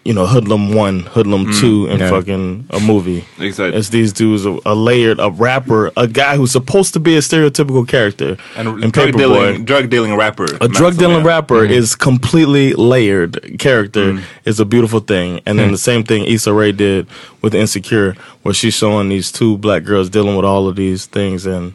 you 0.09 0.15
know 0.17 0.25
hoodlum 0.33 0.73
one 0.85 0.97
hoodlum 1.13 1.43
Mm, 1.45 1.59
two 1.61 1.77
and 1.91 1.99
yeah. 1.99 2.09
fucking 2.09 2.45
a 2.77 2.79
movie 2.91 3.21
Exakt. 3.47 3.75
it's 3.75 3.89
these 3.89 4.11
dudes 4.11 4.43
a, 4.51 4.53
a 4.65 4.73
layered 4.89 5.19
a 5.19 5.29
rapper 5.29 5.91
a 5.95 6.07
guy 6.21 6.33
who's 6.37 6.51
supposed 6.59 6.91
to 6.95 6.99
be 7.07 7.13
a 7.15 7.23
stereotypical 7.29 7.87
character 7.87 8.29
And 8.57 8.65
in 8.83 8.89
drug 8.89 9.11
dealing, 9.21 9.65
drug 9.71 9.85
dealing 9.93 10.15
rapper. 10.15 10.47
a 10.61 10.67
drug 10.79 10.97
dealing 10.97 11.23
rapper 11.23 11.59
Mm. 11.67 11.69
is 11.79 11.87
completely 11.95 12.73
layered 12.73 13.33
character 13.59 14.05
is 14.45 14.59
a 14.59 14.65
beautiful 14.65 14.99
thing 15.13 15.29
and 15.45 15.53
then 15.59 15.67
Mm. 15.69 15.77
the 15.77 15.83
same 15.91 16.03
thing 16.09 16.21
Issa 16.25 16.51
Rae 16.59 16.71
did 16.71 17.05
with 17.43 17.53
Insecure 17.53 18.15
where 18.43 18.55
she's 18.59 18.73
showing 18.81 19.09
these 19.09 19.31
two 19.31 19.57
black 19.65 19.83
girls 19.83 20.09
dealing 20.09 20.35
with 20.39 20.45
all 20.51 20.67
of 20.69 20.75
these 20.75 21.01
things 21.17 21.45
and 21.45 21.73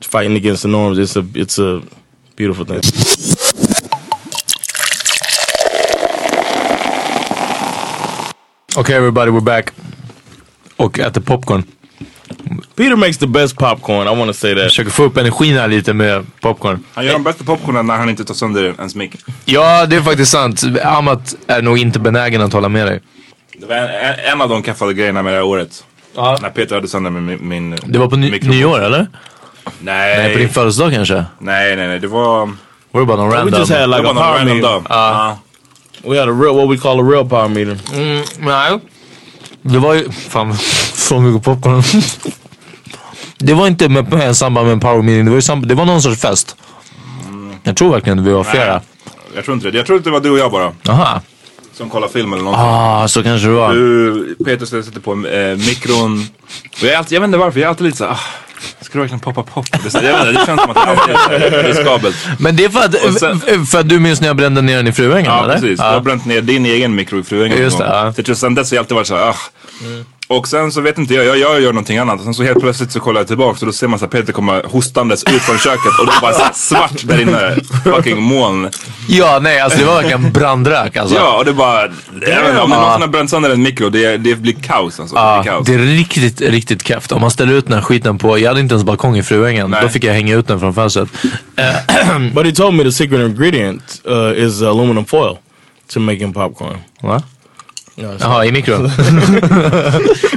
fighting 0.00 0.36
against 0.36 0.62
the 0.62 0.68
norms 0.78 0.96
it's 1.04 1.16
a 1.16 1.24
it's 1.34 1.58
a 1.58 1.82
beautiful 2.36 2.64
thing 2.70 2.80
Okay 8.76 8.94
everybody, 8.96 9.30
we're 9.30 9.40
back. 9.40 9.70
Och 10.76 10.98
äter 10.98 11.20
popcorn. 11.20 11.62
Peter 12.76 12.96
makes 12.96 13.18
the 13.18 13.26
best 13.26 13.56
popcorn 13.58 14.02
I 14.08 14.16
want 14.18 14.26
to 14.30 14.32
say 14.32 14.54
that 14.54 14.64
Försöker 14.64 14.90
få 14.90 15.02
upp 15.04 15.16
energin 15.16 15.56
här 15.56 15.68
lite 15.68 15.92
med 15.94 16.26
popcorn. 16.40 16.84
Han 16.94 17.04
gör 17.06 17.12
de 17.12 17.22
bästa 17.24 17.44
popcornen 17.44 17.86
när 17.86 17.96
han 17.96 18.08
inte 18.08 18.24
tar 18.24 18.34
sönder 18.34 18.74
ens 18.78 18.94
mick. 18.94 19.14
Ja, 19.44 19.86
det 19.86 19.96
är 19.96 20.00
faktiskt 20.00 20.32
sant. 20.32 20.62
Amat 20.84 21.34
är 21.46 21.62
nog 21.62 21.78
inte 21.78 21.98
benägen 21.98 22.40
att 22.42 22.52
hålla 22.52 22.68
med 22.68 22.86
dig. 22.86 23.00
Det 23.58 23.66
var 23.66 23.74
en, 23.76 24.32
en 24.32 24.40
av 24.40 24.48
de 24.48 24.62
kaffade 24.62 24.94
grejerna 24.94 25.22
med 25.22 25.32
det 25.32 25.36
här 25.36 25.44
året. 25.44 25.84
Ja. 26.16 26.38
När 26.42 26.50
Peter 26.50 26.74
hade 26.74 26.88
sönder 26.88 27.10
min, 27.10 27.48
min 27.48 27.78
Det 27.86 27.98
var 27.98 28.06
på 28.08 28.16
ny- 28.16 28.30
mikrofon. 28.30 28.56
nyår 28.56 28.82
eller? 28.84 29.06
Nej. 29.80 30.16
Nej, 30.18 30.32
på 30.32 30.38
din 30.38 30.48
födelsedag 30.48 30.92
kanske? 30.92 31.24
Nej, 31.38 31.76
nej, 31.76 31.88
nej. 31.88 31.98
Det 32.00 32.06
var... 32.08 32.50
Var 32.90 33.00
det 33.00 33.06
bara 33.06 33.16
någon 33.16 33.30
we 33.30 33.36
random? 33.36 33.58
just 33.60 33.72
had 33.72 33.88
like 33.90 33.96
det 33.96 34.02
var 34.02 34.10
a 34.10 34.14
någon 34.14 34.22
power 34.24 34.38
random 34.38 34.60
dag. 34.60 34.82
We 36.04 36.18
had 36.18 36.28
a 36.28 36.32
real 36.32 36.54
what 36.56 36.70
we 36.70 36.76
call 36.76 37.00
a 37.00 37.02
real 37.12 37.28
power 37.28 37.48
meeting 37.48 37.78
Mm, 37.92 38.24
nej. 38.38 38.80
Det 39.62 39.78
var 39.78 39.94
ju... 39.94 40.10
Fan, 40.12 40.56
så 40.94 41.20
mycket 41.20 41.44
popcorn. 41.44 41.82
det 43.38 43.54
var 43.54 43.66
inte 43.66 43.88
med, 43.88 44.12
med 44.12 44.36
samband 44.36 44.66
med 44.66 44.72
en 44.72 44.80
power 44.80 45.02
meeting. 45.02 45.24
Det 45.24 45.30
var, 45.30 45.36
ju 45.38 45.42
sam- 45.42 45.66
det 45.66 45.74
var 45.74 45.84
någon 45.84 46.02
sorts 46.02 46.20
fest. 46.20 46.56
Jag 47.62 47.76
tror 47.76 47.90
verkligen 47.92 48.24
vi 48.24 48.32
var 48.32 48.44
flera. 48.44 48.72
Nej, 48.72 48.82
jag 49.34 49.44
tror 49.44 49.54
inte 49.54 49.70
det. 49.70 49.76
Jag 49.78 49.86
tror 49.86 49.96
att 49.96 50.04
det 50.04 50.10
var 50.10 50.20
du 50.20 50.30
och 50.30 50.38
jag 50.38 50.52
bara. 50.52 50.72
Jaha. 50.82 51.20
Som 51.72 51.90
kollade 51.90 52.12
film 52.12 52.32
eller 52.32 52.42
någonting. 52.42 52.66
Ah, 52.68 53.08
så 53.08 53.22
kanske 53.22 53.48
det 53.48 53.54
var. 53.54 53.74
Du, 53.74 54.36
Peter 54.44 54.66
sätta 54.66 55.00
på 55.00 55.12
eh, 55.12 55.56
mikron. 55.56 56.26
Och 56.72 56.82
jag, 56.82 56.92
är 56.92 56.96
alltid, 56.98 57.16
jag 57.16 57.20
vet 57.20 57.26
inte 57.28 57.38
varför, 57.38 57.60
jag 57.60 57.64
är 57.64 57.68
alltid 57.68 57.84
lite 57.86 57.98
såhär, 57.98 58.12
ah, 58.12 58.18
ska 58.90 58.98
du 58.98 59.02
verkligen 59.02 59.20
poppa 59.20 59.42
pop? 59.42 59.66
Det, 59.84 59.90
så- 59.90 59.98
jag 60.02 60.20
inte, 60.20 60.40
det 60.40 60.46
känns 60.46 60.60
som 60.60 60.70
att 60.70 60.76
det 61.30 61.46
är 61.46 61.62
riskabelt. 61.62 62.16
Men 62.38 62.56
det 62.56 62.64
är 62.64 62.68
för 62.68 62.80
att, 62.80 63.18
sen- 63.18 63.66
för 63.66 63.80
att 63.80 63.88
du 63.88 63.98
minns 64.00 64.20
när 64.20 64.26
jag 64.28 64.36
brände 64.36 64.62
ner 64.62 64.76
den 64.76 64.86
i 64.86 64.92
Fruängen 64.92 65.24
Ja 65.32 65.44
eller? 65.44 65.54
precis, 65.54 65.78
du 65.78 65.84
har 65.84 66.00
bränt 66.00 66.24
ner 66.24 66.40
din 66.42 66.66
egen 66.66 66.94
mikro 66.94 67.18
i 67.20 67.22
Fruängen 67.22 67.58
Just 67.58 67.78
det, 67.78 67.84
ja. 67.84 68.12
Så 68.12 68.18
jag 68.18 68.26
tror 68.26 68.34
sen 68.34 68.54
dess 68.54 68.70
har 68.70 68.76
jag 68.76 68.82
alltid 68.82 68.94
varit 68.94 69.06
såhär, 69.06 69.22
ah, 69.28 69.36
Och 70.30 70.48
sen 70.48 70.72
så 70.72 70.80
vet 70.80 70.98
inte 70.98 71.14
jag, 71.14 71.26
jag, 71.26 71.38
jag 71.38 71.60
gör 71.60 71.72
någonting 71.72 71.98
annat. 71.98 72.18
Och 72.18 72.24
sen 72.24 72.34
så 72.34 72.42
helt 72.42 72.60
plötsligt 72.60 72.92
så 72.92 73.00
kollar 73.00 73.20
jag 73.20 73.28
tillbaka 73.28 73.60
och 73.60 73.66
då 73.66 73.72
ser 73.72 73.88
man 73.88 73.98
så 73.98 74.04
här 74.04 74.10
Peter 74.10 74.32
komma 74.32 74.62
hostandes 74.64 75.24
ut 75.24 75.42
från 75.42 75.58
köket 75.58 75.98
och 76.00 76.06
det 76.06 76.12
är 76.12 76.20
bara 76.20 76.52
svart 76.52 77.02
där 77.02 77.20
inne. 77.20 77.56
Fucking 77.84 78.22
moln. 78.22 78.70
Ja, 79.08 79.38
nej 79.42 79.60
alltså 79.60 79.78
det 79.78 79.84
var 79.84 79.94
verkligen 79.94 80.32
brandrök 80.32 80.96
alltså. 80.96 81.16
Ja, 81.16 81.38
och 81.38 81.44
det 81.44 81.52
bara... 81.52 81.80
Jag 81.80 81.90
vet 82.20 82.48
inte, 82.48 82.60
om 82.60 82.70
det 82.70 82.76
någonsin 82.76 83.02
har 83.02 83.08
bränt 83.08 83.30
sönder 83.30 83.50
en 83.50 83.62
mikro, 83.62 83.90
det, 83.90 84.16
det 84.16 84.34
blir 84.34 84.52
kaos 84.52 85.00
alltså. 85.00 85.16
Ja, 85.16 85.36
det 85.36 85.42
blir 85.42 85.52
kaos. 85.52 85.66
det 85.66 85.74
är 85.74 85.78
riktigt, 85.78 86.40
riktigt 86.40 86.82
kräft. 86.82 87.12
Om 87.12 87.20
man 87.20 87.30
ställer 87.30 87.52
ut 87.52 87.64
den 87.64 87.74
här 87.74 87.82
skiten 87.82 88.18
på, 88.18 88.38
jag 88.38 88.48
hade 88.48 88.60
inte 88.60 88.74
ens 88.74 88.84
balkong 88.84 89.16
i 89.16 89.22
Fruängen. 89.22 89.76
Då 89.82 89.88
fick 89.88 90.04
jag 90.04 90.14
hänga 90.14 90.34
ut 90.36 90.48
den 90.48 90.60
från 90.60 90.74
fönstret. 90.74 91.08
But 92.34 92.46
he 92.46 92.52
told 92.52 92.74
me 92.74 92.84
the 92.84 92.92
secret 92.92 93.20
ingredient 93.20 94.02
uh, 94.08 94.46
is 94.46 94.62
aluminum 94.62 95.04
foil 95.04 95.38
to 95.92 96.00
making 96.00 96.32
popcorn. 96.32 96.78
Jaha, 98.20 98.44
i 98.44 98.52
mikron? 98.52 98.90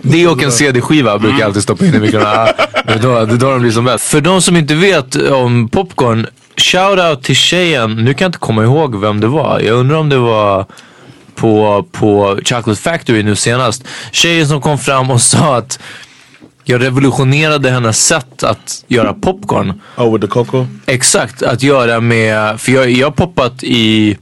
det 0.01 0.28
och 0.28 0.43
en 0.43 0.51
CD-skiva 0.51 1.20
brukar 1.20 1.39
jag 1.39 1.45
alltid 1.47 1.64
stoppa 1.64 1.86
in 1.86 1.95
i 1.95 1.99
mikron. 1.99 2.24
Ah, 2.26 2.47
Det 2.88 2.93
är 2.93 2.99
då, 2.99 3.26
det 3.26 3.34
är 3.34 3.38
då 3.38 3.49
de 3.49 3.61
blir 3.61 3.72
som 3.72 3.86
bäst. 3.86 4.05
För 4.05 4.22
de 4.22 4.41
som 4.41 4.57
inte 4.57 4.76
vet 4.76 5.16
om 5.16 5.70
popcorn, 5.70 6.28
shout-out 6.55 7.22
till 7.22 7.36
tjejen. 7.36 7.95
Nu 7.95 8.14
kan 8.14 8.26
jag 8.26 8.30
inte 8.30 8.39
komma 8.39 8.64
ihåg 8.64 9.01
vem 9.01 9.20
det 9.20 9.28
var. 9.28 9.59
Jag 9.59 9.78
undrar 9.78 9.97
om 9.97 10.09
det 10.09 10.18
var 10.18 10.66
på, 11.36 11.86
på 11.91 12.39
Chocolate 12.45 12.82
Factory 12.82 13.24
nu 13.24 13.36
senast. 13.36 13.84
Tjejen 14.11 14.47
som 14.47 14.61
kom 14.61 14.78
fram 14.78 15.11
och 15.11 15.22
sa 15.22 15.57
att 15.57 15.80
jag 16.66 16.82
revolutionerade 16.82 17.70
hennes 17.70 18.05
sätt 18.05 18.43
att 18.43 18.84
göra 18.88 19.14
popcorn. 19.14 19.82
Oh, 19.97 20.14
with 20.14 20.22
the 20.22 20.28
cocoa? 20.28 20.68
Exakt, 20.86 21.43
att 21.43 21.64
göra 21.64 21.99
med, 21.99 22.61
för 22.61 22.72
jag, 22.72 22.91
jag 22.91 23.07
har 23.07 23.11
poppat 23.11 23.64
i 23.64 24.18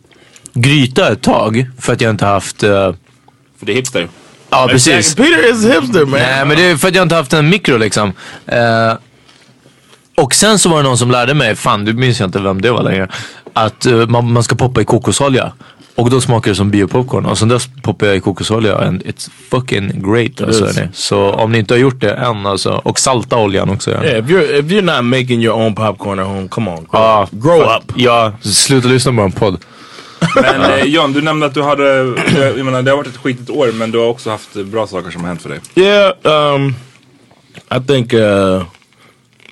gryta 0.53 1.11
ett 1.11 1.21
tag 1.21 1.65
för 1.79 1.93
att 1.93 2.01
jag 2.01 2.09
inte 2.09 2.25
haft 2.25 2.63
uh, 2.63 2.89
För 3.61 3.65
det 3.65 3.71
är 3.71 3.75
hipster. 3.75 4.07
Ja 4.49 4.67
precis. 4.69 5.15
Peter 5.15 5.51
is 5.51 5.65
hipster 5.65 6.05
man. 6.05 6.19
Nej 6.19 6.45
men 6.45 6.57
det 6.57 6.63
är 6.63 6.75
för 6.75 6.87
att 6.87 6.95
jag 6.95 7.05
inte 7.05 7.15
haft 7.15 7.33
en 7.33 7.49
mikro 7.49 7.77
liksom. 7.77 8.13
Eh, 8.45 8.93
och 10.17 10.33
sen 10.33 10.59
så 10.59 10.69
var 10.69 10.77
det 10.77 10.83
någon 10.83 10.97
som 10.97 11.11
lärde 11.11 11.33
mig, 11.33 11.55
fan 11.55 11.85
du 11.85 11.93
minns 11.93 12.19
jag 12.19 12.27
inte 12.27 12.39
vem 12.39 12.61
det 12.61 12.71
var 12.71 12.83
längre. 12.83 13.07
Att 13.53 13.85
eh, 13.85 14.07
man, 14.07 14.33
man 14.33 14.43
ska 14.43 14.55
poppa 14.55 14.81
i 14.81 14.85
kokosolja. 14.85 15.51
Och 15.95 16.09
då 16.09 16.21
smakar 16.21 16.51
det 16.51 16.55
som 16.55 16.71
biopopcorn. 16.71 17.25
Och 17.25 17.37
sen 17.37 17.47
dess 17.47 17.69
poppar 17.81 18.07
jag 18.07 18.15
i 18.15 18.19
kokosolja 18.19 18.77
and 18.77 19.01
it's 19.01 19.29
fucking 19.49 20.11
great. 20.11 20.41
Alltså, 20.41 20.65
hörni. 20.65 20.89
Så 20.93 21.31
om 21.31 21.51
ni 21.51 21.57
inte 21.57 21.73
har 21.73 21.79
gjort 21.79 22.01
det 22.01 22.13
än 22.13 22.45
alltså. 22.45 22.81
Och 22.83 22.99
salta 22.99 23.37
oljan 23.37 23.69
också. 23.69 23.91
Yeah, 23.91 24.05
if 24.05 24.25
you're 24.25 24.59
if 24.59 24.65
you're 24.65 24.95
not 24.95 25.05
making 25.05 25.43
your 25.43 25.55
own 25.55 25.75
popcorn 25.75 26.19
at 26.19 26.27
home, 26.27 26.47
come 26.47 26.71
on, 26.71 26.87
grow, 27.31 27.61
up. 27.61 27.93
Ja, 27.95 28.33
sluta 28.41 28.87
lyssna 28.87 29.13
på 29.13 29.21
en 29.21 29.31
podd. 29.31 29.59
Men 30.35 30.61
eh, 30.61 30.83
John, 30.85 31.13
du 31.13 31.21
nämnde 31.21 31.45
att 31.45 31.53
du 31.53 31.61
hade, 31.61 31.83
jag, 32.39 32.57
jag 32.57 32.65
menar 32.65 32.81
det 32.81 32.91
har 32.91 32.97
varit 32.97 33.07
ett 33.07 33.17
skitigt 33.17 33.49
år 33.49 33.71
men 33.71 33.91
du 33.91 33.97
har 33.97 34.05
också 34.07 34.29
haft 34.29 34.55
eh, 34.55 34.63
bra 34.63 34.87
saker 34.87 35.11
som 35.11 35.21
har 35.21 35.27
hänt 35.27 35.41
för 35.41 35.49
dig. 35.49 35.59
Yeah, 35.75 36.13
um, 36.55 36.75
I 37.71 37.79
think 37.87 38.13
uh, 38.13 38.63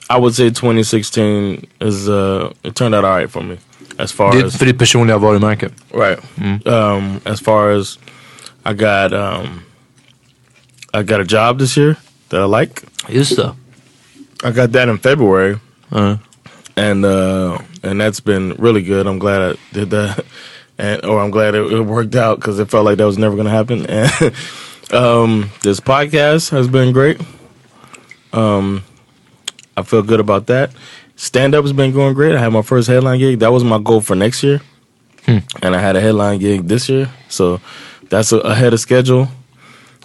I 0.09 0.19
would 0.19 0.35
say 0.35 0.49
2016 0.51 1.65
is 1.81 2.07
uh, 2.07 2.49
it 2.63 2.75
turned 2.75 2.95
out 2.95 3.03
alright 3.05 3.31
for 3.31 3.41
me 3.43 3.57
as 3.97 4.11
far 4.13 4.31
Det 4.31 4.45
as 4.45 4.57
för 4.57 4.65
ditt 4.65 4.77
personliga 4.79 5.17
varumärke. 5.17 5.69
right. 5.93 6.19
Um, 6.65 7.19
as 7.25 7.41
far 7.41 7.69
as 7.71 7.99
I 8.65 8.73
got 8.73 9.13
um, 9.13 9.61
I 10.93 11.03
got 11.03 11.19
a 11.19 11.25
job 11.27 11.59
this 11.59 11.77
year 11.77 11.95
that 12.29 12.41
I 12.41 12.59
like. 12.61 12.81
Just 13.09 13.35
det. 13.35 13.51
I 14.43 14.51
got 14.51 14.71
that 14.73 14.89
in 14.89 14.97
February, 14.99 15.57
Uh. 15.91 16.15
and 16.75 17.05
uh, 17.05 17.57
and 17.83 17.99
that's 18.01 18.19
been 18.23 18.53
really 18.59 18.81
good. 18.81 19.07
I'm 19.07 19.19
glad 19.19 19.41
I 19.41 19.55
did 19.73 19.89
that, 19.89 20.23
and 20.79 21.05
or 21.05 21.19
I'm 21.21 21.29
glad 21.29 21.53
it, 21.53 21.71
it 21.71 21.81
worked 21.81 22.15
out 22.15 22.39
because 22.39 22.57
it 22.59 22.69
felt 22.71 22.85
like 22.85 22.97
that 22.97 23.05
was 23.05 23.17
never 23.19 23.35
going 23.35 23.45
to 23.47 23.51
happen. 23.51 23.85
And 24.91 24.95
um, 24.95 25.51
this 25.61 25.79
podcast 25.79 26.49
has 26.49 26.67
been 26.67 26.91
great. 26.93 27.21
Um, 28.33 28.83
I 29.77 29.83
feel 29.83 30.01
good 30.01 30.19
about 30.19 30.47
that. 30.47 30.71
Stand 31.15 31.53
up 31.53 31.63
has 31.63 31.73
been 31.73 31.91
going 31.91 32.13
great. 32.15 32.35
I 32.35 32.39
had 32.39 32.49
my 32.53 32.61
first 32.63 32.87
headline 32.87 33.19
gig. 33.19 33.39
That 33.39 33.51
was 33.51 33.63
my 33.63 33.77
goal 33.79 34.01
for 34.01 34.15
next 34.15 34.41
year, 34.41 34.61
and 35.27 35.75
I 35.75 35.79
had 35.79 35.95
a 35.95 36.01
headline 36.01 36.39
gig 36.39 36.67
this 36.67 36.87
year, 36.89 37.09
so 37.27 37.59
that's 38.09 38.31
a, 38.31 38.37
ahead 38.39 38.73
of 38.73 38.79
schedule. 38.79 39.27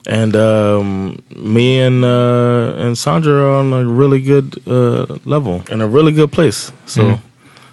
And 0.07 0.37
um, 0.37 1.23
me 1.35 1.81
and 1.81 2.05
uh, 2.05 2.75
and 2.77 2.99
Sandra 2.99 3.33
are 3.33 3.55
on 3.61 3.73
a 3.73 3.85
really 3.87 4.21
good 4.21 4.61
uh, 4.69 5.17
level 5.25 5.63
in 5.71 5.81
a 5.81 5.87
really 5.87 6.13
good 6.13 6.31
place. 6.33 6.73
So 6.87 7.03
Mm. 7.03 7.21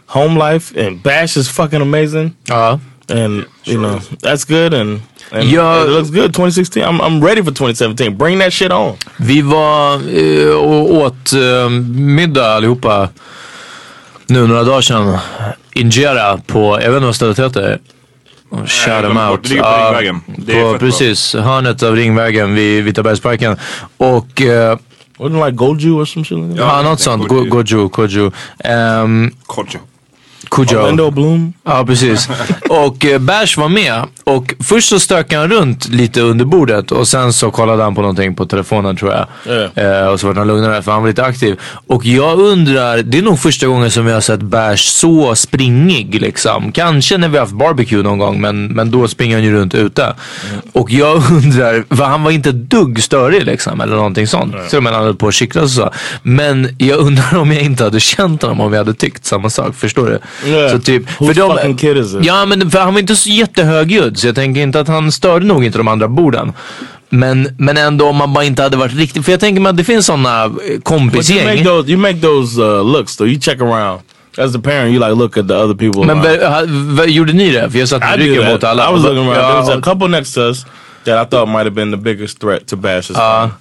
home 0.08 0.38
life 0.38 0.76
and 0.78 1.02
Bash 1.04 1.36
is 1.36 1.50
fucking 1.50 1.82
amazing. 1.82 2.36
Ja. 2.48 2.78
And 3.12 3.46
you 3.66 3.78
know 3.78 4.00
that's 4.22 4.46
good 4.46 4.74
and, 4.74 5.02
and 5.32 5.44
Yeah. 5.44 5.84
it 5.84 5.90
looks 5.90 6.10
good. 6.10 6.34
2016. 6.34 6.84
I'm 6.84 7.02
I'm 7.02 7.22
ready 7.26 7.44
for 7.44 7.52
2017. 7.52 8.18
Bring 8.18 8.40
that 8.40 8.54
shit 8.54 8.72
on. 8.72 8.96
Vi 9.18 9.42
var 9.42 9.94
eh, 10.18 10.56
och 10.56 10.92
åt 10.96 11.34
eh, 11.34 11.70
middag 11.96 12.46
allihopa 12.56 13.10
nu 14.28 14.48
några 14.48 14.64
dagar 14.64 14.82
sedan. 14.82 15.18
Injera 15.74 16.38
på, 16.38 16.80
jag 16.82 16.90
vet 16.92 16.96
inte 16.98 17.06
vad 17.06 17.16
stället 17.16 17.40
heter. 17.40 17.80
Shout 18.66 19.02
them 19.02 19.18
out. 19.18 19.44
Det 19.44 19.50
ligger 19.50 19.64
på 19.64 19.70
Ja, 19.70 19.88
Ringvägen. 19.88 20.22
Det 20.38 20.54
på, 20.64 20.70
bra. 20.70 20.80
precis, 20.80 21.34
hörnet 21.36 21.84
av 21.84 21.96
Ringvägen 21.96 22.56
vid 22.56 22.84
Vitabergsparken. 22.84 23.58
Och... 23.98 24.42
Uh, 24.42 24.78
Wasn't 25.18 25.46
like 25.46 25.56
Goju 25.56 25.92
or 25.92 26.06
some 26.06 26.26
shit 26.26 26.38
like 26.38 26.50
that? 26.50 26.58
Ja, 26.58 26.82
något 26.82 27.00
sånt. 27.00 27.28
Go- 27.28 27.44
Goju, 27.44 27.90
Koju. 27.90 28.32
Um. 28.66 29.32
Kujo. 30.52 30.80
Orlando 30.80 31.12
Bloom. 31.12 31.54
Ja, 31.64 31.86
precis. 31.86 32.30
Och 32.70 33.06
eh, 33.06 33.20
Bash 33.20 33.58
var 33.58 33.70
med. 33.70 34.04
Och 34.24 34.54
först 34.60 34.90
så 34.90 35.00
stökade 35.00 35.42
han 35.42 35.52
runt 35.52 35.90
lite 35.90 36.22
under 36.22 36.46
bordet 36.46 36.92
och 36.92 37.08
sen 37.08 37.34
så 37.34 37.52
kollade 37.52 37.84
han 37.84 37.96
på 37.96 38.02
någonting 38.02 38.36
på 38.36 38.46
telefonen 38.46 38.96
tror 38.98 39.12
jag. 39.12 39.28
Eh, 39.76 40.08
och 40.08 40.20
så 40.20 40.28
var 40.28 40.36
han 40.36 40.48
lugnare 40.48 40.82
för 40.82 40.92
han 40.92 41.02
var 41.02 41.10
lite 41.10 41.24
aktiv. 41.24 41.60
Och 41.88 42.06
jag 42.06 42.40
undrar, 42.40 42.98
det 42.98 43.18
är 43.18 43.22
nog 43.22 43.40
första 43.40 43.68
gången 43.68 43.92
som 43.92 44.08
jag 44.08 44.14
har 44.14 44.22
sett 44.22 44.42
Bash 44.42 44.78
så 44.78 45.36
springig 45.36 46.22
liksom. 46.22 46.72
Kanske 46.72 47.18
när 47.18 47.28
vi 47.28 47.38
har 47.38 47.46
haft 47.46 47.56
barbecue 47.56 48.04
någon 48.04 48.18
gång 48.18 48.42
men, 48.42 48.68
men 48.68 48.92
då 48.92 49.08
springer 49.08 49.36
han 49.36 49.44
ju 49.46 49.54
runt 49.54 49.74
ute. 49.74 50.14
Och 50.74 50.92
jag 50.92 51.16
undrar, 51.32 51.96
för 51.96 52.04
han 52.04 52.24
var 52.24 52.32
inte 52.32 52.52
dugg 52.52 53.04
störig 53.04 53.46
liksom 53.46 53.82
eller 53.82 53.96
någonting 53.96 54.28
sånt. 54.28 54.56
Till 54.70 54.78
och 54.78 54.84
med 54.84 54.94
han 54.94 55.04
höll 55.04 55.16
på 55.16 55.28
att 55.28 55.56
och 55.56 55.70
så. 55.70 55.92
Men 56.24 56.76
jag 56.78 57.00
undrar 57.00 57.38
om 57.38 57.52
jag 57.52 57.62
inte 57.62 57.84
hade 57.84 58.00
känt 58.00 58.42
honom 58.42 58.62
om 58.62 58.72
vi 58.72 58.78
hade 58.78 58.94
tyckt 58.94 59.26
samma 59.26 59.50
sak. 59.50 59.76
Förstår 59.76 60.06
du? 60.08 60.20
Yeah. 60.46 60.72
Så 60.72 60.80
typ, 60.80 61.04
Whose 61.22 61.34
fucking 61.34 61.78
kid 61.78 61.98
is 61.98 62.14
it? 62.14 62.26
Ja 62.26 62.46
men 62.46 62.72
för 62.72 62.80
han 62.80 62.94
var 62.94 63.00
inte 63.02 63.16
så 63.16 63.30
jättehögljudd 63.30 64.18
så 64.18 64.28
jag 64.28 64.36
tänker 64.36 64.62
inte 64.62 64.80
att 64.80 64.88
han 64.88 65.12
störde 65.12 65.46
nog 65.46 65.66
inte 65.66 65.78
de 65.78 65.88
andra 65.88 66.08
borden. 66.08 66.54
Men, 67.10 67.50
men 67.58 67.78
ändå 67.78 68.06
om 68.08 68.16
man 68.16 68.34
bara 68.34 68.44
inte 68.44 68.62
hade 68.64 68.78
varit 68.78 68.94
riktigt, 68.96 69.26
för 69.26 69.32
jag 69.32 69.40
tänker 69.40 69.62
mig 69.62 69.70
att 69.70 69.78
det 69.78 69.84
finns 69.84 70.06
sådana 70.06 70.50
But 70.50 70.62
you 70.62 70.70
make 70.76 70.82
kompisgäng. 70.84 71.64
those 71.64 71.90
you 71.92 71.98
make 72.02 72.20
those 72.22 72.62
uh, 72.62 72.84
looks 72.98 73.18
though. 73.18 73.30
You 73.32 73.40
check 73.42 73.62
around. 73.62 74.00
As 74.38 74.54
the 74.54 74.60
parent, 74.60 74.92
you 74.94 75.00
like 75.00 75.16
look 75.16 75.38
at 75.38 75.48
the 75.48 75.54
other 75.56 75.76
people. 75.76 76.06
Men 76.16 76.22
ver- 76.22 77.06
gjorde 77.08 77.34
ni 77.34 77.52
det? 77.52 77.70
För 77.72 77.80
jag 77.80 77.88
satt 77.90 78.00
med 78.02 78.20
ryggen 78.20 78.46
mot 78.52 78.64
alla. 78.64 78.90
I 78.90 78.94
was 78.94 79.04
looking 79.04 79.18
around. 79.28 79.38
Ja, 79.38 79.48
There 79.48 79.60
was 79.60 79.70
a 79.70 79.82
couple 79.82 80.08
next 80.08 80.34
to 80.34 80.42
us 80.42 80.66
that 81.06 81.28
I 81.28 81.30
thought 81.30 81.48
might 81.50 81.58
have 81.64 81.72
been 81.72 81.92
the 81.92 81.98
biggest 81.98 82.40
threat 82.42 82.68
to 82.68 82.76
Bash's 82.76 83.12
Ja. 83.14 83.16
family. 83.42 83.54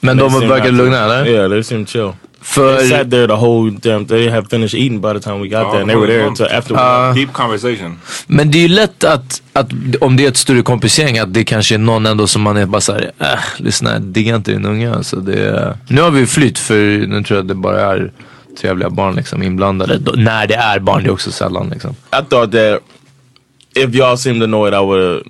Men 0.00 0.16
de 0.16 0.48
verkade 0.48 0.70
lugna 0.70 1.04
eller? 1.04 1.26
Yeah, 1.26 1.50
they 1.50 1.62
seemed 1.62 1.88
chill. 1.88 2.12
För- 2.44 2.76
They 2.76 2.88
sat 2.88 3.10
there 3.10 3.26
the 3.26 3.32
whole 3.32 3.70
damn. 3.82 4.06
They 4.06 4.28
had 4.30 4.50
finished 4.50 4.80
eating 4.80 5.00
by 5.00 5.12
the 5.12 5.20
time 5.20 5.34
we 5.38 5.48
got 5.48 5.52
Ja, 5.52 5.70
there, 5.70 5.80
and 5.80 5.90
they 5.90 5.96
were 5.96 6.06
there 6.06 6.26
until 6.26 6.46
after. 6.46 6.74
We 6.74 7.20
Deep 7.20 7.32
conversation. 7.32 7.98
Men 8.26 8.50
det 8.50 8.58
är 8.58 8.62
ju 8.62 8.68
lätt 8.68 9.04
att, 9.04 9.42
att 9.52 9.68
om 10.00 10.16
det 10.16 10.24
är 10.24 10.28
ett 10.28 10.36
större 10.36 10.62
kompisgäng 10.62 11.18
att 11.18 11.34
det 11.34 11.44
kanske 11.44 11.74
är 11.74 11.78
någon 11.78 12.06
ändå 12.06 12.26
som 12.26 12.42
man 12.42 12.56
är 12.56 12.66
bara 12.66 12.80
såhär, 12.80 13.12
äh, 13.18 13.26
lyssna, 13.56 13.98
digga 13.98 14.36
inte 14.36 14.50
din 14.52 14.66
unge 14.66 14.94
alltså. 14.94 15.16
Det 15.16 15.44
är, 15.48 15.76
nu 15.88 16.00
har 16.00 16.10
vi 16.10 16.26
flytt 16.26 16.58
för 16.58 17.06
nu 17.06 17.22
tror 17.22 17.36
jag 17.36 17.42
att 17.44 17.48
det 17.48 17.54
bara 17.54 17.80
är 17.80 18.12
trevliga 18.60 18.90
barn 18.90 19.14
liksom 19.14 19.42
inblandade. 19.42 19.98
Då, 19.98 20.12
när 20.12 20.46
det 20.46 20.54
är 20.54 20.78
barn, 20.78 21.02
det 21.02 21.08
är 21.08 21.12
också 21.12 21.32
sällan 21.32 21.68
liksom. 21.70 21.90
I 21.90 22.24
thought 22.30 22.52
that 22.52 22.80
if 23.76 23.90
y'all 23.90 24.16
seemed 24.16 24.42
annoyed, 24.42 24.74
I 24.74 24.76
would 24.78 25.02
have. 25.02 25.22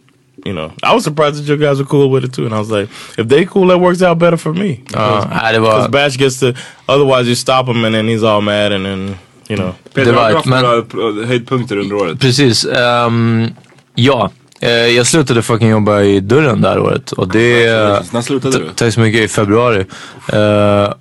You 0.47 0.53
know, 0.55 0.71
I 0.83 0.95
was 0.95 1.05
surprised 1.05 1.37
that 1.37 1.49
you 1.49 1.57
guys 1.57 1.79
were 1.79 1.87
cool 1.87 2.11
with 2.11 2.25
it 2.25 2.33
too, 2.35 2.45
and 2.45 2.55
I 2.55 2.59
was 2.59 2.71
like, 2.71 2.89
if 3.19 3.29
they 3.29 3.47
cool, 3.47 3.69
that 3.69 3.81
works 3.81 4.03
out 4.03 4.19
better 4.19 4.37
for 4.37 4.53
me. 4.53 4.69
Det 4.89 5.61
Because 5.61 5.89
Bash 5.89 6.17
gets 6.19 6.39
to. 6.41 6.53
Otherwise, 6.87 7.27
you 7.29 7.35
stop 7.35 7.67
him, 7.69 7.85
and 7.85 7.95
then 7.95 8.09
he's 8.09 8.23
all 8.23 8.41
mad, 8.43 8.73
and 8.73 8.85
then 8.85 9.17
you 9.49 9.57
know. 9.57 9.73
Peter, 9.95 10.05
Det 10.05 10.13
var 10.13 10.23
har 10.23 10.29
du 10.29 10.31
ett- 10.31 10.37
haft 10.37 10.47
men- 10.49 10.63
några 10.63 10.77
upp- 10.77 11.27
höjdpunkter 11.27 11.77
under 11.77 11.97
året? 11.97 12.21
Precis. 12.21 12.65
ehm, 12.65 13.49
ja, 13.95 14.31
Eh, 14.61 14.71
jag 14.71 15.07
slutade 15.07 15.43
fucking 15.43 15.69
jobba 15.71 16.01
i 16.01 16.21
dörren 16.21 16.61
där 16.61 16.79
året. 16.79 17.13
Och 17.13 17.29
det... 17.29 17.67
När 18.13 18.21
slutade 18.23 18.59
du? 18.59 18.69
Tack 18.77 18.95
så 18.95 19.01
mycket, 19.01 19.21
i 19.21 19.29
februari. 19.29 19.85
Eh, 20.33 20.93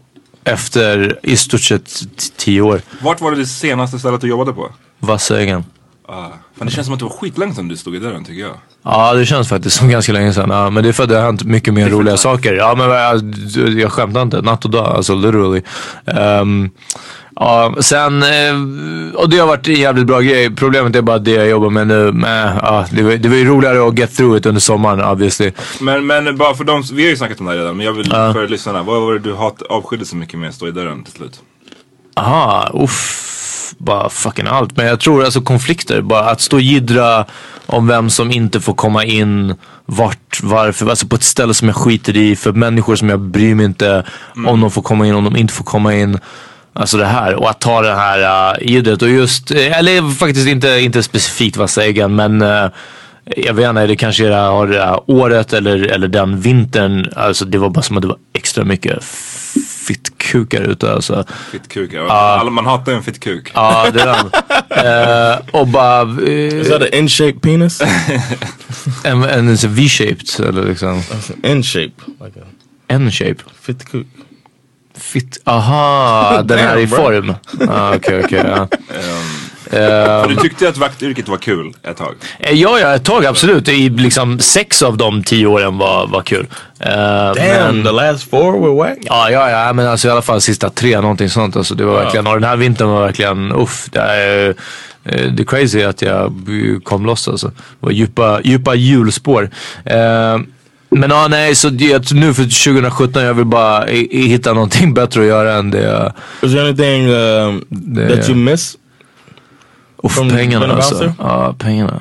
efter 0.44 1.20
i 1.24 1.38
stort 1.38 1.62
sett 1.62 2.04
tio 2.38 2.62
år. 2.62 2.82
Vart 3.02 3.22
var 3.22 3.32
det 3.32 3.38
det 3.38 3.46
senaste 3.46 4.00
stället 4.00 4.22
du 4.22 4.28
jobbade 4.28 4.54
på? 4.54 4.72
Vassögen. 5.00 5.64
Ah. 6.08 6.28
Fan, 6.58 6.68
det 6.68 6.72
känns 6.72 6.86
som 6.88 6.94
att 6.94 7.00
det 7.00 7.06
var 7.06 7.12
skitlänge 7.12 7.54
sedan 7.56 7.68
du 7.68 7.78
stod 7.78 7.96
i 7.96 8.00
dörren 8.00 8.24
tycker 8.26 8.42
jag. 8.42 8.54
Ja 8.84 9.14
det 9.14 9.26
känns 9.26 9.50
faktiskt 9.50 9.78
som 9.78 9.90
ganska 9.90 10.14
länge 10.14 10.34
sedan. 10.34 10.50
Ja, 10.50 10.70
men 10.70 10.84
det 10.84 10.90
är 10.90 10.94
för 10.94 11.04
att 11.04 11.10
det 11.10 11.16
har 11.16 11.24
hänt 11.26 11.44
mycket 11.44 11.74
mer 11.74 11.90
roliga 11.90 12.18
saker. 12.18 12.54
Ja 12.54 12.76
men 12.76 12.90
jag, 12.90 13.70
jag 13.80 13.92
skämtar 13.92 14.22
inte. 14.22 14.42
Natt 14.42 14.66
och 14.66 14.72
dag 14.72 14.86
alltså 14.96 15.16
literally. 15.16 15.62
Ehm, 16.06 16.70
ja, 17.36 17.76
sen, 17.80 18.24
eh, 18.24 19.16
och 19.16 19.30
det 19.30 19.38
har 19.38 19.48
varit 19.48 19.68
en 19.68 19.74
jävligt 19.76 20.06
bra 20.08 20.20
grej. 20.20 20.56
Problemet 20.56 20.96
är 20.96 21.02
bara 21.02 21.20
det 21.20 21.32
jag 21.32 21.50
jobbar 21.50 21.70
med 21.70 21.88
nu. 21.88 22.12
Men, 22.12 22.58
ja, 22.58 22.86
det, 22.92 23.04
var, 23.04 23.12
det 23.14 23.30
var 23.30 23.36
ju 23.36 23.46
roligare 23.46 23.88
att 23.88 24.00
get 24.00 24.16
through 24.18 24.38
it 24.38 24.46
under 24.46 24.62
sommaren 24.62 25.04
obviously. 25.04 25.52
Men, 25.82 26.08
men 26.08 26.38
bara 26.38 26.54
för 26.56 26.64
dem, 26.64 26.84
vi 26.94 27.04
har 27.04 27.10
ju 27.10 27.18
snackat 27.18 27.40
om 27.40 27.46
det 27.46 27.52
här 27.52 27.60
redan, 27.60 27.78
men 27.78 27.86
jag 27.86 27.94
vill 27.94 28.08
Ja. 28.12 28.34
för 28.34 28.48
lyssnarna. 28.48 28.84
Vad 28.84 29.02
var 29.02 29.14
det 29.14 29.20
du 29.20 29.34
hat, 29.34 29.62
avskydde 29.62 30.06
så 30.06 30.16
mycket 30.16 30.40
med 30.40 30.50
att 30.50 30.56
stå 30.56 30.68
i 30.68 30.72
dörren 30.72 31.04
till 31.04 31.14
slut? 31.14 31.40
Aha, 32.16 32.70
uff, 32.74 33.33
bara 33.78 34.10
fucking 34.10 34.48
allt. 34.48 34.78
Men 34.78 34.86
jag 34.86 35.00
tror 35.00 35.24
alltså 35.24 35.42
konflikter, 35.42 36.02
bara 36.02 36.30
att 36.30 36.42
stå 36.42 36.56
och 36.56 36.62
jiddra 36.62 37.26
om 37.66 37.88
vem 37.88 38.10
som 38.10 38.32
inte 38.32 38.62
får 38.62 38.74
komma 38.74 39.06
in, 39.06 39.56
vart, 39.86 40.40
varför, 40.44 40.90
alltså 40.90 41.08
på 41.08 41.16
ett 41.16 41.24
ställe 41.24 41.54
som 41.54 41.68
jag 41.68 41.78
skiter 41.78 42.18
i, 42.18 42.36
för 42.36 42.52
människor 42.52 42.96
som 42.96 43.10
jag 43.10 43.20
bryr 43.20 43.56
mig 43.56 43.66
inte 43.66 44.04
om 44.48 44.62
de 44.62 44.72
får 44.72 44.82
komma 44.82 45.08
in, 45.08 45.16
om 45.16 45.24
de 45.24 45.36
inte 45.36 45.54
får 45.54 45.64
komma 45.64 45.94
in. 45.94 46.20
Alltså 46.76 46.98
det 46.98 47.06
här 47.06 47.36
och 47.36 47.50
att 47.50 47.60
ta 47.60 47.82
det 47.82 47.96
här 47.96 48.54
uh, 48.54 48.68
jiddret 48.68 49.02
och 49.02 49.10
just, 49.10 49.52
eh, 49.52 49.80
eller 49.80 50.16
faktiskt 50.16 50.48
inte, 50.48 50.80
inte 50.80 51.04
specifikt 51.04 51.58
vassa 51.58 51.84
äggen 51.84 52.16
men 52.16 52.42
uh, 52.42 52.70
jag 53.26 53.54
vet 53.54 53.70
inte, 53.70 53.88
det 53.88 53.96
kanske 53.96 54.26
är 54.26 54.30
det 54.30 54.36
här 54.36 54.68
det 54.68 54.86
här 54.86 55.02
året 55.08 55.54
eller, 55.54 55.88
eller 55.88 56.08
den 56.08 56.42
vintern. 56.42 57.10
Alltså 57.16 57.46
det 57.46 57.58
var 57.58 57.70
bara 57.70 57.82
som 57.82 57.98
att 57.98 58.02
det 58.02 58.08
var 58.08 58.18
extra 58.34 58.64
mycket 58.64 59.04
fittkukar 59.88 60.62
ute 60.62 60.92
alltså. 60.92 61.26
Fittkuk, 61.52 61.94
ja. 61.94 62.00
Ja. 62.02 62.12
Alla, 62.14 62.52
man 62.52 62.66
hatar 62.66 62.92
ju 62.92 62.98
en 62.98 63.04
fittkuk. 63.04 63.52
Ja, 63.54 63.92
det 63.94 64.02
är 64.02 64.06
den. 64.06 64.32
Eh, 64.70 65.40
och 65.52 65.68
bara... 65.68 66.04
Uh, 66.04 66.62
Is 66.62 66.68
that 66.68 66.82
an 66.82 66.88
N-shaped 66.92 67.42
penis? 67.42 67.82
en, 69.04 69.24
en, 69.24 69.56
V-shaped 69.56 70.48
eller 70.48 70.64
liksom. 70.66 71.02
N-shape. 71.44 71.92
Like 72.26 72.40
a 72.40 72.44
N-shape. 72.88 73.36
fit 73.62 73.86
kuk. 73.92 74.08
Fit, 74.96 75.42
aha, 75.44 76.42
den 76.46 76.60
här 76.60 76.78
i 76.78 76.88
form. 76.88 77.34
Ah, 77.70 77.96
Okej, 77.96 78.24
okej. 78.24 78.44
ja. 78.46 78.68
För 79.74 80.28
du 80.28 80.34
Ehm, 80.34 80.40
tyckte 80.42 80.70
att 80.70 80.78
vaktyrket 80.78 81.28
var 81.28 81.38
kul 81.38 81.74
ett 81.84 81.98
tag? 81.98 82.16
eh, 82.40 82.52
Ja, 82.54 82.80
ja, 82.80 82.96
ett 82.96 83.04
tag 83.06 83.26
absolut. 83.26 83.70
I 83.70 83.90
liksom 83.90 84.40
sex 84.40 84.82
av 84.84 84.98
de 84.98 85.24
tio 85.24 85.48
åren 85.48 85.78
var, 85.78 86.08
var 86.08 86.22
kul. 86.22 86.48
Eh, 86.80 87.34
Damn, 87.34 87.84
the 87.84 87.92
last 87.92 88.30
four 88.30 88.52
were 88.62 88.90
whack. 88.90 88.98
Ja, 89.02 89.30
ja, 89.30 89.50
ja, 89.50 89.74
men 89.74 89.88
alltså 89.88 90.08
i 90.08 90.12
alla 90.12 90.22
fall 90.22 90.42
sista 90.42 90.70
tre, 90.70 91.02
någonting 91.02 91.30
sånt. 91.30 91.56
Alltså, 91.56 91.76
det 91.76 91.86
var 91.86 91.94
verkligen, 92.04 92.28
och 92.28 92.34
den 92.34 92.50
här 92.50 92.56
vintern 92.58 92.90
var 92.90 93.02
verkligen, 93.02 93.52
uff. 93.52 93.88
Det 93.92 94.00
är, 94.00 94.50
eh, 95.06 95.22
det 95.32 95.44
är 95.44 95.46
crazy 95.46 95.84
att 95.84 96.02
jag 96.02 96.34
kom 96.84 97.06
loss 97.06 97.28
alltså. 97.28 97.48
Det 97.48 97.54
var 97.80 97.92
djupa, 97.92 98.42
djupa 98.44 98.76
hjulspår. 98.76 99.50
Eh, 99.86 100.38
men 100.96 101.10
ja, 101.10 101.28
nej, 101.30 101.56
så 101.56 101.70
det, 101.70 102.12
nu 102.12 102.34
för 102.34 102.44
2017, 102.44 103.24
jag 103.24 103.34
vill 103.34 103.46
bara 103.46 103.90
i, 103.90 104.08
i, 104.20 104.28
hitta 104.28 104.54
någonting 104.54 104.94
bättre 105.00 105.22
att 105.22 105.28
göra 105.28 105.54
än 105.54 105.72
det 105.72 105.82
jag... 105.82 106.14
Is 106.42 106.52
there 106.54 106.62
anything 106.68 107.10
um, 107.10 107.66
Det- 107.70 108.16
that 108.18 108.30
you 108.30 108.38
miss? 108.38 108.78
Uff, 110.06 110.16
From 110.16 110.30
pengarna 110.30 110.74
alltså. 110.74 111.14
Ja, 111.20 111.56
pengarna. 111.58 112.00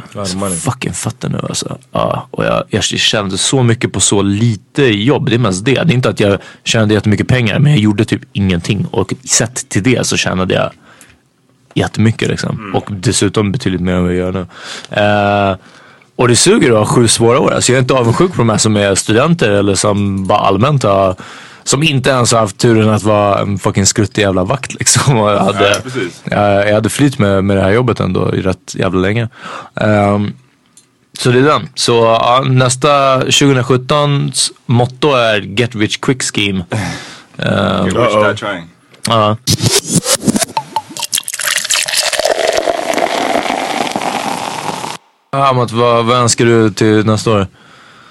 Fucking 0.60 0.92
fattar 0.92 1.28
nu 1.28 1.38
alltså. 1.48 1.78
Ja, 1.92 2.28
och 2.30 2.44
jag, 2.44 2.64
jag 2.68 2.84
kände 2.84 3.38
så 3.38 3.62
mycket 3.62 3.92
på 3.92 4.00
så 4.00 4.22
lite 4.22 4.82
jobb. 4.82 5.28
Det 5.30 5.34
är 5.34 5.38
mest 5.38 5.64
det. 5.64 5.74
Det 5.74 5.92
är 5.92 5.94
inte 5.94 6.08
att 6.08 6.20
jag 6.20 6.38
tjänade 6.64 6.94
jättemycket 6.94 7.28
pengar, 7.28 7.58
men 7.58 7.72
jag 7.72 7.80
gjorde 7.80 8.04
typ 8.04 8.22
ingenting. 8.32 8.86
Och 8.90 9.14
sett 9.24 9.68
till 9.68 9.82
det 9.82 10.06
så 10.06 10.16
tjänade 10.16 10.54
jag 10.54 10.70
jättemycket 11.74 12.28
liksom. 12.28 12.72
Och 12.74 12.84
dessutom 12.90 13.52
betydligt 13.52 13.80
mer 13.80 13.92
än 13.92 14.02
vad 14.02 14.12
jag 14.12 14.18
gör 14.18 14.32
nu. 14.32 14.46
Eh, 14.90 15.56
och 16.16 16.28
det 16.28 16.36
suger 16.36 16.72
att 16.72 16.78
ha 16.78 16.86
sju 16.86 17.08
svåra 17.08 17.40
år. 17.40 17.52
Alltså 17.52 17.72
jag 17.72 17.76
är 17.76 17.82
inte 17.82 17.94
avundsjuk 17.94 18.32
på 18.32 18.38
de 18.38 18.48
här 18.48 18.58
som 18.58 18.76
är 18.76 18.94
studenter 18.94 19.50
eller 19.50 19.74
som 19.74 20.26
bara 20.26 20.38
allmänt 20.38 20.82
har 20.82 21.16
som 21.64 21.82
inte 21.82 22.10
ens 22.10 22.32
har 22.32 22.38
haft 22.40 22.58
turen 22.58 22.88
att 22.90 23.02
vara 23.02 23.38
en 23.40 23.58
fucking 23.58 23.86
skruttig 23.86 24.22
jävla 24.22 24.44
vakt 24.44 24.74
liksom. 24.74 25.16
Jag 25.16 25.38
hade, 25.38 25.68
Ja, 25.68 25.76
precis. 25.82 26.22
jag, 26.24 26.68
jag 26.68 26.74
hade 26.74 26.88
flytt 26.88 27.18
med, 27.18 27.44
med 27.44 27.56
det 27.56 27.62
här 27.62 27.70
jobbet 27.72 28.00
ändå 28.00 28.34
i 28.34 28.40
rätt 28.42 28.74
jävla 28.74 29.00
länge. 29.00 29.28
Ehm, 29.80 30.32
så 31.18 31.30
det 31.30 31.38
är 31.38 31.42
den. 31.42 31.68
Så 31.74 31.92
ja, 31.92 32.42
nästa 32.46 33.20
2017s 33.20 34.50
motto 34.66 35.14
är 35.14 35.40
Get 35.40 35.74
Rich 35.74 35.96
Quick 36.00 36.22
Scheme. 36.22 36.64
Ehm, 37.38 37.86
Get 37.86 37.94
rich, 37.96 38.14
die 38.14 38.34
trying. 38.36 38.68
Amat, 45.32 45.72
vad, 45.72 46.04
vad 46.04 46.16
önskar 46.16 46.44
du 46.44 46.70
till 46.70 47.06
nästa 47.06 47.30
år? 47.30 47.46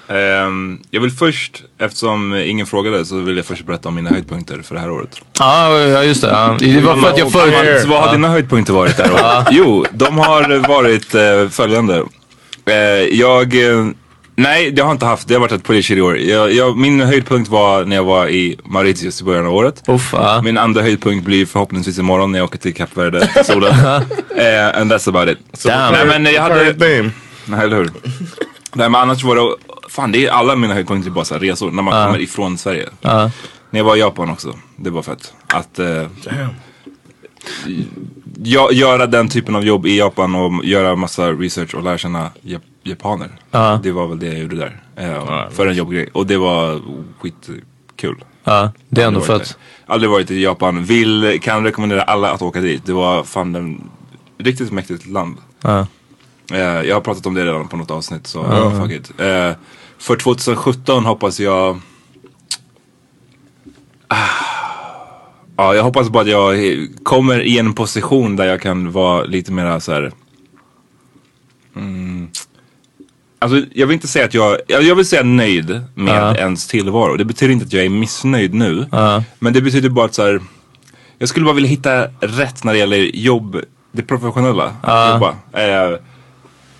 Ehm, 0.08 0.80
jag 0.90 1.00
vill 1.00 1.10
först, 1.10 1.62
eftersom 1.78 2.34
ingen 2.34 2.66
frågade, 2.66 3.04
så 3.04 3.16
vill 3.16 3.36
jag 3.36 3.46
först 3.46 3.66
berätta 3.66 3.88
om 3.88 3.94
mina 3.94 4.10
höjdpunkter 4.10 4.62
för 4.62 4.74
det 4.74 4.80
här 4.80 4.90
året. 4.90 5.20
Ja, 5.38 5.78
ja 5.78 6.04
just 6.04 6.22
det. 6.22 6.28
Ja. 6.28 6.56
Det 6.58 6.80
var 6.80 6.96
för 6.96 7.10
att 7.10 7.18
jag 7.18 7.32
förut... 7.32 7.82
Så 7.82 7.88
vad 7.88 8.02
har 8.02 8.12
dina 8.12 8.28
höjdpunkter 8.28 8.72
varit 8.72 8.96
det 8.96 9.02
här 9.02 9.12
året? 9.12 9.48
Jo, 9.50 9.84
de 9.92 10.18
har 10.18 10.68
varit 10.68 11.14
eh, 11.14 11.48
följande. 11.50 12.04
Eh, 12.66 12.74
jag, 13.18 13.70
eh, 13.70 13.86
nej 14.36 14.70
det 14.70 14.82
har 14.82 14.88
jag 14.88 14.94
inte 14.94 15.06
haft, 15.06 15.28
det 15.28 15.34
har 15.34 15.40
varit 15.40 15.52
ett 15.52 15.64
polisår 15.64 15.96
i 15.98 16.00
år. 16.00 16.18
Jag, 16.18 16.52
jag, 16.52 16.76
min 16.76 17.00
höjdpunkt 17.00 17.50
var 17.50 17.84
när 17.84 17.96
jag 17.96 18.04
var 18.04 18.28
i 18.28 18.56
Mauritius 18.64 19.20
i 19.20 19.24
början 19.24 19.46
av 19.46 19.54
året. 19.54 19.82
Uff, 19.88 20.10
ja. 20.12 20.42
Min 20.44 20.58
andra 20.58 20.82
höjdpunkt 20.82 21.26
blir 21.26 21.46
förhoppningsvis 21.46 21.98
imorgon 21.98 22.32
när 22.32 22.38
jag 22.38 22.44
åker 22.44 22.58
till 22.58 22.74
Kap 22.74 22.96
Verde, 22.96 23.44
solen. 23.44 23.74
Eh, 24.36 24.80
and 24.80 24.92
that's 24.92 25.08
about 25.08 25.28
it. 25.28 25.62
Damn. 25.64 25.92
Nej 25.92 26.06
men 26.06 26.32
jag 26.32 26.42
hade... 26.42 26.74
Nej 27.44 27.64
eller 27.64 27.76
hur? 27.76 27.90
Nej 28.74 28.88
men 28.88 28.94
annars 28.94 29.24
var 29.24 29.36
det, 29.36 29.56
fan 29.92 30.12
det 30.12 30.26
är 30.26 30.30
alla 30.30 30.56
mina 30.56 30.74
höjdpunkter 30.74 31.10
är 31.10 31.14
bara 31.14 31.24
så 31.24 31.34
här 31.34 31.40
resor, 31.40 31.70
när 31.70 31.82
man 31.82 32.06
kommer 32.06 32.20
ifrån 32.20 32.58
Sverige. 32.58 32.88
När 33.70 33.80
jag 33.80 33.84
var 33.84 33.96
i 33.96 34.00
Japan 34.00 34.30
också, 34.30 34.58
det 34.76 34.90
var 34.90 35.02
fett. 35.02 35.34
Att 35.46 35.78
eh, 35.78 36.06
gö- 38.36 38.72
göra 38.72 39.06
den 39.06 39.28
typen 39.28 39.54
av 39.56 39.64
jobb 39.64 39.86
i 39.86 39.98
Japan 39.98 40.34
och 40.34 40.64
göra 40.64 40.96
massa 40.96 41.32
research 41.32 41.74
och 41.74 41.82
lära 41.82 41.98
känna 41.98 42.30
jap- 42.42 42.60
japaner. 42.82 43.30
Ja. 43.50 43.80
Det 43.82 43.92
var 43.92 44.06
väl 44.06 44.18
det 44.18 44.26
jag 44.26 44.38
gjorde 44.38 44.56
där. 44.56 44.80
Eh, 44.96 45.50
för 45.50 45.66
en 45.66 45.74
jobbgrej. 45.76 46.08
Och 46.12 46.26
det 46.26 46.36
var 46.36 46.80
skitkul. 47.20 48.24
Ja, 48.44 48.72
det 48.88 49.02
är 49.02 49.06
ändå 49.06 49.20
fett. 49.20 49.58
Aldrig 49.86 50.10
varit 50.10 50.30
i 50.30 50.42
Japan. 50.42 50.84
Vill, 50.84 51.38
kan 51.42 51.64
rekommendera 51.64 52.02
alla 52.02 52.30
att 52.30 52.42
åka 52.42 52.60
dit. 52.60 52.86
Det 52.86 52.92
var 52.92 53.24
fan 53.24 53.54
en 53.54 53.90
riktigt 54.38 54.72
mäktigt 54.72 55.06
land. 55.06 55.36
Ja. 55.62 55.86
Eh, 56.52 56.58
jag 56.60 56.94
har 56.96 57.00
pratat 57.00 57.26
om 57.26 57.34
det 57.34 57.44
redan 57.46 57.68
på 57.68 57.76
något 57.76 57.90
avsnitt 57.90 58.26
så 58.26 58.38
ja, 58.50 58.80
fuck 58.82 58.92
it. 58.92 59.12
Eh, 59.20 59.50
för 60.02 60.16
2017 60.16 61.04
hoppas 61.04 61.40
jag... 61.40 61.80
Ah. 64.08 64.16
Ja, 65.56 65.74
jag 65.74 65.82
hoppas 65.82 66.08
bara 66.08 66.22
att 66.22 66.28
jag 66.28 66.56
kommer 67.02 67.40
i 67.40 67.58
en 67.58 67.74
position 67.74 68.36
där 68.36 68.44
jag 68.44 68.60
kan 68.60 68.92
vara 68.92 69.24
lite 69.24 69.52
mer 69.52 69.78
så 69.78 69.92
här. 69.92 70.12
Mm, 71.76 72.28
alltså 73.38 73.62
jag 73.74 73.86
vill 73.86 73.94
inte 73.94 74.08
säga 74.08 74.24
att 74.24 74.34
jag, 74.34 74.58
jag 74.68 74.82
jag 74.82 74.94
vill 74.94 75.06
säga 75.06 75.22
nöjd 75.22 75.80
med 75.94 76.14
Ja. 76.16 76.36
ens 76.36 76.66
tillvaro. 76.66 77.16
Det 77.16 77.24
betyder 77.24 77.52
inte 77.52 77.64
att 77.66 77.72
jag 77.72 77.84
är 77.84 77.88
missnöjd 77.88 78.54
nu. 78.54 78.86
Ja. 78.92 79.24
Men 79.38 79.52
det 79.52 79.60
betyder 79.62 79.88
bara 79.88 80.06
att 80.06 80.14
så 80.14 80.22
här, 80.22 80.40
jag 81.18 81.28
skulle 81.28 81.44
bara 81.44 81.54
vilja 81.54 81.70
hitta 81.70 82.04
rätt 82.20 82.64
när 82.64 82.72
det 82.72 82.78
gäller 82.78 82.96
jobb, 83.16 83.60
det 83.92 84.02
professionella. 84.02 84.64
Att 84.64 84.74
Ja. 84.82 85.12
jobba. 85.14 85.36
Eh, 85.52 85.98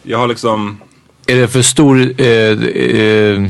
jag 0.03 0.19
har 0.19 0.27
liksom, 0.29 0.81
Är 1.27 1.37
det 1.37 1.49
för 1.49 1.63
stor 1.63 2.21
eh, 2.21 2.27
eh, 2.27 3.43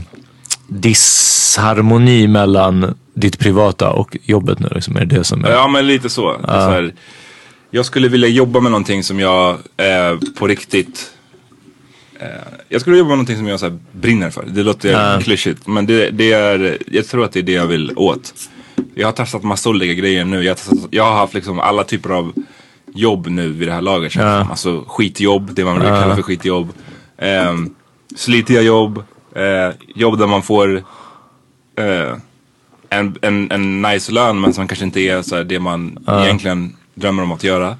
disharmoni 0.68 2.26
mellan 2.28 2.94
ditt 3.14 3.38
privata 3.38 3.90
och 3.90 4.16
jobbet 4.22 4.58
nu? 4.58 4.68
Liksom? 4.74 4.96
Är 4.96 5.04
det 5.04 5.16
det 5.16 5.24
som 5.24 5.44
är... 5.44 5.50
ja 5.50 5.68
men 5.68 5.86
lite 5.86 6.08
så. 6.10 6.30
Är 6.32 6.36
så 6.42 6.70
här, 6.70 6.94
jag 7.70 7.84
skulle 7.86 8.08
vilja 8.08 8.28
jobba 8.28 8.60
med 8.60 8.72
någonting 8.72 9.02
som 9.02 9.20
jag 9.20 9.50
eh, 9.76 10.18
på 10.38 10.46
riktigt 10.46 11.10
eh, 12.20 12.26
jag 12.68 12.80
skulle 12.80 12.96
jobba 12.98 13.08
med 13.08 13.18
någonting 13.18 13.36
som 13.36 13.46
jag 13.46 13.60
så 13.60 13.78
brinner 13.92 14.30
för. 14.30 14.44
Det 14.48 14.62
låter 14.62 14.90
Ja. 15.14 15.20
klyschigt 15.22 15.66
men 15.66 15.86
det, 15.86 16.10
det 16.10 16.32
är, 16.32 16.78
jag 16.86 17.08
tror 17.08 17.24
att 17.24 17.32
det 17.32 17.38
är 17.38 17.42
det 17.42 17.52
jag 17.52 17.66
vill 17.66 17.92
åt. 17.96 18.34
Jag 18.94 19.06
har 19.08 19.12
testat 19.12 19.42
massa 19.42 19.70
olika 19.70 19.94
grejer 19.94 20.24
nu. 20.24 20.42
Jag 20.42 20.50
har, 20.50 20.54
testat, 20.56 20.78
jag 20.90 21.04
har 21.04 21.12
haft 21.12 21.34
liksom 21.34 21.58
alla 21.60 21.84
typer 21.84 22.10
av 22.10 22.32
jobb 22.94 23.26
nu 23.26 23.48
vid 23.48 23.68
det 23.68 23.72
här 23.74 23.80
laget. 23.82 24.12
som. 24.12 24.22
Alltså 24.50 24.84
skitjobb, 24.88 25.54
det 25.54 25.64
man 25.64 25.74
brukar 25.78 25.94
Ja. 25.94 26.00
kalla 26.02 26.14
för 26.16 26.22
skitjobb. 26.22 26.72
Um, 27.22 27.74
slitiga 28.16 28.60
jobb, 28.60 29.04
eh, 29.36 29.74
jobb 29.94 30.18
där 30.18 30.26
man 30.26 30.42
får 30.42 30.76
eh, 31.78 32.16
en, 32.88 33.16
en, 33.22 33.50
en 33.50 33.82
nice 33.82 34.12
lön 34.12 34.40
men 34.40 34.54
som 34.54 34.68
kanske 34.68 34.84
inte 34.84 35.00
är 35.00 35.22
så 35.22 35.36
här, 35.36 35.44
det 35.44 35.58
man 35.60 35.98
egentligen 36.08 36.76
drömmer 36.94 37.22
om 37.22 37.32
att 37.32 37.44
göra. 37.44 37.76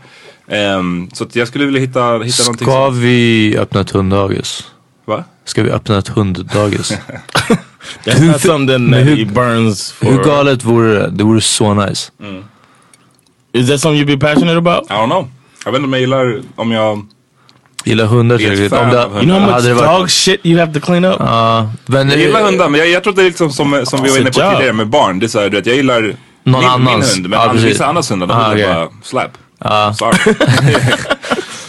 Ehm, 0.49 1.11
så 1.13 1.25
att 1.25 1.37
jag 1.37 1.49
skulle 1.49 1.65
vilja 1.65 1.81
hitta, 1.81 2.19
hitta 2.19 2.43
någonting 2.43 2.67
Ska 2.67 2.89
vi 2.89 3.57
öppna 3.59 3.81
ett 3.81 3.91
hunddagis? 3.91 4.71
Va? 5.05 5.25
Ska 5.45 5.63
vi 5.63 5.71
öppna 5.71 5.99
ett 5.99 6.09
hunddagis? 6.09 6.99
That's 8.05 8.33
not 8.33 8.41
something 8.41 8.93
that 8.93 9.05
hur- 9.05 9.17
he 9.17 9.25
burns 9.25 9.93
for. 9.93 10.07
Hur 10.07 10.25
galet 10.25 10.65
vore 10.65 10.93
det? 10.95 11.11
Det 11.11 11.25
vore 11.25 11.41
så 11.41 11.75
nice. 11.75 12.13
Is 13.53 13.69
that 13.69 13.81
something 13.81 14.01
you'd 14.03 14.19
be 14.19 14.27
passionate 14.27 14.57
about? 14.59 14.91
I 14.91 14.95
don't 14.95 15.07
know. 15.07 15.29
Jag 15.65 15.73
vet 15.73 15.79
inte 15.79 15.87
om 15.87 15.93
jag 15.93 16.01
gillar, 16.01 16.43
om 16.57 16.73
jag... 16.73 17.07
Gillar 17.85 18.05
hundar 18.07 18.39
tillräckligt. 18.39 18.71
fan 18.73 18.85
Om 18.85 18.91
det. 18.91 18.97
You 18.99 19.23
know 19.23 19.41
how 19.41 19.51
much 19.57 19.65
varit- 19.65 19.99
dog 20.01 20.11
shit 20.11 20.41
you 20.47 20.61
have 20.61 20.73
to 20.75 20.81
clean 20.81 21.05
up? 21.05 21.17
Ja, 21.19 21.71
men 21.87 22.09
Jag 22.11 22.19
gillar 22.19 22.43
hundar 22.43 22.69
men 22.69 22.81
jag, 22.81 22.89
jag 22.89 23.03
tror 23.03 23.13
att 23.13 23.17
det 23.17 23.23
är 23.23 23.27
liksom 23.27 23.51
som, 23.53 23.65
som 23.87 24.03
vi 24.03 24.09
var 24.11 24.17
Alltså, 24.17 24.21
inne 24.21 24.31
på 24.31 24.41
ja. 24.41 24.51
tidigare 24.53 24.73
med 24.73 24.89
barn. 24.89 25.19
Det 25.19 25.27
är 25.27 25.29
såhär, 25.29 25.51
du 25.51 25.57
vet, 25.57 25.67
jag 25.67 25.77
gillar 25.77 26.01
Någon 26.03 26.13
min, 26.45 26.61
min 26.61 26.69
annans. 26.89 27.15
hund 27.17 27.29
men 27.29 27.39
Ja, 27.41 27.49
precis. 27.53 27.69
vissa 27.71 27.87
andras 27.87 28.11
hundar 28.11 28.27
de 28.27 28.33
Ah, 28.37 28.53
okej. 28.53 28.67
bara 28.67 28.89
slap. 29.03 29.31
Ja. 29.59 29.95
Sorry. 29.95 30.35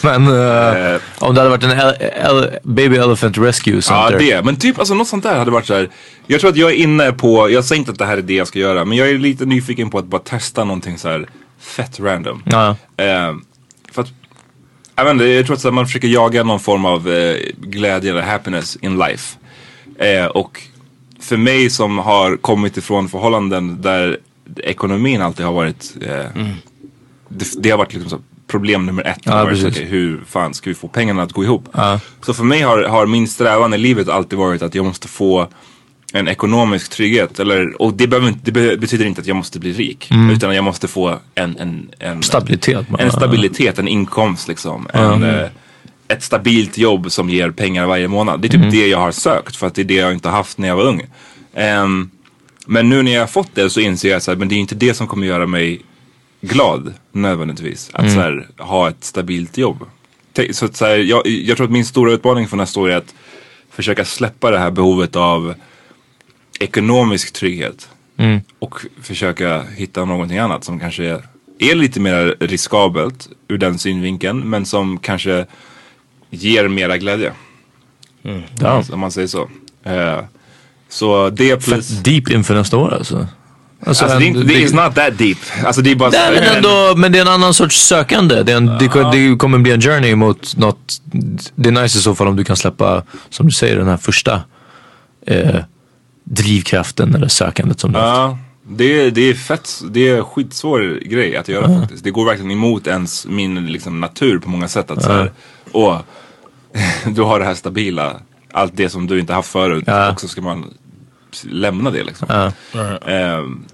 Men 0.02 0.26
eh, 0.26 1.00
om 1.18 1.34
det 1.34 1.40
hade 1.40 1.48
varit 1.50 1.62
en 1.64 1.70
el- 1.70 1.94
el- 2.24 2.50
baby 2.62 2.96
elephant 2.96 3.38
rescue 3.38 3.74
Ja 3.74 3.80
center. 3.82 4.18
det, 4.18 4.44
men 4.44 4.56
typ 4.56 4.78
alltså 4.78 4.94
något 4.94 5.08
sånt 5.08 5.22
där 5.22 5.38
hade 5.38 5.50
varit 5.50 5.66
så 5.66 5.74
här. 5.74 5.88
Jag 6.26 6.40
tror 6.40 6.50
att 6.50 6.56
jag 6.56 6.70
är 6.70 6.74
inne 6.74 7.12
på, 7.12 7.50
jag 7.50 7.64
säger 7.64 7.78
inte 7.78 7.92
att 7.92 7.98
det 7.98 8.06
här 8.06 8.16
är 8.16 8.22
det 8.22 8.34
jag 8.34 8.46
ska 8.48 8.58
göra 8.58 8.84
men 8.84 8.98
jag 8.98 9.08
är 9.10 9.18
lite 9.18 9.44
nyfiken 9.44 9.90
på 9.90 9.98
att 9.98 10.04
bara 10.04 10.20
testa 10.20 10.64
någonting 10.64 10.98
så 10.98 11.08
här 11.08 11.26
fett 11.60 12.00
random. 12.00 12.42
Ja. 12.44 12.68
Eh, 12.96 13.34
för 13.92 14.02
att, 14.02 14.08
jag 14.94 15.10
inte, 15.10 15.24
jag 15.24 15.46
tror 15.46 15.56
att 15.56 15.74
man 15.74 15.86
försöker 15.86 16.08
jaga 16.08 16.42
någon 16.42 16.60
form 16.60 16.84
av 16.84 17.08
eh, 17.08 17.36
glädje 17.56 18.10
eller 18.10 18.22
happiness 18.22 18.76
in 18.76 18.98
life. 18.98 19.38
Eh, 19.98 20.26
och 20.26 20.62
för 21.20 21.36
mig 21.36 21.70
som 21.70 21.98
har 21.98 22.36
kommit 22.36 22.76
ifrån 22.76 23.08
förhållanden 23.08 23.82
där 23.82 24.18
ekonomin 24.56 25.22
alltid 25.22 25.46
har 25.46 25.52
varit 25.52 25.96
eh, 26.00 26.42
det, 27.28 27.46
det 27.58 27.70
har 27.70 27.78
varit 27.78 27.94
liksom 27.94 28.22
problem 28.46 28.86
nummer 28.86 29.06
ett. 29.06 29.20
Ja, 29.22 29.44
varit 29.44 29.64
okej, 29.64 29.84
hur 29.84 30.22
fan 30.26 30.54
ska 30.54 30.70
vi 30.70 30.74
få 30.74 30.88
pengarna 30.88 31.22
att 31.22 31.32
gå 31.32 31.44
ihop? 31.44 31.68
Ja. 31.72 32.00
Så 32.20 32.34
för 32.34 32.44
mig 32.44 32.60
har, 32.60 32.82
har 32.82 33.06
min 33.06 33.28
strävan 33.28 33.74
i 33.74 33.78
livet 33.78 34.08
alltid 34.08 34.38
varit 34.38 34.62
att 34.62 34.74
jag 34.74 34.84
måste 34.84 35.08
få 35.08 35.48
en 36.16 36.28
ekonomisk 36.28 36.90
trygghet. 36.90 37.38
Eller, 37.40 37.82
och 37.82 37.94
det, 37.94 38.06
behöver, 38.06 38.34
det 38.42 38.52
be- 38.52 38.76
betyder 38.76 39.04
inte 39.04 39.20
att 39.20 39.26
jag 39.26 39.36
måste 39.36 39.58
bli 39.60 39.72
rik. 39.72 40.10
Mm. 40.10 40.30
Utan 40.30 40.54
jag 40.54 40.64
måste 40.64 40.88
få 40.88 41.18
en, 41.34 41.56
en, 41.58 41.90
en 41.98 42.22
Stabilitet 42.22 42.88
bara. 42.88 43.02
En 43.02 43.12
stabilitet, 43.12 43.78
en 43.78 43.88
inkomst 43.88 44.48
liksom. 44.48 44.88
En, 44.92 45.22
eh, 45.22 45.46
ett 46.08 46.22
stabilt 46.22 46.78
jobb 46.78 47.12
som 47.12 47.30
ger 47.30 47.50
pengar 47.50 47.86
varje 47.86 48.08
månad. 48.08 48.40
Det 48.40 48.46
är 48.46 48.50
typ 48.50 48.60
Mm. 48.60 48.70
det 48.70 48.86
jag 48.86 48.98
har 48.98 49.12
sökt 49.12 49.56
för 49.56 49.66
att 49.66 49.74
det 49.74 49.82
är 49.82 49.84
det 49.84 49.94
jag 49.94 50.12
inte 50.12 50.28
haft 50.28 50.58
när 50.58 50.68
jag 50.68 50.76
var 50.76 50.84
ung. 50.84 51.02
Ehm, 51.54 52.10
men 52.66 52.88
nu 52.88 53.02
när 53.02 53.12
jag 53.12 53.20
har 53.22 53.26
fått 53.26 53.54
det 53.54 53.70
så 53.70 53.80
inser 53.80 54.08
jag 54.08 54.16
att 54.16 54.24
det 54.48 54.54
är 54.54 54.58
inte 54.58 54.74
det 54.74 54.94
som 54.94 55.06
kommer 55.06 55.26
göra 55.26 55.46
mig 55.46 55.80
glad 56.40 56.94
nödvändigtvis. 57.12 57.90
Att 57.92 58.00
Mm. 58.04 58.14
här, 58.18 58.46
ha 58.58 58.88
ett 58.88 59.04
stabilt 59.04 59.58
jobb. 59.58 59.84
Så 60.52 60.68
så 60.72 60.84
här, 60.86 60.96
jag, 60.96 61.26
jag 61.26 61.56
tror 61.56 61.64
att 61.66 61.72
min 61.72 61.84
stora 61.84 62.12
utmaning 62.12 62.48
för 62.48 62.56
nästa 62.56 62.80
år 62.80 62.90
är 62.90 62.96
att 62.96 63.14
försöka 63.70 64.04
släppa 64.04 64.50
det 64.50 64.58
här 64.58 64.70
behovet 64.70 65.16
av 65.16 65.54
ekonomisk 66.60 67.32
trygghet. 67.32 67.88
Mm. 68.16 68.40
Och 68.58 68.80
försöka 69.02 69.62
hitta 69.62 70.04
någonting 70.04 70.38
annat 70.38 70.64
som 70.64 70.80
kanske 70.80 71.20
är, 71.58 71.74
lite 71.74 72.00
mer 72.00 72.36
riskabelt 72.40 73.28
ur 73.48 73.58
den 73.58 73.78
synvinkeln. 73.78 74.50
Men 74.50 74.66
som 74.66 74.98
kanske 74.98 75.46
ger 76.30 76.68
mera 76.68 76.98
glädje. 76.98 77.32
Ja. 78.60 78.82
Om 78.92 79.00
man 79.00 79.10
säger 79.10 79.28
så. 79.28 79.48
Eh, 79.84 80.20
så 80.88 81.30
det 81.30 81.64
plus... 81.64 81.88
Fett 81.88 82.04
deep 82.04 82.30
inför 82.30 82.54
nästa 82.54 82.76
år 82.76 82.94
alltså. 82.94 83.26
Alltså, 83.86 84.06
det 84.06 84.12
är 84.12 84.20
inte, 84.20 84.42
det 84.42 84.62
är 84.62 84.86
not 84.86 84.94
that 84.94 85.18
deep. 85.18 85.38
Alltså 85.64 85.82
det 85.82 85.90
är 85.90 85.96
bara 85.96 86.10
Nej, 86.10 86.40
men, 86.40 86.56
ändå, 86.56 86.94
men 86.96 87.12
det 87.12 87.18
är 87.18 87.22
en 87.22 87.28
annan 87.28 87.54
sorts 87.54 87.76
sökande. 87.76 88.42
Det, 88.42 88.52
en, 88.52 88.66
det, 88.66 89.10
det 89.12 89.36
kommer 89.36 89.58
bli 89.58 89.72
en 89.72 89.80
journey 89.80 90.14
mot 90.14 90.56
något. 90.56 91.02
Det 91.54 91.68
är 91.68 91.72
nice 91.82 91.98
i 91.98 92.02
så 92.02 92.14
fall 92.14 92.28
om 92.28 92.36
du 92.36 92.44
kan 92.44 92.56
släppa, 92.56 93.02
som 93.30 93.46
du 93.46 93.52
säger, 93.52 93.76
den 93.76 93.88
här 93.88 93.96
första 93.96 94.42
eh, 95.26 95.60
drivkraften 96.24 97.14
eller 97.14 97.28
sökandet 97.28 97.80
som 97.80 97.92
du 97.92 97.98
haft. 97.98 98.16
Ja, 98.16 98.38
det, 98.68 98.84
är- 99.06 99.10
det 99.10 99.20
är 99.30 99.34
fett, 99.34 99.82
det 99.90 100.08
är 100.08 100.22
skitsvår 100.22 101.00
grej 101.04 101.36
att 101.36 101.48
göra 101.48 101.80
faktiskt. 101.80 102.04
Det 102.04 102.10
går 102.10 102.24
verkligen 102.26 102.50
emot 102.50 102.86
ens 102.86 103.26
min 103.26 103.66
liksom, 103.66 104.00
natur 104.00 104.38
på 104.38 104.48
många 104.50 104.68
sätt. 104.68 104.90
Att 104.90 105.02
så 105.02 105.12
här, 105.12 105.32
åh, 105.72 106.00
du 107.06 107.22
har 107.22 107.38
det 107.38 107.44
här 107.44 107.54
stabila, 107.54 108.16
allt 108.52 108.76
det 108.76 108.88
som 108.88 109.06
du 109.06 109.20
inte 109.20 109.32
haft 109.32 109.48
förut. 109.52 109.84
Och 110.12 110.20
så 110.20 110.28
ska 110.28 110.40
man 110.40 110.74
lämna 111.42 111.90
det 111.90 112.04
liksom. 112.04 112.50
Ehm, 113.06 113.64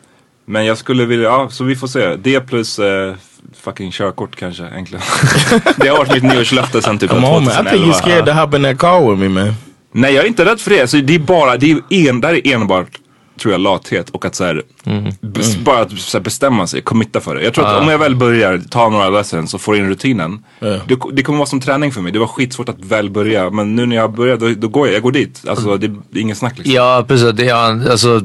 men 0.45 0.65
jag 0.67 0.79
skulle 0.79 1.05
vilja, 1.05 1.25
ja 1.29 1.49
så 1.51 1.65
vi 1.65 1.77
får 1.77 1.87
se. 1.87 2.17
Det 2.17 2.41
plus 2.41 2.79
eh, 2.79 3.15
fucking 3.55 3.91
körkort 3.91 4.37
kanske 4.37 4.65
egentligen. 4.67 5.03
det 5.77 5.89
har 5.89 5.99
varit 5.99 6.13
mitt 6.23 6.33
nyårslöfte 6.33 6.83
sen 6.83 6.99
typ 6.99 7.11
Come 7.11 7.27
on 7.27 7.33
man, 7.33 7.43
I 7.43 7.47
2011. 7.47 7.71
think 7.71 7.87
you're 7.95 7.99
scared 8.03 8.29
hop 8.29 8.55
in 8.55 8.63
that 8.63 8.79
car 8.79 9.11
with 9.11 9.21
me 9.23 9.29
man. 9.29 9.55
Nej 9.93 10.15
jag 10.15 10.25
är 10.25 10.29
inte 10.29 10.45
rädd 10.45 10.61
för 10.61 10.71
det. 10.71 10.81
Alltså, 10.81 10.97
det 10.97 11.15
är 11.15 11.19
bara, 11.19 11.57
det 11.57 11.71
är 11.71 12.09
en, 12.09 12.21
där 12.21 12.35
är 12.35 12.55
enbart 12.55 12.99
tror 13.41 13.53
jag 13.53 13.61
lathet 13.61 14.11
och 14.11 14.25
att 14.25 14.35
så 14.35 14.45
här, 14.45 14.63
bes, 15.21 15.57
bara 15.57 15.81
att 15.81 15.99
så 15.99 16.19
här, 16.19 16.25
bestämma 16.25 16.67
sig, 16.67 16.83
committa 16.83 17.21
för 17.21 17.35
det. 17.35 17.43
Jag 17.45 17.55
tror 17.55 17.67
att 17.67 17.75
Ah. 17.77 17.81
om 17.81 17.89
jag 17.89 17.99
väl 17.99 18.17
börjar 18.17 18.61
ta 18.71 18.89
några 18.89 19.09
lessons 19.11 19.55
och 19.55 19.61
får 19.61 19.77
in 19.77 19.89
rutinen. 19.89 20.45
Ja. 20.59 20.69
Det, 20.69 20.99
det 21.13 21.23
kommer 21.23 21.39
vara 21.39 21.47
som 21.47 21.61
träning 21.61 21.93
för 21.93 22.01
mig. 22.01 22.13
Det 22.13 22.19
var 22.19 22.27
skitsvårt 22.27 22.69
att 22.69 22.85
väl 22.85 23.11
börja 23.11 23.51
men 23.51 23.77
nu 23.77 23.87
när 23.87 23.97
jag 23.97 24.13
börjar 24.13 24.37
då, 24.37 24.49
då 24.49 24.69
går 24.69 24.87
jag, 24.87 24.97
jag 24.97 25.03
går 25.03 25.13
dit. 25.13 25.43
Alltså 25.49 25.77
det, 25.77 25.89
det 25.89 26.19
är 26.19 26.23
ingen 26.23 26.37
snack 26.37 26.59
liksom. 26.59 26.75
Ja, 26.75 27.05
precis. 27.09 27.33
Det, 27.33 27.45
ja, 27.45 27.91
alltså, 27.91 28.21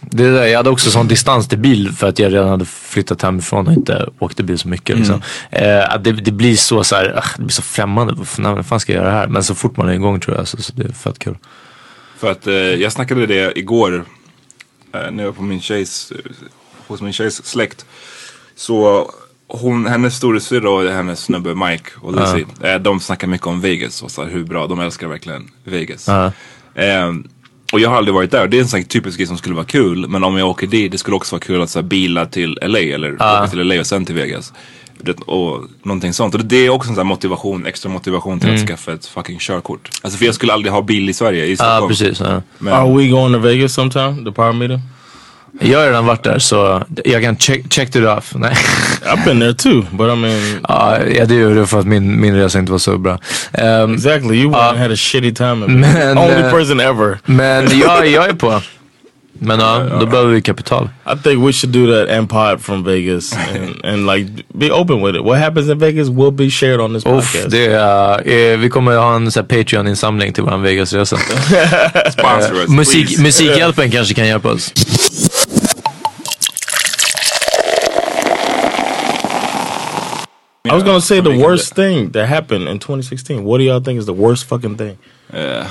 det 0.00 0.30
där, 0.30 0.46
jag 0.46 0.56
hade 0.56 0.70
också 0.70 0.90
sån 0.90 1.08
distans 1.08 1.48
till 1.48 1.58
bil 1.58 1.92
för 1.92 2.08
att 2.08 2.18
jag 2.18 2.32
redan 2.32 2.48
hade 2.48 2.64
flyttat 2.64 3.22
hemifrån 3.22 3.66
och 3.66 3.72
inte 3.72 4.08
åkte 4.18 4.42
bil 4.42 4.58
så 4.58 4.68
mycket. 4.68 4.98
Liksom. 4.98 5.22
Eh, 5.50 5.94
att 5.94 6.04
det, 6.04 6.12
det 6.12 6.32
blir 6.32 6.56
så, 6.56 6.84
så 6.84 6.96
här, 6.96 7.14
ah, 7.18 7.24
det 7.36 7.42
blir 7.42 7.52
så 7.52 7.62
främmande. 7.62 8.14
Vad 8.36 8.66
fan, 8.66 8.80
ska 8.80 8.92
jag 8.92 9.02
göra 9.04 9.12
här? 9.12 9.26
Men 9.26 9.44
så 9.44 9.54
fort 9.54 9.76
man 9.76 9.88
är 9.88 9.92
igång 9.92 10.20
tror 10.20 10.36
jag 10.36 10.48
så, 10.48 10.62
så 10.62 10.72
det 10.76 10.84
är 10.84 10.92
fett 10.92 11.18
kul. 11.18 11.36
För 12.18 12.30
att 12.30 12.46
eh, 12.46 12.54
jag 12.54 12.92
snackade 12.92 13.26
det 13.26 13.58
igår 13.58 13.94
eh, 13.94 14.02
när 14.92 15.18
jag 15.18 15.24
var 15.24 15.32
på 15.32 15.42
min 15.42 15.60
tjejs, 15.60 16.12
eh, 16.12 16.32
hos 16.86 17.00
min 17.00 17.12
tjejs 17.12 17.46
släkt. 17.46 17.86
Så 18.54 19.10
hon, 19.46 19.86
hennes 19.86 20.16
storasyrra 20.16 20.70
och 20.70 20.82
hennes 20.82 21.20
snubbe 21.20 21.54
Mike 21.54 21.90
och 22.00 22.20
Lizzie, 22.20 22.46
eh, 22.72 22.80
de 22.80 23.00
snackar 23.00 23.28
mycket 23.28 23.46
om 23.46 23.60
Vegas 23.60 24.02
och 24.02 24.10
så 24.10 24.22
här, 24.22 24.30
hur 24.30 24.44
bra, 24.44 24.66
de 24.66 24.80
älskar 24.80 25.08
verkligen 25.08 25.50
Vegas. 25.64 26.08
Ja. 26.08 26.32
Eh, 26.74 27.12
och 27.72 27.80
jag 27.80 27.90
har 27.90 27.96
aldrig 27.96 28.14
varit 28.14 28.30
där. 28.30 28.48
Det 28.48 28.56
är 28.56 28.60
en 28.60 28.68
sån 28.68 28.84
typisk 28.84 29.18
grej 29.18 29.26
som 29.26 29.38
skulle 29.38 29.54
vara 29.54 29.66
kul. 29.66 30.08
Men 30.08 30.24
om 30.24 30.36
jag 30.36 30.48
åker 30.48 30.66
dit, 30.66 30.92
det 30.92 30.98
skulle 30.98 31.16
också 31.16 31.34
vara 31.34 31.44
kul 31.44 31.62
att 31.62 31.70
så 31.70 31.78
här, 31.78 31.86
bila 31.86 32.26
till 32.26 32.58
LA 32.62 32.78
eller 32.78 33.14
åka 33.14 33.46
till 33.46 33.58
LA 33.58 33.80
och 33.80 33.86
sen 33.86 34.04
till 34.04 34.14
Vegas. 34.14 34.52
Och 35.08 35.64
någonting 35.82 36.12
sånt. 36.12 36.34
Och 36.34 36.44
det 36.44 36.56
är 36.56 36.70
också 36.70 36.88
en 36.90 36.94
sån 36.94 37.06
här 37.06 37.08
motivation, 37.08 37.66
extra 37.66 37.90
motivation 37.92 38.40
till 38.40 38.54
att 38.54 38.66
skaffa 38.68 38.92
ett 38.92 39.06
fucking 39.06 39.38
körkort. 39.38 39.88
Alltså 40.02 40.18
för 40.18 40.26
jag 40.26 40.34
skulle 40.34 40.52
aldrig 40.52 40.72
ha 40.72 40.82
bil 40.82 41.08
i 41.10 41.14
Sverige, 41.14 41.44
i 41.44 41.50
Ja, 41.50 41.56
Stockholm. 41.56 41.88
precis. 41.88 42.20
Ja. 42.20 42.42
Men, 42.58 42.72
Are 42.72 42.96
we 42.98 43.06
going 43.08 43.32
to 43.32 43.38
Vegas 43.38 43.72
sometime? 43.74 44.24
The 44.24 44.32
power 44.32 44.52
meter? 44.52 44.80
Jag 45.60 45.78
har 45.78 45.86
redan 45.86 46.06
varit 46.06 46.22
där 46.24 46.38
så 46.38 46.82
jag 47.04 47.22
kan 47.22 47.36
check, 47.36 47.72
check 47.72 47.88
it 47.96 48.04
off. 48.04 48.32
Nej. 48.36 48.54
I've 49.06 49.24
been 49.24 49.40
there 49.40 49.54
too, 49.54 49.82
but 49.90 50.10
I 50.12 50.16
mean, 50.16 50.60
ja, 50.68 50.98
ja, 51.06 51.24
det 51.26 51.34
gjorde 51.34 51.54
det 51.54 51.66
för 51.66 51.78
att 51.80 51.86
min, 51.86 52.20
min 52.20 52.34
resa 52.36 52.58
inte 52.58 52.72
var 52.72 52.78
så 52.78 52.98
bra. 52.98 53.18
Ehm, 53.52 53.94
exactly. 53.94 54.36
You 54.36 54.54
and 54.54 54.78
had 54.78 54.92
a 54.92 54.96
shitty 54.96 55.34
time. 55.34 55.54
Men, 55.54 56.18
Only 56.18 56.32
eh, 56.34 56.50
person 56.50 56.80
ever. 56.80 57.18
men 57.24 57.78
jag, 57.78 58.06
jag 58.06 58.28
är 58.28 58.32
på. 58.32 58.60
Men 59.32 59.60
ja, 59.60 59.86
då 60.00 60.06
behöver 60.06 60.32
vi 60.32 60.42
kapital. 60.42 60.88
I 61.06 61.22
think 61.22 61.46
we 61.46 61.52
should 61.52 61.72
do 61.72 61.86
that 61.86 62.16
and 62.18 62.28
pod 62.30 62.60
from 62.60 62.84
Vegas 62.84 63.32
and, 63.32 63.84
and 63.84 64.06
like 64.06 64.30
be 64.54 64.70
open 64.70 65.02
with 65.02 65.16
it. 65.16 65.24
What 65.24 65.38
happens 65.38 65.68
in 65.68 65.78
Vegas 65.78 66.08
will 66.08 66.30
be 66.30 66.50
shared 66.50 66.80
on 66.80 66.94
this 66.94 67.06
Uff, 67.06 67.32
podcast. 67.32 67.50
det 67.50 67.66
är, 67.66 68.28
eh, 68.52 68.58
vi 68.58 68.70
kommer 68.70 68.96
ha 68.96 69.16
en 69.16 69.30
Patreon-insamling 69.30 70.32
till 70.32 70.44
våran 70.44 70.62
Vegas-resa. 70.62 71.16
sponsor 72.12 72.54
us, 72.54 72.68
Musik, 72.68 73.06
please. 73.06 73.22
musikhjälpen 73.22 73.90
kanske 73.90 74.14
kan 74.14 74.26
hjälpa 74.26 74.52
oss. 74.52 74.72
I 80.64 80.74
was 80.74 80.84
gonna 80.84 81.00
say 81.00 81.20
the 81.20 81.36
worst 81.38 81.74
thing 81.74 82.12
that 82.12 82.28
happened 82.28 82.68
in 82.68 82.78
2016. 82.78 83.44
What 83.44 83.58
do 83.58 83.64
y'all 83.64 83.80
think 83.80 83.98
is 83.98 84.06
the 84.06 84.12
worst 84.14 84.44
fucking 84.44 84.76
thing? 84.76 84.96
Eh, 85.32 85.66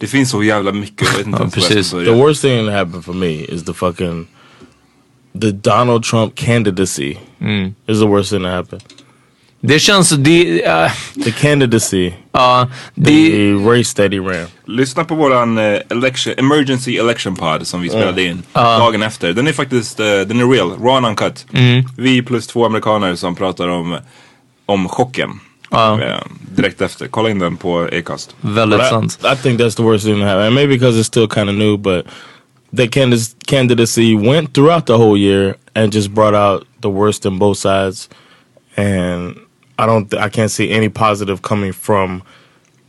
det 0.00 0.06
finns 0.06 0.30
så 0.30 0.42
jävla 0.42 0.72
mycket, 0.72 1.08
jag 1.08 1.18
vet 1.18 1.26
inte 1.26 1.38
ens 1.40 1.54
precis. 1.54 1.90
The 1.90 2.10
worst 2.10 2.42
thing 2.42 2.66
that 2.66 2.74
happened 2.74 3.04
for 3.04 3.12
me 3.14 3.32
is 3.32 3.64
the 3.64 3.74
fucking 3.74 4.26
the 5.40 5.50
Donald 5.50 6.04
Trump 6.04 6.34
candidacy. 6.34 7.16
Is 7.86 7.98
the 8.00 8.06
worst 8.06 8.30
thing 8.30 8.42
that 8.42 8.52
happened. 8.52 8.82
Det 9.62 9.78
känns, 9.78 10.10
det, 10.10 10.64
äh, 10.64 10.90
The 11.24 11.30
candidacy, 11.32 12.12
ja, 12.32 12.68
det, 12.94 13.30
the 13.30 13.52
race 13.52 13.96
that 13.96 14.12
he 14.12 14.18
ran. 14.18 14.46
Lyssna 14.66 15.04
på 15.04 15.14
våran 15.14 15.58
eh, 15.58 15.80
election, 15.90 16.34
emergency 16.36 16.96
election 16.96 17.36
pod 17.36 17.66
som 17.66 17.80
vi 17.80 17.88
spelade 17.88 18.24
in 18.24 18.42
dagen 18.54 19.02
efter. 19.02 19.32
Den 19.32 19.46
är 19.46 19.52
faktiskt, 19.52 20.00
eh, 20.00 20.06
den 20.06 20.40
är 20.40 20.50
real, 20.52 20.70
raw 20.70 20.96
and 20.96 21.06
uncut. 21.06 21.46
Vi 21.96 22.22
plus 22.22 22.46
två 22.46 22.66
amerikaner 22.66 23.14
som 23.14 23.34
pratar 23.34 23.68
om, 23.68 23.98
om 24.66 24.88
chocken. 24.88 25.40
Eh, 25.72 26.18
direkt 26.56 26.80
efter. 26.80 27.06
Kolla 27.08 27.28
in 27.30 27.38
den 27.38 27.56
på 27.56 27.88
Acast. 27.92 28.34
väldigt 28.40 28.78
But 28.78 28.86
I, 28.86 28.90
sant. 28.90 29.18
I 29.32 29.36
think 29.42 29.60
that's 29.60 29.76
the 29.76 29.82
worst 29.82 30.04
thing 30.04 30.20
to 30.20 30.24
happen. 30.26 30.42
And 30.46 30.54
maybe 30.54 30.74
because 30.74 31.00
it's 31.00 31.06
still 31.06 31.28
kind 31.28 31.48
of 31.48 31.54
new, 31.56 31.76
but 31.76 32.06
the 32.76 32.88
candidacy, 32.88 33.36
candidacy 33.46 34.14
went 34.16 34.54
throughout 34.54 34.86
the 34.86 34.92
whole 34.96 35.16
year 35.18 35.54
and 35.74 35.92
just 35.94 36.10
brought 36.10 36.34
out 36.34 36.66
the 36.80 36.88
worst 36.88 37.24
in 37.26 37.38
both 37.38 37.58
sides. 37.58 38.08
And 38.76 39.36
I 39.78 39.86
don't, 39.86 40.14
I 40.14 40.28
can't 40.28 40.50
see 40.50 40.70
any 40.70 40.88
positive 40.88 41.40
coming 41.42 41.72
from 41.72 42.22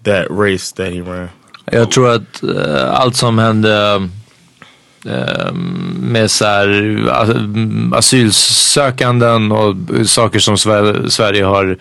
that 0.04 0.28
race 0.30 0.72
that 0.76 0.92
he 0.94 1.02
ran. 1.02 1.30
Jag 1.72 1.92
tror 1.92 2.10
att 2.10 2.44
eh, 2.44 2.92
allt 2.94 3.16
som 3.16 3.38
hände 3.40 4.10
eh, 5.06 5.54
med 6.00 6.32
så 6.32 6.46
här, 6.46 7.08
asylsökanden 7.96 9.52
och 9.52 9.76
saker 10.06 10.40
som 10.40 10.56
Sver- 10.58 11.10
Sverige 11.10 11.44
har 11.44 11.78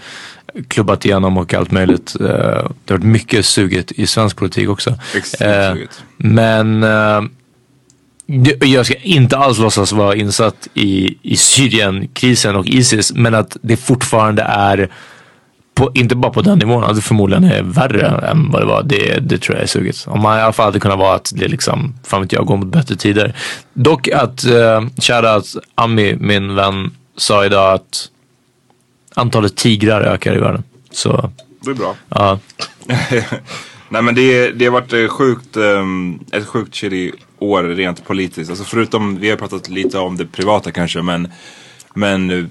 klubbat 0.68 1.05
igenom 1.05 1.38
och 1.38 1.55
allt 1.55 1.70
möjligt. 1.70 2.16
Eh, 2.20 2.26
det 2.26 2.92
har 2.92 2.98
varit 2.98 3.03
mycket 3.03 3.46
suget 3.46 3.92
i 3.92 4.07
svensk 4.07 4.36
politik 4.36 4.68
också. 4.68 4.94
Extremt 5.16 5.57
Eh, 5.57 5.72
suget. 5.72 6.03
Men 6.16 6.82
eh, 6.82 7.22
jag 8.61 8.86
ska 8.86 8.94
inte 8.94 9.36
alls 9.36 9.59
låtsas 9.59 9.92
vara 9.92 10.16
insatt 10.16 10.68
i, 10.74 11.18
i 11.22 11.36
Syrienkrisen 11.36 12.57
och 12.57 12.66
Isis 12.66 13.12
men 13.12 13.34
att 13.34 13.57
det 13.62 13.76
fortfarande 13.76 14.42
är 14.42 14.90
på, 15.74 15.90
inte 15.94 16.16
bara 16.16 16.32
på 16.32 16.42
den 16.42 16.59
nivån, 16.59 16.84
att 16.84 16.96
det 16.96 17.03
förmodligen 17.03 17.44
är 17.44 17.62
värre 17.62 18.28
än 18.30 18.51
vad 18.51 18.62
det 18.62 18.66
var. 18.66 18.82
Det, 18.82 19.18
det 19.18 19.38
tror 19.38 19.57
jag 19.57 19.62
är 19.62 19.68
suget. 19.68 20.05
Om 20.07 20.20
man 20.20 20.38
i 20.38 20.42
alla 20.42 20.53
fall 20.53 20.64
hade 20.64 20.80
kunnat 20.80 20.98
vara 20.98 21.14
att 21.14 21.32
det 21.34 21.48
liksom, 21.48 21.94
fan 22.05 22.22
vet 22.22 22.32
jag, 22.32 22.46
går 22.46 22.57
mot 22.57 22.66
bättre 22.66 22.96
tider. 22.96 23.36
Dock 23.74 24.09
att, 24.09 24.44
uh, 24.46 24.88
shoutout 25.03 25.57
Ami, 25.74 26.16
min 26.20 26.55
vän, 26.55 26.90
sa 27.16 27.44
idag 27.44 27.74
att 27.74 28.09
antalet 29.20 29.56
tigrar 29.56 30.00
ökar 30.00 30.36
i 30.36 30.40
världen. 30.40 30.62
Så, 30.90 31.30
Det 31.60 31.70
är 31.70 31.74
bra. 31.74 31.96
ja. 32.08 32.38
Nej 33.92 34.02
men 34.02 34.14
det, 34.14 34.50
det 34.50 34.64
har 34.64 34.72
varit 34.72 34.92
eh, 34.92 35.08
sjukt, 35.08 35.56
ehm, 35.56 36.18
ett 36.32 36.46
sjukt 36.46 36.74
shitty 36.74 37.12
år 37.38 37.62
rent 37.62 38.04
politiskt. 38.04 38.50
Alltså 38.50 38.64
förutom, 38.64 39.16
vi 39.20 39.30
har 39.30 39.36
pratat 39.36 39.68
lite 39.68 39.98
om 39.98 40.16
det 40.16 40.26
privata 40.26 40.70
kanske 40.70 41.02
men, 41.02 41.28
men 41.94 42.30
eh, 42.30 42.44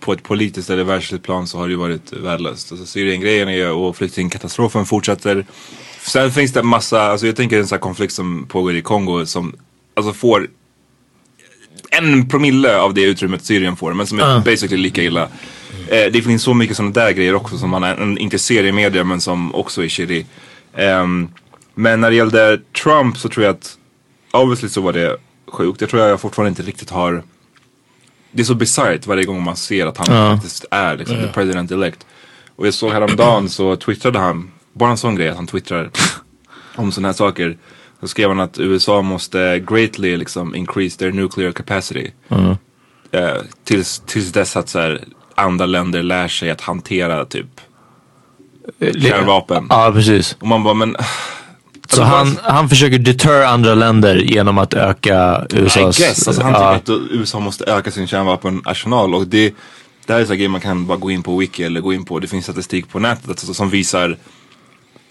på 0.00 0.12
ett 0.12 0.22
politiskt 0.22 0.70
eller 0.70 0.84
världsligt 0.84 1.24
plan 1.24 1.46
så 1.46 1.58
har 1.58 1.66
det 1.66 1.70
ju 1.70 1.78
varit 1.78 2.12
värdelöst. 2.12 2.72
Alltså 2.72 2.86
Syrien-grejen 2.86 3.70
och 3.72 3.96
flyktingkatastrofen 3.96 4.86
fortsätter. 4.86 5.46
Sen 6.00 6.30
finns 6.30 6.52
det 6.52 6.62
massa, 6.62 7.02
alltså 7.02 7.26
jag 7.26 7.36
tänker 7.36 7.58
en 7.58 7.66
sån 7.66 7.76
här 7.76 7.80
konflikt 7.80 8.12
som 8.12 8.46
pågår 8.46 8.74
i 8.74 8.82
Kongo 8.82 9.26
som 9.26 9.56
alltså 9.94 10.12
får 10.12 10.48
en 11.98 12.28
promille 12.28 12.76
av 12.78 12.94
det 12.94 13.02
utrymmet 13.02 13.44
Syrien 13.44 13.76
får 13.76 13.94
men 13.94 14.06
som 14.06 14.18
är 14.18 14.22
Ja. 14.22 14.42
basically 14.44 14.82
lika 14.82 15.02
illa. 15.02 15.22
Eh, 15.88 16.12
det 16.12 16.22
finns 16.22 16.42
så 16.42 16.54
mycket 16.54 16.76
sådana 16.76 16.92
där 16.92 17.10
grejer 17.12 17.34
också 17.34 17.58
som 17.58 17.70
man 17.70 18.18
inte 18.18 18.38
ser 18.38 18.64
i 18.64 18.72
media 18.72 19.04
men 19.04 19.20
som 19.20 19.54
också 19.54 19.84
är 19.84 19.88
shitty. 19.88 20.24
Ehm, 20.76 21.28
men 21.74 22.00
när 22.00 22.10
det 22.10 22.16
gällde 22.16 22.60
Trump 22.82 23.16
så 23.18 23.28
tror 23.28 23.46
jag 23.46 23.54
att 23.54 23.78
obviously 24.32 24.68
så 24.68 24.80
var 24.80 24.92
det 24.92 25.16
sjukt. 25.48 25.80
Jag 25.80 25.90
tror 25.90 26.02
jag 26.02 26.20
fortfarande 26.20 26.48
inte 26.48 26.62
riktigt 26.62 26.90
har 26.90 27.22
det 28.30 28.42
är 28.42 28.44
så 28.44 28.54
bisarrt 28.54 29.06
varje 29.06 29.24
gång 29.24 29.42
man 29.42 29.56
ser 29.56 29.86
att 29.86 29.96
han 29.98 30.16
Ja. 30.16 30.34
faktiskt 30.34 30.64
är 30.70 30.96
liksom, 30.96 31.16
Ja. 31.16 31.22
the 31.26 31.32
president 31.32 31.70
elect. 31.70 32.06
Och 32.56 32.66
jag 32.66 32.74
såg 32.74 32.92
häromdagen 32.92 33.48
så 33.48 33.76
twittrade 33.76 34.18
han, 34.18 34.50
bara 34.72 34.90
en 34.90 34.96
sån 34.96 35.14
grej 35.16 35.28
att 35.28 35.36
han 35.36 35.46
twittrar 35.46 35.90
om 36.76 36.92
sådana 36.92 37.08
här 37.08 37.12
saker. 37.12 37.56
Så 38.04 38.08
skrev 38.08 38.28
han 38.28 38.40
att 38.40 38.58
USA 38.58 39.02
måste 39.02 39.58
greatly 39.58 40.16
liksom 40.16 40.54
increase 40.54 40.98
their 40.98 41.12
nuclear 41.12 41.52
capacity. 41.52 42.10
Mm. 42.28 42.56
Eh, 43.10 43.42
tills, 43.64 44.02
tills 44.06 44.32
dess 44.32 44.56
att 44.56 44.68
så 44.68 44.78
här, 44.78 45.04
andra 45.34 45.66
länder 45.66 46.02
lär 46.02 46.28
sig 46.28 46.50
att 46.50 46.60
hantera 46.60 47.24
typ 47.24 47.60
kärnvapen. 48.80 49.66
Ja, 49.70 49.92
precis. 49.94 50.36
Och 50.40 50.46
man 50.46 50.62
bara 50.62 50.74
men 50.74 50.96
Så 51.88 52.02
han, 52.02 52.38
han 52.42 52.68
försöker 52.68 52.98
deter 52.98 53.42
andra 53.42 53.74
länder 53.74 54.16
genom 54.16 54.58
att 54.58 54.74
öka 54.74 55.46
I 55.50 55.56
USAs... 55.56 55.98
guess. 55.98 56.28
Alltså, 56.28 56.42
han 56.42 56.52
ja. 56.52 56.78
tycker 56.78 56.94
att 56.94 57.00
USA 57.10 57.40
måste 57.40 57.64
öka 57.64 57.90
sin 57.90 58.06
kärnvapenarsenal 58.06 59.14
och 59.14 59.26
det, 59.26 59.54
det 60.06 60.12
här 60.12 60.20
är 60.20 60.24
så 60.24 60.34
grejer 60.34 60.48
man 60.48 60.60
kan 60.60 60.86
bara 60.86 60.98
gå 60.98 61.10
in 61.10 61.22
på 61.22 61.36
wiki 61.36 61.64
eller 61.64 61.80
gå 61.80 61.92
in 61.92 62.04
på. 62.04 62.18
Det 62.18 62.26
finns 62.26 62.44
statistik 62.44 62.88
på 62.88 62.98
nätet 62.98 63.28
alltså, 63.28 63.54
som 63.54 63.70
visar 63.70 64.16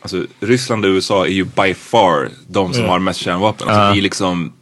Alltså 0.04 0.26
Ryssland 0.40 0.86
och 0.86 0.90
USA 0.90 1.26
är 1.26 1.30
ju 1.32 1.44
by 1.44 1.74
far 1.74 2.30
de 2.48 2.74
som 2.74 2.84
Ja. 2.84 2.90
har 2.92 3.00
mest 3.00 3.20
kärnvapen. 3.20 3.68
Alltså, 3.70 3.94
vi 3.94 3.98
är 4.00 4.04
liksom 4.04 4.54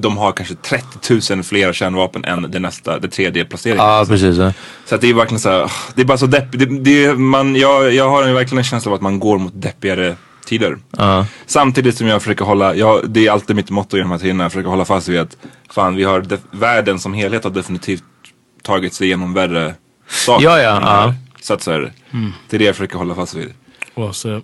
de 0.00 0.16
har 0.16 0.32
kanske 0.32 0.54
30 0.54 1.34
000 1.34 1.42
fler 1.42 1.72
kärnvapen 1.72 2.24
än 2.24 2.50
det 2.50 2.58
nästa, 2.58 2.98
det 2.98 3.08
tredje 3.08 3.44
placeringen. 3.44 3.84
Ja, 3.84 4.04
precis. 4.08 4.36
Ja. 4.36 4.52
Så 4.84 4.94
att 4.94 5.00
det 5.00 5.10
är 5.10 5.14
verkligen 5.14 5.40
så 5.40 5.48
här, 5.50 5.72
det 5.94 6.02
är 6.02 6.06
bara 6.06 6.18
så 6.18 6.26
deppigt. 6.26 6.58
Det, 6.60 6.78
det, 7.06 7.14
man, 7.18 7.56
jag, 7.56 7.94
jag 7.94 8.10
har 8.10 8.22
en, 8.22 8.34
verkligen 8.34 8.58
en 8.58 8.64
känsla 8.64 8.90
av 8.90 8.94
att 8.94 9.00
man 9.00 9.18
går 9.20 9.38
mot 9.38 9.52
deppigare 9.62 10.16
tider. 10.46 10.78
Ja. 10.96 11.26
Samtidigt 11.46 11.96
som 11.96 12.06
jag 12.06 12.22
försöker 12.22 12.44
hålla, 12.44 12.74
jag, 12.74 13.10
det 13.10 13.26
är 13.26 13.30
alltid 13.30 13.56
mitt 13.56 13.70
motto 13.70 13.96
i 13.96 14.00
de 14.00 14.10
här 14.10 14.18
tiderna, 14.18 14.44
jag 14.44 14.52
försöker 14.52 14.70
hålla 14.70 14.84
fast 14.84 15.08
vid 15.08 15.20
att 15.20 15.36
fan 15.70 15.96
vi 15.96 16.04
har, 16.04 16.20
def, 16.20 16.40
världen 16.50 16.98
som 16.98 17.14
helhet 17.14 17.44
har 17.44 17.50
definitivt 17.50 18.02
tagit 18.62 18.94
sig 18.94 19.06
igenom 19.06 19.34
värre 19.34 19.74
saker. 20.08 20.44
Ja, 20.44 20.58
ja, 20.62 20.80
ja. 20.82 21.14
Så 21.40 21.54
att 21.54 21.62
så 21.62 21.70
här, 21.72 21.92
Mm. 22.12 22.32
det 22.50 22.56
är 22.56 22.58
det 22.58 22.64
jag 22.64 22.76
försöker 22.76 22.98
hålla 22.98 23.14
fast 23.14 23.34
vid. 23.34 23.52
Well 23.94 24.14
said. 24.14 24.42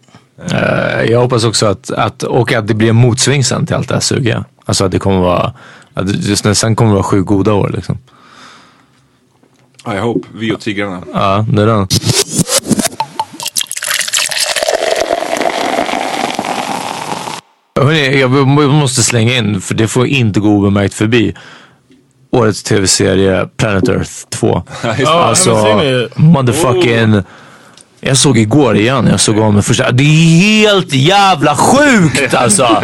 Eh, 0.52 1.10
jag 1.10 1.20
hoppas 1.20 1.44
också 1.44 1.66
att, 1.66 1.90
att, 1.90 2.22
och 2.22 2.52
att 2.52 2.66
det 2.66 2.74
blir 2.74 2.88
en 2.88 2.96
motsving 2.96 3.44
sen 3.44 3.66
till 3.66 3.76
allt 3.76 3.88
det 3.88 3.94
här 3.94 4.00
sugiga. 4.00 4.44
Alltså 4.64 4.84
att 4.84 4.90
det 4.90 4.98
kommer 4.98 5.20
vara, 5.20 5.52
att 5.94 6.24
just 6.24 6.44
när 6.44 6.54
sen 6.54 6.76
kommer 6.76 6.90
det 6.90 6.94
vara 6.94 7.04
sju 7.04 7.22
goda 7.22 7.52
år 7.52 7.70
liksom. 7.74 7.98
I 9.86 9.98
hope, 9.98 10.28
vi 10.34 10.52
och 10.52 10.60
tigrarna. 10.60 11.02
Ja, 11.12 11.46
det 11.48 11.62
är 11.62 11.66
den. 11.66 11.88
Hörrni, 17.80 18.20
jag 18.20 18.30
måste 18.70 19.02
slänga 19.02 19.36
in, 19.36 19.60
för 19.60 19.74
det 19.74 19.88
får 19.88 20.06
inte 20.06 20.40
gå 20.40 20.48
obemärkt 20.48 20.94
förbi. 20.94 21.34
Årets 22.30 22.62
tv-serie 22.62 23.48
Planet 23.56 23.88
Earth 23.88 24.12
2. 24.28 24.62
just 24.84 24.98
det. 24.98 25.08
alltså, 25.08 26.08
motherfucking... 26.16 27.22
Jag 28.06 28.16
såg 28.16 28.38
igår 28.38 28.76
igen, 28.76 29.06
jag 29.10 29.20
såg 29.20 29.38
om 29.38 29.62
första. 29.62 29.92
Det 29.92 30.02
är 30.02 30.68
helt 30.68 30.92
jävla 30.94 31.56
sjukt 31.56 32.34
alltså! 32.34 32.82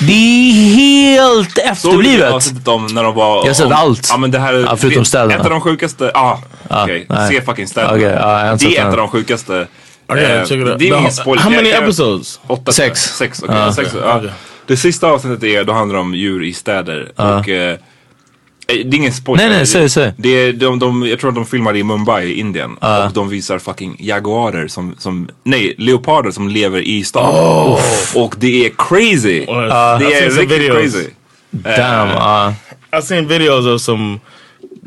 Det 0.00 0.12
är 0.12 0.52
helt 0.74 1.50
Såg 1.78 2.02
du 2.02 2.08
efterblivet. 2.22 2.68
om 2.68 2.86
när 2.86 3.02
de 3.04 3.14
var... 3.14 3.36
Jag 3.36 3.46
har 3.46 3.54
sett 3.54 3.72
allt. 3.72 4.08
Ja 4.10 4.16
men 4.16 4.30
det 4.30 4.38
här 4.38 4.54
är 4.54 4.60
Ja, 4.60 4.76
förutom 4.76 5.04
städerna. 5.04 5.34
Ett 5.34 5.44
av 5.44 5.50
de 5.50 5.60
sjukaste, 5.60 6.10
ah, 6.14 6.38
Ja, 6.68 6.82
okej. 6.84 7.06
nej. 7.08 7.28
Se 7.28 7.40
fucking 7.40 7.66
städerna. 7.66 7.92
Okej, 7.94 8.02
ja, 8.20 8.56
det 8.60 8.76
är 8.76 8.80
ett 8.80 8.86
av 8.90 8.96
de 8.96 9.08
sjukaste. 9.08 9.66
Okay, 10.08 10.24
Eh. 10.24 10.76
Det 10.78 10.88
är 10.88 10.98
ingen 10.98 11.12
spoiler. 11.12 11.42
how 11.42 11.50
many 11.50 11.70
episodes? 11.70 12.40
Åtta. 12.46 12.72
Sex. 12.72 13.00
Sex. 13.16 13.42
Ja. 13.48 13.72
Sex, 13.72 13.90
okej. 14.04 14.30
Det 14.66 14.76
sista 14.76 15.06
avsnittet 15.06 15.44
är, 15.44 15.64
då 15.64 15.72
handlar 15.72 15.94
det 15.94 16.00
om 16.00 16.14
djur 16.14 16.44
i 16.44 16.52
städer. 16.52 17.12
Och, 17.16 17.48
eh, 17.48 17.76
det 18.74 18.74
är 18.80 18.94
ingen 18.94 19.12
spoiler. 19.12 19.48
Nej, 19.48 19.56
nej, 19.56 19.66
säg, 19.66 19.88
säg. 19.90 20.12
Det 20.16 20.28
är, 20.28 20.52
de, 20.52 20.78
de, 20.78 21.06
jag 21.06 21.18
tror 21.18 21.28
att 21.30 21.34
de 21.34 21.46
filmade 21.46 21.78
i 21.78 21.82
Mumbai 21.82 22.24
i 22.24 22.40
Indien. 22.40 22.76
Ja. 22.80 23.06
Och 23.06 23.12
de 23.12 23.28
visar 23.28 23.58
fucking 23.58 23.96
jaguarer 23.98 24.68
som, 24.68 24.94
som 24.98 25.28
nej, 25.44 25.74
leoparder 25.78 26.30
som 26.30 26.48
lever 26.48 26.80
i 26.80 27.04
stan. 27.04 27.34
Oh. 27.34 27.80
Och 28.14 28.34
det 28.38 28.66
är 28.66 28.70
crazy. 28.78 29.44
Ja, 29.48 29.98
det 29.98 30.04
I've 30.04 30.26
är 30.26 30.30
riktigt 30.30 30.58
videos. 30.60 30.92
crazy. 30.92 31.08
Damn. 31.50 32.08
Uh, 32.10 32.54
I've 32.92 33.02
seen 33.02 33.28
videos 33.28 33.66
of 33.74 33.80
some 33.80 34.20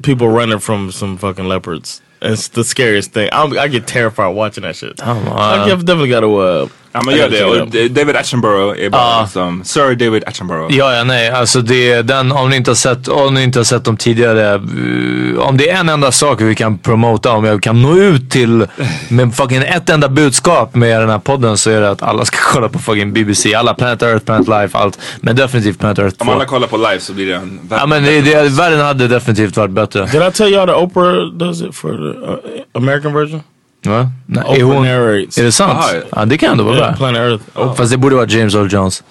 people 0.04 0.28
running 0.28 0.60
from 0.60 0.92
some 0.92 1.18
fucking 1.18 1.48
leopards. 1.48 2.02
It's 2.22 2.48
the 2.50 2.64
scariest 2.64 3.14
thing. 3.14 3.30
I'm, 3.34 3.54
I 3.58 3.68
get 3.68 3.88
terrified 3.88 4.36
watching 4.36 4.64
that 4.64 4.76
shit. 4.76 5.02
Oh, 5.04 5.14
Like, 5.36 5.68
you've 5.70 5.86
definitely 5.86 6.10
got 6.10 6.22
to. 6.22 6.38
Uh, 6.38 6.68
Ja 6.94 7.02
men 7.06 7.18
gör 7.18 7.30
det. 7.30 7.46
Och 7.46 7.68
David 7.92 8.16
Attenborough 8.16 8.80
är 8.86 8.90
bara 8.90 9.02
Ja. 9.02 9.22
liksom, 9.24 9.64
Sir 9.64 9.96
David 9.96 10.24
Attenborough. 10.28 10.76
Ja, 10.78 10.94
ja, 10.94 11.04
nej. 11.04 11.30
Alltså 11.30 11.62
det 11.62 11.92
är 11.92 12.04
den, 12.04 12.32
om 12.32 12.50
ni 12.50 12.56
inte 12.56 12.72
har 12.72 12.76
sett, 12.76 13.08
om 13.08 13.34
ni 13.34 13.44
inte 13.44 13.60
har 13.60 13.64
sett 13.64 13.84
dem 13.86 13.98
tidigare. 13.98 14.54
eh, 14.54 15.40
Om 15.48 15.58
det 15.58 15.70
är 15.70 15.80
en 15.80 15.90
enda 15.90 16.12
sak 16.12 16.42
vi 16.42 16.56
kan 16.56 16.78
promota, 16.78 17.32
om 17.32 17.46
jag 17.46 17.64
kan 17.64 17.82
nå 17.82 17.96
ut 17.98 18.32
till 18.32 18.68
med 19.10 19.36
fucking 19.36 19.58
ett 19.58 19.90
enda 19.90 20.10
budskap 20.10 20.76
med 20.76 21.02
den 21.02 21.10
här 21.10 21.20
podden 21.20 21.58
så 21.58 21.70
är 21.70 21.82
det 21.82 21.90
att 21.90 22.02
alla 22.04 22.26
ska 22.26 22.38
kolla 22.54 22.70
på 22.70 22.80
fucking 22.80 23.14
BBC. 23.14 23.54
Alla 23.56 23.74
Planet 23.74 24.02
Earth, 24.02 24.26
Planet 24.26 24.48
Life, 24.48 24.78
allt. 24.78 25.00
Men 25.22 25.36
definitivt 25.36 25.80
Planet 25.80 26.00
Earth 26.00 26.16
2. 26.18 26.24
Om 26.24 26.30
alla 26.30 26.46
kollar 26.46 26.68
på 26.68 26.78
live 26.78 27.00
så 27.00 27.14
blir 27.14 27.26
det 27.28 27.36
en 27.36 27.60
Ja 27.70 27.86
men 27.86 28.04
det, 28.04 28.22
det, 28.22 28.50
världen 28.50 28.80
hade 28.80 29.08
definitivt 29.08 29.58
varit 29.58 29.72
bättre. 29.72 30.06
Did 30.06 30.22
I 30.22 30.32
tell 30.32 30.54
y'all 30.54 30.68
that 30.68 30.76
Oprah 30.76 31.32
does 31.38 31.62
it 31.62 31.76
for 31.76 31.90
the 31.90 32.32
uh, 32.32 32.38
American 32.74 33.14
version? 33.14 33.42
Va? 33.86 34.10
Nej, 34.26 34.60
är, 34.60 34.64
hon, 34.64 34.86
narrates. 34.86 35.38
är 35.38 35.44
det 35.44 35.52
sant? 35.52 35.72
Aha. 35.72 35.90
Ja, 36.16 36.26
det 36.26 36.38
kan 36.38 36.52
ändå 36.52 36.64
vara 36.64 36.76
Yeah, 36.76 36.88
bra. 36.90 36.98
Planet 36.98 37.20
Earth. 37.22 37.44
Oh. 37.56 37.76
Fast 37.76 37.92
det 37.92 37.98
borde 37.98 38.16
vara 38.16 38.28
James 38.28 38.56
Earl 38.56 38.68
Jones. 38.74 39.04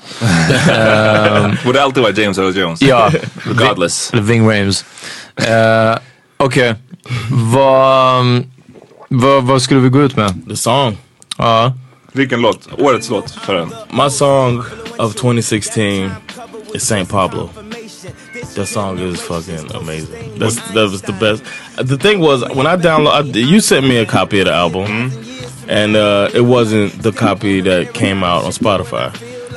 Ehm, 0.71 1.57
Borde 1.65 1.83
alltid 1.83 2.03
vara 2.03 2.13
James 2.13 2.39
Earl 2.39 2.57
Jones. 2.59 2.83
ja, 2.83 3.11
Regardless. 3.43 4.13
Eller 4.13 4.23
Ving 4.23 4.51
Rames. 4.51 4.85
Uh, 5.41 5.99
Okej, 6.37 6.75
vad, 7.31 8.45
vad, 9.09 9.45
vad 9.45 9.63
skulle 9.63 9.81
vi 9.81 9.89
gå 9.89 10.03
ut 10.03 10.17
med? 10.17 10.35
The 10.49 10.57
song. 10.57 10.97
Ja. 11.39 11.73
Vilken 12.13 12.41
låt? 12.41 12.69
Årets 12.79 13.11
låt 13.11 13.31
för 13.31 13.55
den. 13.55 13.73
My 13.91 14.11
song 14.11 14.63
of 14.99 15.15
2016 15.15 16.11
is 16.75 16.87
Saint 16.87 17.09
Pablo. 17.11 17.49
That 18.55 18.67
song 18.67 18.99
is 18.99 19.21
fucking 19.21 19.71
amazing. 19.75 20.39
That's 20.39 20.57
that 20.75 20.91
was 20.91 21.03
the 21.03 21.13
best. 21.13 21.43
The 21.77 21.97
thing 21.97 22.21
was 22.21 22.43
when 22.55 22.67
I 22.67 22.77
download, 22.77 23.35
I, 23.37 23.39
you 23.39 23.61
sent 23.61 23.87
me 23.87 23.97
a 23.99 24.07
copy 24.07 24.41
of 24.41 24.47
the 24.47 24.53
album, 24.55 25.13
and 25.69 25.97
uh, 25.97 26.29
it 26.35 26.43
wasn't 26.43 27.03
the 27.03 27.13
copy 27.13 27.61
that 27.63 27.93
came 27.95 28.25
out 28.25 28.45
on 28.45 28.53
Spotify. 28.53 29.11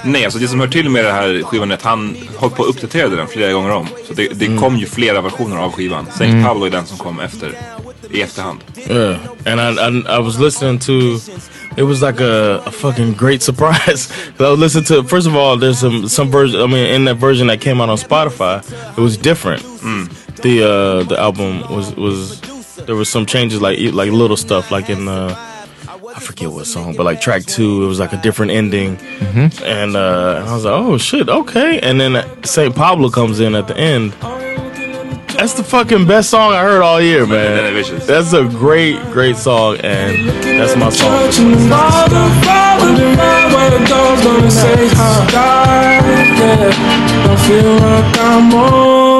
Nej, 0.05 0.25
alltså 0.25 0.39
det 0.39 0.47
som 0.47 0.59
hör 0.59 0.67
till 0.67 0.89
med 0.89 1.05
den 1.05 1.15
här 1.15 1.41
skivan 1.43 1.71
är 1.71 1.75
att 1.75 1.81
han 1.81 2.17
höll 2.39 2.49
på 2.49 2.63
att 2.63 2.69
uppdatera 2.69 3.07
den 3.09 3.27
flera 3.27 3.51
gånger 3.53 3.71
om. 3.71 3.87
Så 4.07 4.13
det, 4.13 4.27
det 4.27 4.57
kom 4.59 4.77
ju 4.77 4.85
flera 4.85 5.21
versioner 5.21 5.57
av 5.57 5.71
skivan. 5.71 6.05
Saint 6.17 6.33
Mm. 6.33 6.43
Pablo 6.45 6.65
är 6.65 6.69
den 6.69 6.85
som 6.85 6.97
kom 6.97 7.19
efter. 7.19 7.51
I 8.09 8.21
efterhand. 8.21 8.59
Yeah, 8.89 9.15
and 9.45 9.59
I, 9.59 9.81
I 9.81 10.17
I 10.17 10.21
was 10.21 10.39
listening 10.39 10.79
to. 10.79 11.19
It 11.77 11.83
was 11.83 12.01
like 12.01 12.19
a, 12.19 12.61
a 12.65 12.71
fucking 12.71 13.13
great 13.13 13.41
surprise. 13.41 14.07
'Cause 14.37 14.41
I 14.41 14.49
was 14.51 14.59
listening 14.59 14.85
to. 14.85 15.03
First 15.03 15.27
of 15.27 15.35
all, 15.35 15.57
there's 15.57 15.79
some 15.79 16.07
some 16.07 16.29
version. 16.29 16.59
I 16.61 16.67
mean, 16.67 16.85
in 16.95 17.05
that 17.05 17.15
version 17.15 17.47
that 17.47 17.61
came 17.61 17.81
out 17.81 17.89
on 17.89 17.97
Spotify, 17.97 18.61
it 18.97 19.01
was 19.01 19.17
different. 19.17 19.61
The 20.41 20.63
uh 20.63 21.03
the 21.03 21.17
album 21.19 21.61
was 21.75 21.95
was 21.95 22.41
there 22.85 22.95
was 22.95 23.09
some 23.09 23.25
changes, 23.25 23.61
like 23.61 23.77
e- 23.79 23.91
like 23.91 24.11
little 24.11 24.37
stuff, 24.37 24.71
like 24.71 24.89
in 24.89 25.07
uh, 25.07 25.35
I 26.15 26.19
forget 26.19 26.49
what 26.51 26.67
song, 26.67 26.95
but 26.95 27.05
like 27.05 27.21
track 27.21 27.43
two, 27.45 27.83
it 27.83 27.87
was 27.87 27.99
like 27.99 28.13
a 28.13 28.21
different 28.21 28.51
ending, 28.51 28.97
and 29.63 29.95
uh, 29.95 30.37
and 30.39 30.49
I 30.49 30.53
was 30.53 30.65
like, 30.65 30.73
oh 30.73 30.97
shit, 30.97 31.27
okay. 31.29 31.79
And 31.79 31.99
then 31.99 32.23
Saint 32.43 32.75
Pablo 32.75 33.09
comes 33.09 33.39
in 33.39 33.55
at 33.55 33.67
the 33.67 33.77
end. 33.77 34.13
That's 35.37 35.53
the 35.53 35.63
fucking 35.63 36.05
best 36.05 36.29
song 36.29 36.53
I 36.53 36.61
heard 36.61 36.81
all 36.81 37.01
year, 37.01 37.25
man. 37.25 37.73
That's 38.05 38.33
a 38.33 38.47
great, 38.47 39.01
great 39.11 39.35
song, 39.35 39.77
and 39.77 40.29
that's 40.29 40.75
my 40.75 40.89
song. 40.89 41.09
for 41.09 41.31
2016. 47.47 49.12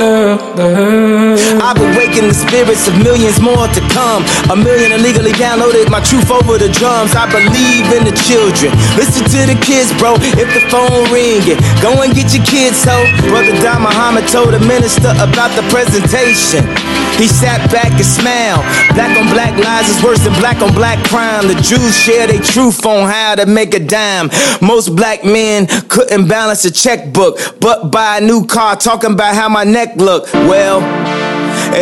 I've 0.00 1.80
awakened 1.80 2.30
the 2.30 2.34
spirits 2.34 2.86
of 2.86 2.94
millions 3.02 3.40
more 3.40 3.66
to 3.66 3.82
come. 3.90 4.22
A 4.50 4.56
million 4.56 4.92
illegally 4.92 5.32
downloaded 5.32 5.90
my 5.90 6.00
truth 6.00 6.30
over 6.30 6.58
the 6.58 6.68
drums. 6.70 7.14
I 7.14 7.26
believe 7.26 7.90
in 7.90 8.04
the 8.06 8.14
children. 8.14 8.70
Listen 8.94 9.24
to 9.26 9.40
the 9.50 9.58
kids, 9.58 9.90
bro. 9.98 10.14
If 10.38 10.48
the 10.54 10.62
phone 10.70 11.10
ringing, 11.10 11.58
go 11.82 12.02
and 12.02 12.14
get 12.14 12.34
your 12.34 12.44
kids. 12.46 12.78
So, 12.78 12.94
Brother 13.28 13.54
Don 13.60 13.82
Muhammad 13.82 14.28
told 14.28 14.54
the 14.54 14.60
minister 14.60 15.10
about 15.18 15.50
the 15.58 15.66
presentation. 15.70 16.62
He 17.18 17.26
sat 17.26 17.70
back 17.72 17.90
and 17.90 18.04
smiled. 18.04 18.62
Black 18.94 19.16
on 19.18 19.26
black 19.34 19.52
lies 19.58 19.88
is 19.88 20.02
worse 20.04 20.22
than 20.22 20.34
black 20.34 20.62
on 20.62 20.72
black 20.72 21.04
crime. 21.08 21.48
The 21.48 21.54
Jews 21.54 21.98
share 21.98 22.28
their 22.28 22.40
truth 22.40 22.86
on 22.86 23.08
how 23.10 23.34
to 23.34 23.44
make 23.44 23.74
a 23.74 23.80
dime. 23.80 24.30
Most 24.62 24.94
black 24.94 25.24
men 25.24 25.66
couldn't 25.88 26.28
balance 26.28 26.64
a 26.64 26.70
checkbook, 26.70 27.38
but 27.60 27.90
buy 27.90 28.18
a 28.18 28.20
new 28.20 28.46
car 28.46 28.76
talking 28.76 29.12
about 29.14 29.34
how 29.34 29.48
my 29.48 29.64
neck 29.64 29.96
look. 29.96 30.32
Well, 30.32 30.80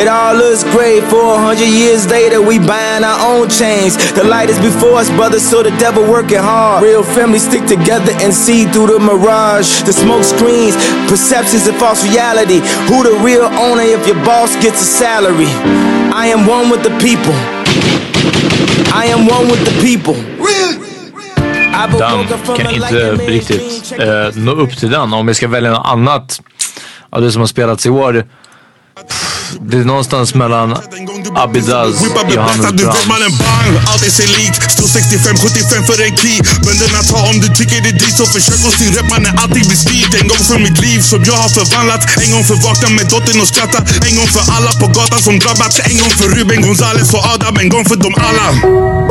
it 0.01 0.09
all 0.09 0.35
looks 0.35 0.63
great 0.77 1.03
for 1.11 1.23
a 1.37 1.39
hundred 1.39 1.69
years 1.69 2.07
later. 2.11 2.41
We 2.43 2.59
buying 2.59 3.05
our 3.05 3.19
own 3.31 3.49
chains. 3.49 3.97
The 4.13 4.25
light 4.25 4.49
is 4.51 4.59
before 4.59 4.97
us, 5.03 5.09
brothers, 5.11 5.43
so 5.43 5.63
the 5.63 5.75
devil 5.79 6.03
working 6.05 6.39
hard. 6.39 6.83
Real 6.83 7.03
families 7.03 7.45
stick 7.49 7.65
together 7.67 8.13
and 8.25 8.33
see 8.33 8.67
through 8.67 8.89
the 8.89 8.99
mirage. 8.99 9.83
The 9.89 9.93
smoke 9.93 10.25
screens, 10.25 10.77
perceptions 11.09 11.67
and 11.67 11.77
false 11.79 12.05
reality. 12.05 12.59
Who 12.89 13.03
the 13.09 13.17
real 13.25 13.49
owner 13.67 13.83
if 13.83 14.07
your 14.07 14.21
boss 14.25 14.55
gets 14.65 14.81
a 14.83 14.89
salary? 15.05 15.51
I 16.23 16.27
am 16.35 16.47
one 16.47 16.71
with 16.71 16.83
the 16.83 16.95
people. 16.99 17.35
I 19.03 19.07
am 19.15 19.27
one 19.27 19.47
with 19.51 19.63
the 19.65 19.75
people. 19.81 20.17
Den 21.99 22.27
kan 22.57 22.75
inte 22.75 23.13
riktigt 23.13 23.95
eh, 23.99 24.35
nå 24.35 24.53
upp 24.53 24.77
till 24.77 24.91
den. 24.91 25.13
Om 25.13 25.27
vi 25.27 25.35
ska 25.35 25.49
välja 25.49 25.71
något 25.71 25.87
annat 25.87 26.41
av 27.11 27.23
det 27.23 27.33
som 27.33 27.41
har 27.41 27.47
spelats 27.47 27.87
i 27.87 27.91
år. 27.91 28.25
Pff, 29.09 29.36
det 29.61 29.77
är 29.83 29.85
någonstans 29.85 30.35
mellan 30.35 30.69
Abidaz, 31.45 31.95
Johannes 32.35 32.67
Du 32.79 32.85
vet 32.85 32.93
Brahms. 32.93 33.07
mannen 33.13 33.33
bang, 33.43 33.73
allt 33.91 34.07
är 34.07 34.11
sig 34.11 34.27
likt 34.39 34.63
Står 34.77 34.89
65, 34.89 35.37
75 35.37 35.85
för 35.89 35.97
en 36.07 36.17
key. 36.17 36.39
Bönderna 36.67 37.01
tar 37.11 37.23
om 37.31 37.37
du 37.45 37.49
tycker 37.59 37.77
det 37.85 37.91
är 37.95 37.99
dit 38.05 38.17
Så 38.19 38.27
försök 38.35 38.61
att 38.69 38.75
styra 38.79 38.93
rep 38.99 39.09
mannen, 39.11 39.33
allting 39.43 39.67
blir 39.69 39.81
styrt 39.87 40.13
En 40.21 40.29
gång 40.29 40.43
för 40.51 40.59
mitt 40.67 40.79
liv 40.87 41.01
som 41.11 41.21
jag 41.29 41.37
har 41.45 41.51
förvandlat. 41.59 42.03
En 42.23 42.31
gång 42.33 42.45
för 42.51 42.59
vakna 42.67 42.89
med 42.99 43.07
dottern 43.13 43.39
och 43.45 43.49
skratta. 43.53 43.79
En 44.09 44.15
gång 44.19 44.31
för 44.37 44.45
alla 44.57 44.71
på 44.81 44.87
gatan 44.97 45.21
som 45.27 45.35
drabbats 45.43 45.77
En 45.91 45.97
gång 46.01 46.13
för 46.19 46.29
Ruben 46.37 46.61
Gonzales 46.67 47.09
och 47.17 47.25
Adam. 47.35 47.55
En 47.63 47.69
gång 47.75 47.85
för 47.91 47.99
dem 48.05 48.15
alla, 48.29 48.47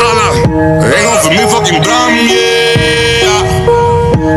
alla. 0.10 0.28
En 0.98 1.04
gång 1.08 1.20
för 1.24 1.32
min 1.38 1.48
fucking 1.54 1.80
Bram, 1.86 2.14
yeah. 2.32 3.41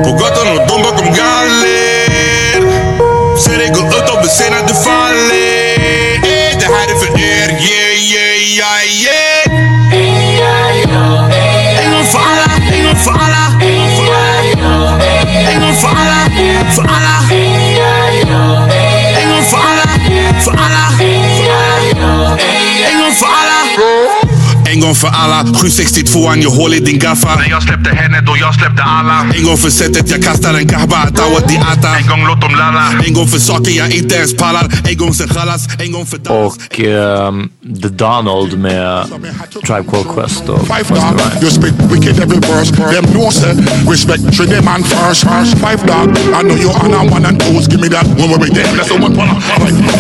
På 0.04 0.11
gatan 0.20 0.46
och 0.54 0.62
de 0.68 0.76
bakom 0.86 1.09
galler. 1.20 2.61
Ser 3.42 3.59
dig 3.59 3.70
gå 3.76 3.82
ut 3.88 4.09
och 4.28 4.34
se 4.38 4.50
en 24.78 24.82
gång 24.82 24.94
för 24.94 25.08
alla, 25.08 25.42
762an 25.42 26.42
gör 26.42 26.50
hål 26.50 26.74
i 26.74 26.80
din 26.80 26.98
gaffa. 26.98 27.34
När 27.36 27.50
jag 27.50 27.62
släppte 27.62 27.90
henne 27.90 28.20
då 28.20 28.36
jag 28.40 28.54
släppte 28.54 28.82
alla. 28.82 29.26
En 29.36 29.44
gång 29.44 29.56
för 29.56 29.70
sättet 29.70 30.10
jag 30.10 30.22
kastar 30.22 30.54
en 30.54 30.66
gahba, 30.66 31.10
tawat 31.14 31.48
di 31.48 31.56
ata 31.56 31.98
En 31.98 32.06
gång 32.08 32.26
låt 32.26 32.40
dem 32.40 32.54
lalla 32.54 32.84
En 33.06 33.14
gång 33.14 33.28
för 33.28 33.38
saker 33.38 33.70
jag 33.70 33.94
inte 33.94 34.14
ens 34.14 34.36
pallar. 34.36 34.66
En 34.90 34.96
gång 34.96 35.14
sen 35.14 35.28
chalas, 35.28 35.68
en 35.78 35.92
gång 35.92 36.06
för 36.06 36.18
Och 36.46 36.80
ehm, 36.80 37.48
The 37.82 37.88
Donald 37.88 38.58
med 38.58 39.04
Tribe 39.66 39.84
Called 39.90 40.08
Quest 40.14 40.48
och 40.48 40.60
Five 40.66 40.88
dog, 40.88 41.20
you 41.42 41.50
spit 41.50 41.74
wicked 41.92 42.18
every 42.24 42.40
verse. 42.50 42.70
Them 42.94 43.06
know 43.12 43.30
say 43.30 43.52
respect 43.90 44.22
them 44.50 44.64
man 44.64 44.82
first. 44.82 45.24
Five 45.66 45.80
dog, 45.86 46.08
I 46.38 46.42
know 46.46 46.56
you 46.64 46.70
on 46.70 46.94
a 46.94 47.14
one 47.16 47.24
and 47.28 47.40
twos. 47.40 47.66
Give 47.68 47.80
me 47.80 47.88
that 47.88 48.06
one 48.20 48.30
with 48.32 48.42
me. 48.44 48.48
Them. 48.56 48.76
That's 48.76 48.88
the 48.88 48.98
one 49.06 49.14
for 49.18 49.26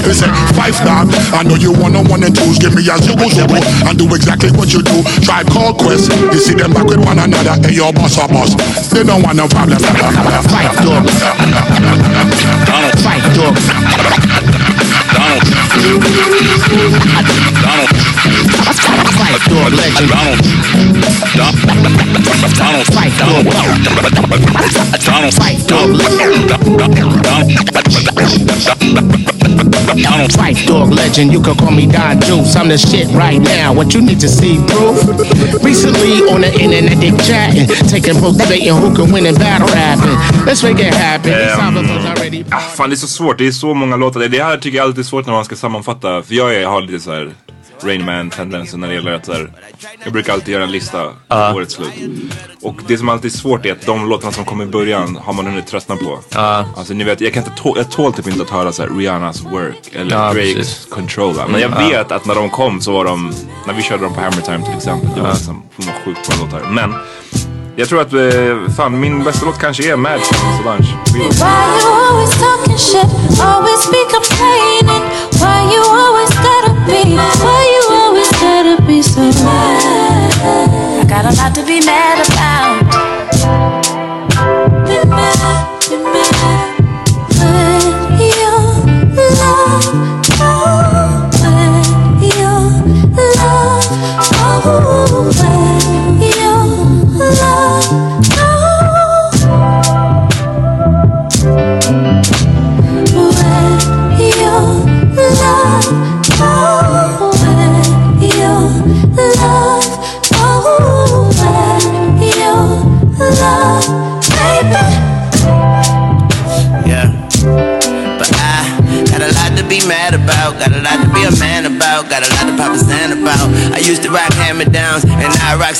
They 0.06 0.14
say 0.14 0.30
five 0.58 0.78
dog, 0.86 1.06
I 1.38 1.42
know 1.42 1.56
you 1.56 1.72
on 1.84 1.96
a 1.96 2.02
one 2.14 2.22
and 2.26 2.34
twos. 2.36 2.58
Give 2.58 2.74
me 2.74 2.82
a 2.88 2.96
zero 2.98 3.28
zero 3.28 3.58
and 3.88 3.98
do 3.98 4.06
exactly 4.14 4.50
what 4.58 4.67
you 4.72 4.82
do. 4.82 5.02
Try 5.22 5.44
call 5.44 5.74
quest. 5.74 6.10
You 6.12 6.38
see 6.38 6.54
them 6.54 6.72
back 6.72 6.84
with 6.84 7.04
one 7.04 7.18
another. 7.18 7.56
Hey, 7.66 7.74
your 7.74 7.92
boss 7.92 8.18
or 8.18 8.28
boss. 8.28 8.54
They 8.90 9.04
don't 9.04 9.22
want 9.22 9.36
no 9.36 9.48
problem. 9.48 9.78
Five 9.78 10.76
dogs. 10.84 11.12
Five 13.02 13.24
dogs. 13.34 13.68
Donald. 13.68 14.37
Donald. 15.88 17.88
Five 19.16 19.40
dog 19.48 19.72
legend. 19.72 20.10
Donald. 20.10 20.38
Donald. 22.56 22.86
Five 22.92 23.16
dog. 23.18 23.44
Donald. 25.04 25.34
Five 25.34 25.66
dog. 25.66 25.98
Donald. 30.02 30.32
Fight 30.32 30.56
dog 30.66 30.90
legend, 30.90 31.32
you 31.32 31.40
can 31.40 31.56
call 31.56 31.70
me 31.70 31.86
Don 31.86 32.20
Juice. 32.20 32.56
I'm 32.56 32.68
the 32.68 32.78
shit 32.78 33.08
right 33.08 33.40
now. 33.40 33.72
What 33.72 33.94
you 33.94 34.00
need 34.00 34.20
to 34.20 34.28
see 34.28 34.58
proof? 34.66 35.02
Recently 35.64 36.22
on 36.32 36.40
the 36.42 36.52
internet 36.60 36.98
they 37.00 37.10
chatting, 37.24 37.66
taking 37.88 38.14
pro 38.20 38.32
debating 38.32 38.74
who 38.74 38.94
can 38.94 39.10
win 39.12 39.26
in 39.26 39.34
battle 39.34 39.66
rapping. 39.68 40.16
Let's 40.46 40.62
make 40.62 40.78
it 40.78 40.94
happen. 40.94 41.32
Ehm, 41.32 42.06
already 42.06 42.44
ah, 42.50 42.58
fan 42.58 42.90
det 42.90 42.94
är 42.94 42.96
så 42.96 43.08
svårt, 43.08 43.38
det 43.38 43.46
är 43.46 43.52
så 43.52 43.74
många 43.74 43.96
låtar. 43.96 44.20
Det 44.20 44.42
här 44.42 44.58
tycker 44.58 44.78
jag 44.78 44.84
alltid 44.84 45.00
är 45.00 45.04
svårt 45.08 45.26
när 45.26 45.32
man 45.32 45.44
ska 45.44 45.56
sammanfatta. 45.56 45.77
För 45.82 46.34
jag 46.34 46.54
är, 46.54 46.66
har 46.66 46.80
lite 46.80 47.00
så 47.04 47.12
här 47.12 47.32
Rain 47.82 48.04
Man 48.04 48.30
tendenser 48.30 48.78
när 48.78 48.88
det 48.88 48.94
gäller 48.94 49.12
att 49.12 49.26
så 49.26 49.32
här, 49.32 49.52
Jag 50.04 50.12
brukar 50.12 50.32
alltid 50.32 50.54
göra 50.54 50.64
en 50.64 50.70
lista 50.72 51.04
på 51.04 51.12
Ja. 51.28 51.54
årets 51.54 51.74
slut. 51.74 51.88
Och 52.62 52.76
det 52.86 52.98
som 52.98 53.08
alltid 53.08 53.30
är 53.32 53.36
svårt 53.36 53.66
är 53.66 53.72
att 53.72 53.86
de 53.86 54.08
låtarna 54.08 54.32
som 54.32 54.44
kommer 54.44 54.64
i 54.64 54.66
början 54.66 55.16
har 55.24 55.32
man 55.32 55.46
hunnit 55.46 55.66
tröttna 55.66 55.96
på. 55.96 56.18
Ja. 56.34 56.64
Alltså 56.76 56.94
ni 56.94 57.04
vet, 57.04 57.20
jag 57.20 57.32
kan 57.34 57.42
inte 57.44 57.62
jag 57.76 57.90
tål 57.90 58.12
typ 58.12 58.26
inte 58.26 58.42
att 58.42 58.50
höra 58.50 58.72
så 58.72 58.82
här 58.82 58.90
Rihannas 58.98 59.42
Work 59.42 59.90
eller 59.92 60.16
Ja, 60.16 60.32
Drakes 60.32 60.54
precis. 60.54 60.86
Control. 60.90 61.34
Men 61.50 61.60
jag 61.60 61.70
Mm, 61.72 61.82
ja. 61.82 61.88
vet 61.98 62.12
att 62.12 62.26
när 62.26 62.34
de 62.34 62.50
kom 62.50 62.80
så 62.80 62.92
var 62.92 63.04
de, 63.04 63.32
när 63.66 63.74
vi 63.74 63.82
körde 63.82 64.02
dem 64.04 64.14
på 64.14 64.20
Hammer 64.20 64.40
Time 64.42 64.64
till 64.64 64.76
exempel, 64.76 65.08
det 65.14 65.20
var 65.20 65.28
Ja. 65.28 65.34
liksom, 65.34 65.62
de 65.76 65.86
var 65.86 65.94
sjukt 66.04 66.28
bra 66.28 66.46
låtar. 66.46 66.70
Men 66.70 66.94
jag 67.76 67.88
tror 67.88 68.00
att, 68.00 68.12
eh, 68.12 68.74
fan 68.76 69.00
min 69.00 69.24
bästa 69.24 69.46
låt 69.46 69.58
kanske 69.58 69.92
är 69.92 69.96
Mad 69.96 70.20
Solange. 70.22 70.94
You 75.72 75.82
always 75.84 76.30
gotta 76.34 76.72
be? 76.86 77.16
Why 77.16 77.60
you 77.74 77.82
always 77.96 78.30
gotta 78.32 78.82
be 78.82 79.02
so 79.02 79.20
mad? 79.44 80.32
I 81.00 81.04
got 81.04 81.24
a 81.24 81.32
lot 81.36 81.54
to 81.56 81.64
be 81.64 81.80
mad 81.84 82.26
about. 82.26 82.27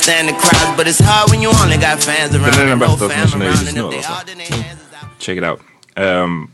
Rock 0.09 0.15
standing 0.17 0.35
crowds, 0.35 0.77
but 0.77 0.87
it's 0.87 0.99
hard 0.99 1.31
when 1.31 1.41
you 1.41 1.51
only 1.63 1.77
got 1.77 2.03
fans 2.03 2.35
around. 2.35 2.53
Den 2.55 2.63
är 2.63 2.65
den 2.65 2.71
and 2.71 2.81
no 2.81 2.87
bästa 2.87 3.05
around, 3.05 3.43
just 3.43 3.67
and 3.67 3.75
nu 3.77 3.83
if 3.83 3.89
they 3.89 3.97
alltså. 3.97 4.35
Check 5.19 5.37
it 5.37 5.43
out. 5.43 5.59
Ehm, 5.95 6.47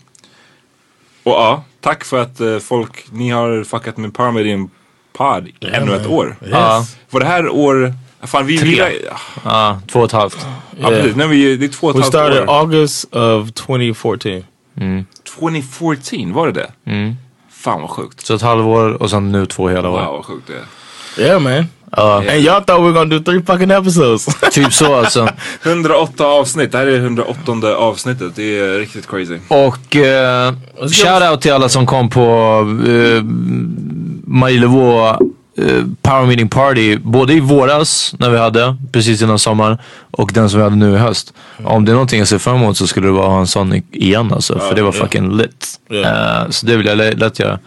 och 1.23 1.31
ja, 1.33 1.63
tack 1.81 2.03
för 2.03 2.21
att 2.21 2.39
eh, 2.39 2.59
folk, 2.59 3.05
ni 3.11 3.29
har 3.29 3.63
fuckat 3.63 3.97
med 3.97 4.13
Parma 4.13 4.39
i 4.39 4.43
din 4.43 4.69
pod 5.13 5.49
ännu 5.61 5.85
man. 5.85 5.95
ett 6.01 6.07
år. 6.07 6.35
Yes. 6.41 6.51
Ja. 6.51 6.85
Var 7.09 7.19
det 7.19 7.25
här 7.25 7.49
år... 7.49 7.93
Fan, 8.21 8.45
vi, 8.45 8.57
Tre. 8.57 8.69
vi, 8.69 9.07
Ja, 9.43 9.81
två 9.87 9.99
och 9.99 10.05
ett 10.05 10.11
halvt. 10.11 10.47
Ja, 10.79 10.89
precis. 10.89 11.15
Nej, 11.15 11.27
vi, 11.27 11.57
det 11.57 11.65
är 11.65 11.69
två 11.69 11.87
och 11.87 11.91
ett 11.91 11.95
We 11.97 12.01
halvt 12.01 12.13
started 12.13 12.49
år. 12.49 12.59
August 12.59 13.15
of 13.15 13.51
2014. 13.51 14.43
2014, 15.39 16.33
var 16.33 16.47
det 16.47 16.53
det? 16.53 16.91
Mm. 16.91 17.15
Fan 17.49 17.81
vad 17.81 17.89
sjukt. 17.89 18.25
Så 18.25 18.35
ett 18.35 18.41
halvår 18.41 19.01
och 19.01 19.09
sen 19.09 19.31
nu 19.31 19.45
två 19.45 19.69
hela 19.69 19.89
år. 19.89 20.01
Wow, 20.01 20.13
vad 20.13 20.25
sjukt 20.25 20.47
det 20.47 20.53
är. 20.53 21.27
Yeah, 21.27 21.41
man. 21.41 21.65
Ja. 21.95 22.17
And 22.17 22.29
y'all 22.29 22.61
thought 22.61 22.79
we 22.79 22.83
were 22.85 22.93
gonna 22.93 23.05
do 23.17 23.19
three 23.19 23.41
fucking 23.45 23.71
episodes. 23.71 24.25
Typ 24.51 24.73
så 24.73 24.95
alltså. 24.95 25.29
108 25.63 26.25
avsnitt. 26.25 26.71
Det 26.71 26.77
här 26.77 26.87
är 26.87 26.97
108 26.97 27.75
avsnittet. 27.77 28.35
Det 28.35 28.59
är 28.59 28.79
riktigt 28.79 29.07
crazy. 29.07 29.39
Och 29.47 29.95
eh, 29.95 30.53
shoutout 30.91 31.41
till 31.41 31.53
alla 31.53 31.69
som 31.69 31.85
kom 31.85 32.09
på 32.09 32.21
eh, 32.87 33.23
Marilevå 34.27 35.07
eh, 35.57 35.83
Power 36.01 36.25
Meeting 36.25 36.49
Party. 36.49 36.97
Både 36.97 37.33
i 37.33 37.39
våras 37.39 38.15
när 38.19 38.29
vi 38.29 38.37
hade, 38.37 38.75
precis 38.91 39.21
innan 39.21 39.39
sommaren. 39.39 39.77
Och 40.11 40.31
den 40.33 40.49
som 40.49 40.59
vi 40.59 40.63
hade 40.63 40.75
nu 40.75 40.93
i 40.93 40.97
höst. 40.97 41.33
Om 41.63 41.85
det 41.85 41.91
är 41.91 41.93
någonting 41.93 42.19
jag 42.19 42.27
ser 42.27 42.37
fram 42.37 42.55
emot 42.55 42.77
så 42.77 42.87
skulle 42.87 43.07
det 43.07 43.13
vara 43.13 43.39
en 43.39 43.47
sån 43.47 43.73
igen 43.91 44.33
alltså. 44.33 44.53
Ja, 44.53 44.59
för 44.59 44.75
det 44.75 44.81
var 44.81 44.93
ja. 44.93 45.01
fucking 45.01 45.37
lit. 45.37 45.67
Ja. 45.89 46.41
Eh, 46.41 46.49
så 46.49 46.65
det 46.65 46.77
vill 46.77 46.85
jag 46.85 46.97
lä- 46.97 47.11
lätt 47.11 47.39
göra. 47.39 47.59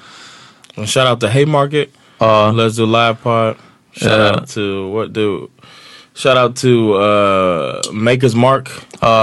And 0.77 0.89
shout 0.89 1.11
out 1.11 1.21
to 1.21 1.27
Haymarket. 1.27 1.89
Let's 2.19 2.77
do 2.77 2.87
live 2.87 3.17
part. 3.23 3.57
Shout 3.93 4.19
Yeah. 4.19 4.29
out 4.37 4.49
to 4.55 4.89
what 4.93 5.13
do? 5.13 5.49
Shout 6.15 6.37
out 6.37 6.57
to 6.57 6.95
uh, 6.95 7.81
Maker's 7.93 8.35
Mark. 8.35 8.69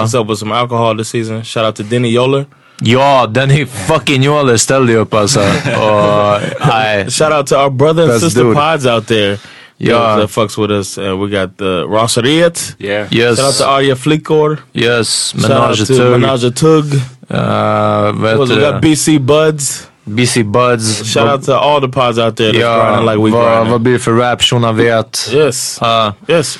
He's 0.01 0.15
up 0.15 0.27
with 0.27 0.39
some 0.39 0.51
alcohol 0.55 0.95
this 0.95 1.09
season. 1.09 1.43
Shout 1.43 1.65
out 1.65 1.75
to 1.75 1.83
Denny 1.83 2.11
Yoler. 2.13 2.45
Ja, 2.81 3.27
den 3.27 3.51
är 3.51 3.65
fucking 3.65 4.23
Jolle 4.23 4.57
ställde 4.57 4.91
ju 4.91 4.97
upp 4.99 5.13
alltså. 5.13 5.39
Och, 5.79 6.41
nej. 6.67 7.09
Shout 7.11 7.31
out 7.33 7.47
to 7.47 7.55
our 7.55 7.69
brother 7.69 8.03
and 8.11 8.21
sister 8.21 8.43
dude. 8.43 8.55
pods 8.55 8.85
out 8.85 9.07
there. 9.07 9.37
Yeah. 9.77 10.17
that, 10.19 10.29
fucks 10.29 10.57
with 10.57 10.71
us. 10.71 10.97
Uh, 10.97 11.17
we 11.17 11.29
got 11.29 11.57
the 11.57 11.85
Rosseriet. 11.87 12.75
Yeah. 12.79 13.07
Yes. 13.11 13.37
Shout 13.37 13.45
out 13.47 13.55
to 13.57 13.65
Arya 13.65 13.95
Flickor. 13.95 14.59
Yes, 14.73 15.33
Shout 15.41 15.51
out 15.51 15.61
Menage 15.71 15.87
to 15.87 15.93
Tugg. 15.93 16.11
Menage 16.19 16.43
a 16.45 16.51
Tugg. 16.51 16.93
Uh, 17.29 18.37
Was- 18.37 18.49
we 18.49 18.55
got? 18.61 18.81
BC 18.81 19.19
Buds. 19.25 19.87
BC 20.05 20.43
Buds. 20.43 21.13
Shout 21.13 21.27
out 21.29 21.45
to 21.45 21.53
all 21.57 21.81
the 21.81 21.87
pods 21.87 22.17
out 22.19 22.35
there 22.37 22.57
Ja, 22.59 22.77
grinding 22.77 23.05
like 23.05 23.17
we 23.25 23.31
vad, 23.31 23.45
grinding. 23.51 23.71
vad 23.71 23.81
blir 23.81 23.93
det 23.93 23.99
för 23.99 24.11
rap? 24.13 24.41
Shona 24.41 24.71
vet. 24.71 25.29
Yes. 25.33 25.79
Uh, 25.81 26.11
Yes. 26.27 26.59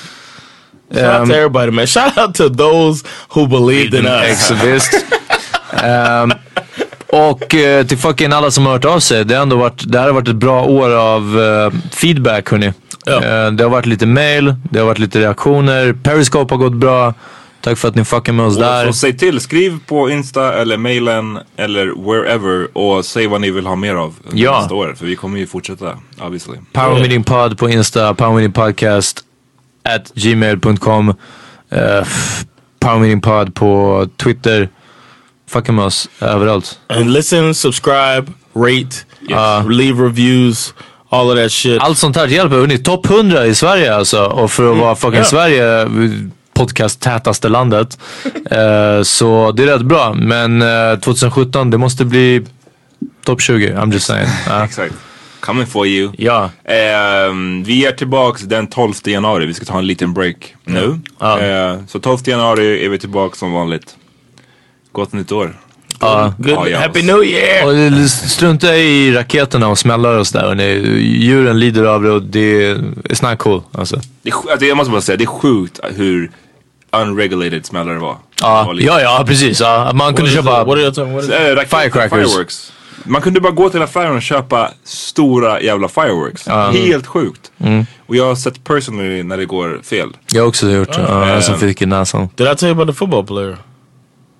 Shout 0.92 1.04
out 1.04 1.20
Um, 1.22 1.28
to 1.28 1.34
everybody, 1.34 1.70
man. 1.70 1.86
Shout 1.86 2.18
out 2.18 2.34
to 2.34 2.48
those 2.48 3.04
who 3.34 3.46
believed 3.46 3.94
in 3.94 4.06
us. 4.06 4.22
Ex, 4.24 4.50
visst. 4.64 5.04
Ehm, 5.82 6.32
och 7.08 7.54
eh, 7.54 7.86
till 7.86 7.98
fucking 7.98 8.32
alla 8.32 8.50
som 8.50 8.66
har 8.66 8.72
hört 8.72 8.84
av 8.84 9.00
sig. 9.00 9.24
Det, 9.24 9.34
har 9.34 9.42
ändå 9.42 9.56
varit, 9.56 9.82
det 9.92 9.98
här 9.98 10.06
har 10.06 10.12
varit 10.12 10.28
ett 10.28 10.36
bra 10.36 10.62
år 10.64 10.90
av 10.90 11.40
eh, 11.40 11.80
feedback 11.96 12.50
hörni. 12.50 12.66
Eh, 13.06 13.50
det 13.52 13.62
har 13.62 13.68
varit 13.68 13.86
lite 13.86 14.06
mail, 14.06 14.54
det 14.70 14.78
har 14.78 14.86
varit 14.86 14.98
lite 14.98 15.18
reaktioner. 15.20 15.92
Periscope 16.02 16.54
har 16.54 16.58
gått 16.58 16.72
bra. 16.74 17.14
Tack 17.66 17.78
för 17.78 17.88
att 17.88 17.94
ni 17.94 18.04
fuckar 18.04 18.32
med 18.32 18.46
oss 18.46 18.56
Och 18.56 18.62
där. 18.62 18.86
så 18.86 18.92
säg 18.92 19.16
till, 19.18 19.40
skriv 19.40 19.78
på 19.86 20.10
Insta 20.10 20.52
eller 20.54 20.76
mailen 20.76 21.38
eller 21.56 21.86
wherever 21.86 22.78
och 22.78 23.04
säg 23.04 23.26
vad 23.26 23.40
ni 23.40 23.50
vill 23.50 23.66
ha 23.66 23.76
mer 23.76 23.94
av 23.94 24.14
Ja. 24.32 24.58
nästa 24.60 24.74
år. 24.74 24.94
För 24.98 25.06
vi 25.06 25.16
kommer 25.16 25.38
ju 25.38 25.46
fortsätta, 25.46 25.98
obviously. 26.20 26.54
Power 26.72 27.00
Meeting 27.00 27.24
Pod 27.24 27.58
på 27.58 27.70
Insta, 27.70 28.14
Power 28.14 28.34
Meeting 28.34 28.52
Podcast 28.52 29.20
at 29.84 30.12
gmail.com. 30.14 31.08
Uh, 31.08 31.14
Power 32.80 32.98
Meeting 32.98 33.20
Pod 33.20 33.54
på 33.54 34.06
Twitter. 34.16 34.68
Fucka 35.50 35.72
med 35.72 35.84
oss 35.84 36.08
överallt. 36.20 36.78
And 36.88 37.12
listen, 37.12 37.54
subscribe, 37.54 38.24
rate, 38.54 38.96
uh, 39.30 39.70
leave 39.70 40.04
reviews, 40.04 40.74
all 41.10 41.30
of 41.30 41.36
that 41.38 41.52
shit. 41.52 41.80
Allt 41.82 41.98
sånt 41.98 42.16
här 42.16 42.26
hjälper. 42.26 42.56
Hörni, 42.56 42.78
topp 42.78 43.06
100 43.10 43.46
i 43.46 43.54
Sverige 43.54 43.94
alltså. 43.94 44.24
Och 44.24 44.50
för 44.50 44.72
att 44.72 44.78
vara 44.78 44.96
fucking 44.96 45.18
Ja. 45.18 45.24
Sverige, 45.24 45.88
podcast-tätaste 46.56 47.48
landet. 47.48 47.98
Eh, 48.50 49.02
så 49.02 49.52
det 49.52 49.62
är 49.62 49.66
rätt 49.66 49.82
bra. 49.82 50.14
Men 50.14 50.62
eh, 50.62 50.98
2017, 51.00 51.70
det 51.70 51.78
måste 51.78 52.04
bli 52.04 52.46
topp 53.24 53.40
20. 53.40 53.72
I'm 53.72 53.92
just 53.92 54.06
saying. 54.06 54.28
Exakt. 54.64 54.94
Coming 55.40 55.66
for 55.66 55.86
you. 55.86 56.12
Ja. 56.18 56.50
Ehm, 56.64 57.64
vi 57.64 57.86
är 57.86 57.92
tillbaks 57.92 58.42
den 58.42 58.66
12 58.66 58.94
januari. 59.04 59.46
Vi 59.46 59.54
ska 59.54 59.64
ta 59.64 59.78
en 59.78 59.86
liten 59.86 60.14
break 60.14 60.54
nu. 60.64 60.98
Ja. 61.20 61.40
Eh, 61.40 61.78
så 61.88 62.00
12 62.00 62.18
januari 62.24 62.84
är 62.84 62.88
vi 62.88 62.98
tillbaks 62.98 63.38
som 63.38 63.52
vanligt. 63.52 63.96
Gott 64.92 65.12
nytt 65.12 65.32
år. 65.32 65.56
Ja. 66.00 66.34
Ja, 66.46 66.68
ja. 66.68 66.78
Happy 66.78 67.02
New 67.02 67.24
Year! 67.24 67.66
Och 67.66 68.10
strunta 68.10 68.76
i 68.76 69.12
raketerna 69.12 69.68
och 69.68 69.78
smällar 69.78 70.18
och 70.18 70.26
sådär. 70.26 70.54
Djuren 70.98 71.60
lider 71.60 71.84
av 71.84 72.02
det 72.02 72.10
och 72.10 72.22
det 72.22 72.64
är 72.64 73.30
not 73.30 73.38
cool. 73.38 73.62
Alltså. 73.72 74.00
Det 74.22 74.30
är, 74.30 74.50
alltså, 74.50 74.66
jag 74.66 74.76
måste 74.76 74.90
bara 74.90 75.00
säga, 75.00 75.16
det 75.16 75.24
är 75.24 75.26
sjukt 75.26 75.80
hur 75.96 76.30
unregulated 77.02 77.66
smällare 77.66 77.98
var. 77.98 78.16
Lite- 78.74 78.86
ja, 78.86 79.00
ja 79.00 79.24
precis. 79.26 79.60
Ja. 79.60 79.90
Man 79.94 80.14
kunde 80.14 80.30
köpa 80.30 80.60
it? 80.60 80.66
What 80.66 80.74
are 80.76 80.80
you 80.82 80.90
talking- 80.92 81.12
what 81.14 81.24
is 81.24 81.30
Eh, 81.30 81.78
firecrackers. 81.80 82.10
Fireworks. 82.32 82.72
Man 83.04 83.22
kunde 83.22 83.40
bara 83.40 83.52
gå 83.52 83.70
till 83.70 83.82
affären 83.82 84.16
och 84.16 84.22
köpa 84.22 84.70
stora 84.84 85.60
jävla 85.60 85.88
fireworks. 85.88 86.46
Ja. 86.46 86.70
Helt 86.70 87.06
sjukt. 87.06 87.50
Mm. 87.58 87.86
Och 88.06 88.16
jag 88.16 88.24
har 88.24 88.34
sett 88.34 88.64
personally 88.64 89.22
när 89.22 89.36
det 89.36 89.46
går 89.46 89.80
fel. 89.82 90.08
Jag 90.32 90.42
har 90.42 90.48
också 90.48 90.70
gjort 90.70 90.92
det. 90.92 91.00
Ja, 91.08 91.24
en 91.26 91.42
som 91.42 91.58
fick 91.58 91.82
i 91.82 91.86
näsan. 91.86 92.28
Did 92.34 92.46
I 92.48 92.56
tell 92.56 92.68
you 92.68 92.72
about 92.72 92.88
the 92.88 92.98
football 92.98 93.26
player? 93.26 93.56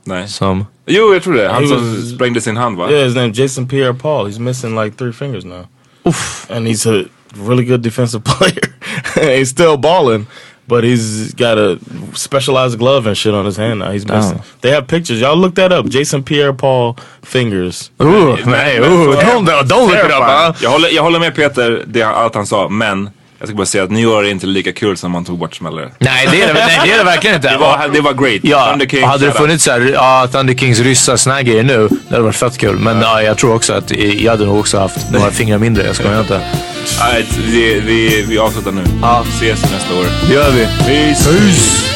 Nej. 0.05 0.29
Som... 0.29 0.67
Jo, 0.87 1.13
jag 1.15 1.23
tror 1.23 1.35
det. 1.35 1.49
Han 1.49 1.63
He 1.63 1.69
som 1.69 1.79
was- 1.79 2.15
sprängde 2.15 2.41
sin 2.41 2.57
hand 2.57 2.77
va? 2.79 2.91
Yeah, 2.91 3.05
his 3.05 3.15
name 3.15 3.33
Jason 3.35 3.69
Pierre 3.69 3.95
Paul. 3.95 4.27
He's 4.31 4.39
missing 4.41 4.83
like 4.83 4.97
three 4.97 5.13
fingers 5.13 5.45
now. 5.45 5.67
Oof. 6.05 6.47
And 6.51 6.67
he's 6.67 7.01
a 7.01 7.05
really 7.49 7.65
good 7.65 7.81
defensive 7.81 8.23
player. 8.39 8.73
he's 9.15 9.51
still 9.51 9.77
balling, 9.77 10.27
but 10.67 10.85
he's 10.85 11.35
got 11.35 11.59
a 11.59 11.79
specialized 12.15 12.79
glove 12.79 13.07
and 13.07 13.17
shit 13.17 13.35
on 13.35 13.47
his 13.47 13.57
hand 13.57 13.79
now. 13.79 13.91
He's 13.91 14.07
missing. 14.07 14.41
They 14.61 14.71
have 14.71 14.87
pictures. 14.87 15.21
Y'all 15.21 15.37
look 15.37 15.55
that 15.55 15.73
up. 15.73 15.87
Jason 15.87 16.23
Pierre 16.23 16.53
Paul 16.53 16.97
fingers. 17.23 17.91
Ooh, 18.01 18.37
nej, 18.45 18.81
ooh, 18.81 19.15
don't, 19.15 19.47
don't 19.47 19.87
look 19.87 20.05
it 20.05 20.11
up. 20.11 20.23
Huh? 20.23 20.53
Jag 20.63 20.71
håller, 20.71 20.89
jag 20.89 21.03
håller 21.03 21.19
med 21.19 21.35
Peter, 21.35 21.83
det 21.87 22.01
är 22.01 22.07
allt 22.07 22.35
han 22.35 22.47
sa, 22.47 22.69
men 22.69 23.11
jag 23.39 23.49
ska 23.49 23.57
bara 23.57 23.67
säga 23.67 23.85
att 23.85 23.91
nyår 23.91 24.25
är 24.25 24.31
inte 24.31 24.47
lika 24.47 24.73
kul 24.73 24.97
som 24.97 25.13
man 25.13 25.25
tog 25.25 25.39
bort 25.39 25.55
smällare. 25.55 25.91
Nej, 25.99 26.29
det 26.31 26.43
är 26.43 26.47
det, 26.47 26.53
nej, 26.55 26.81
det 26.85 26.93
är 26.93 26.99
det 26.99 27.05
verkligen 27.05 27.37
inte. 27.37 27.51
Det 27.51 27.59
var, 27.59 27.89
det 27.93 28.01
var 28.01 28.13
great. 28.13 28.41
Ja, 28.43 28.67
Thunder 28.71 28.87
King, 28.87 29.03
och 29.03 29.09
hade 29.09 29.27
det 29.27 29.33
funnits 29.33 29.65
såhär, 29.65 29.91
ja, 29.95 30.29
Thunder 30.33 30.55
Kings 30.55 30.81
ryssar 30.81 31.17
såna 31.17 31.35
här 31.35 31.43
grejer 31.43 31.63
nu, 31.63 31.89
det 31.89 32.15
hade 32.15 32.23
varit 32.23 32.37
fett 32.37 32.59
kul. 32.59 32.79
Men 32.79 33.01
ja, 33.01 33.23
jag 33.23 33.39
tror 33.39 33.55
också 33.55 33.73
att 33.73 33.91
jag 33.97 34.31
hade 34.31 34.45
nog 34.47 34.59
också 34.59 34.79
haft 34.79 35.11
några 35.11 35.31
fingrar 35.31 35.59
mindre, 35.59 35.87
jag 35.87 35.97
skojar 35.97 36.21
inte. 36.21 36.41
Nej, 37.01 37.27
vi, 37.39 37.81
vi, 37.81 38.23
vi 38.29 38.39
avslutar 38.39 38.73
nu. 38.73 38.83
Ja. 39.03 39.25
Ses 39.29 39.63
nästa 39.63 39.95
år. 39.95 40.07
Det 40.29 40.35
gör 40.35 40.51
vi. 40.51 40.67
Peace! 40.85 41.25
Peace. 41.31 41.96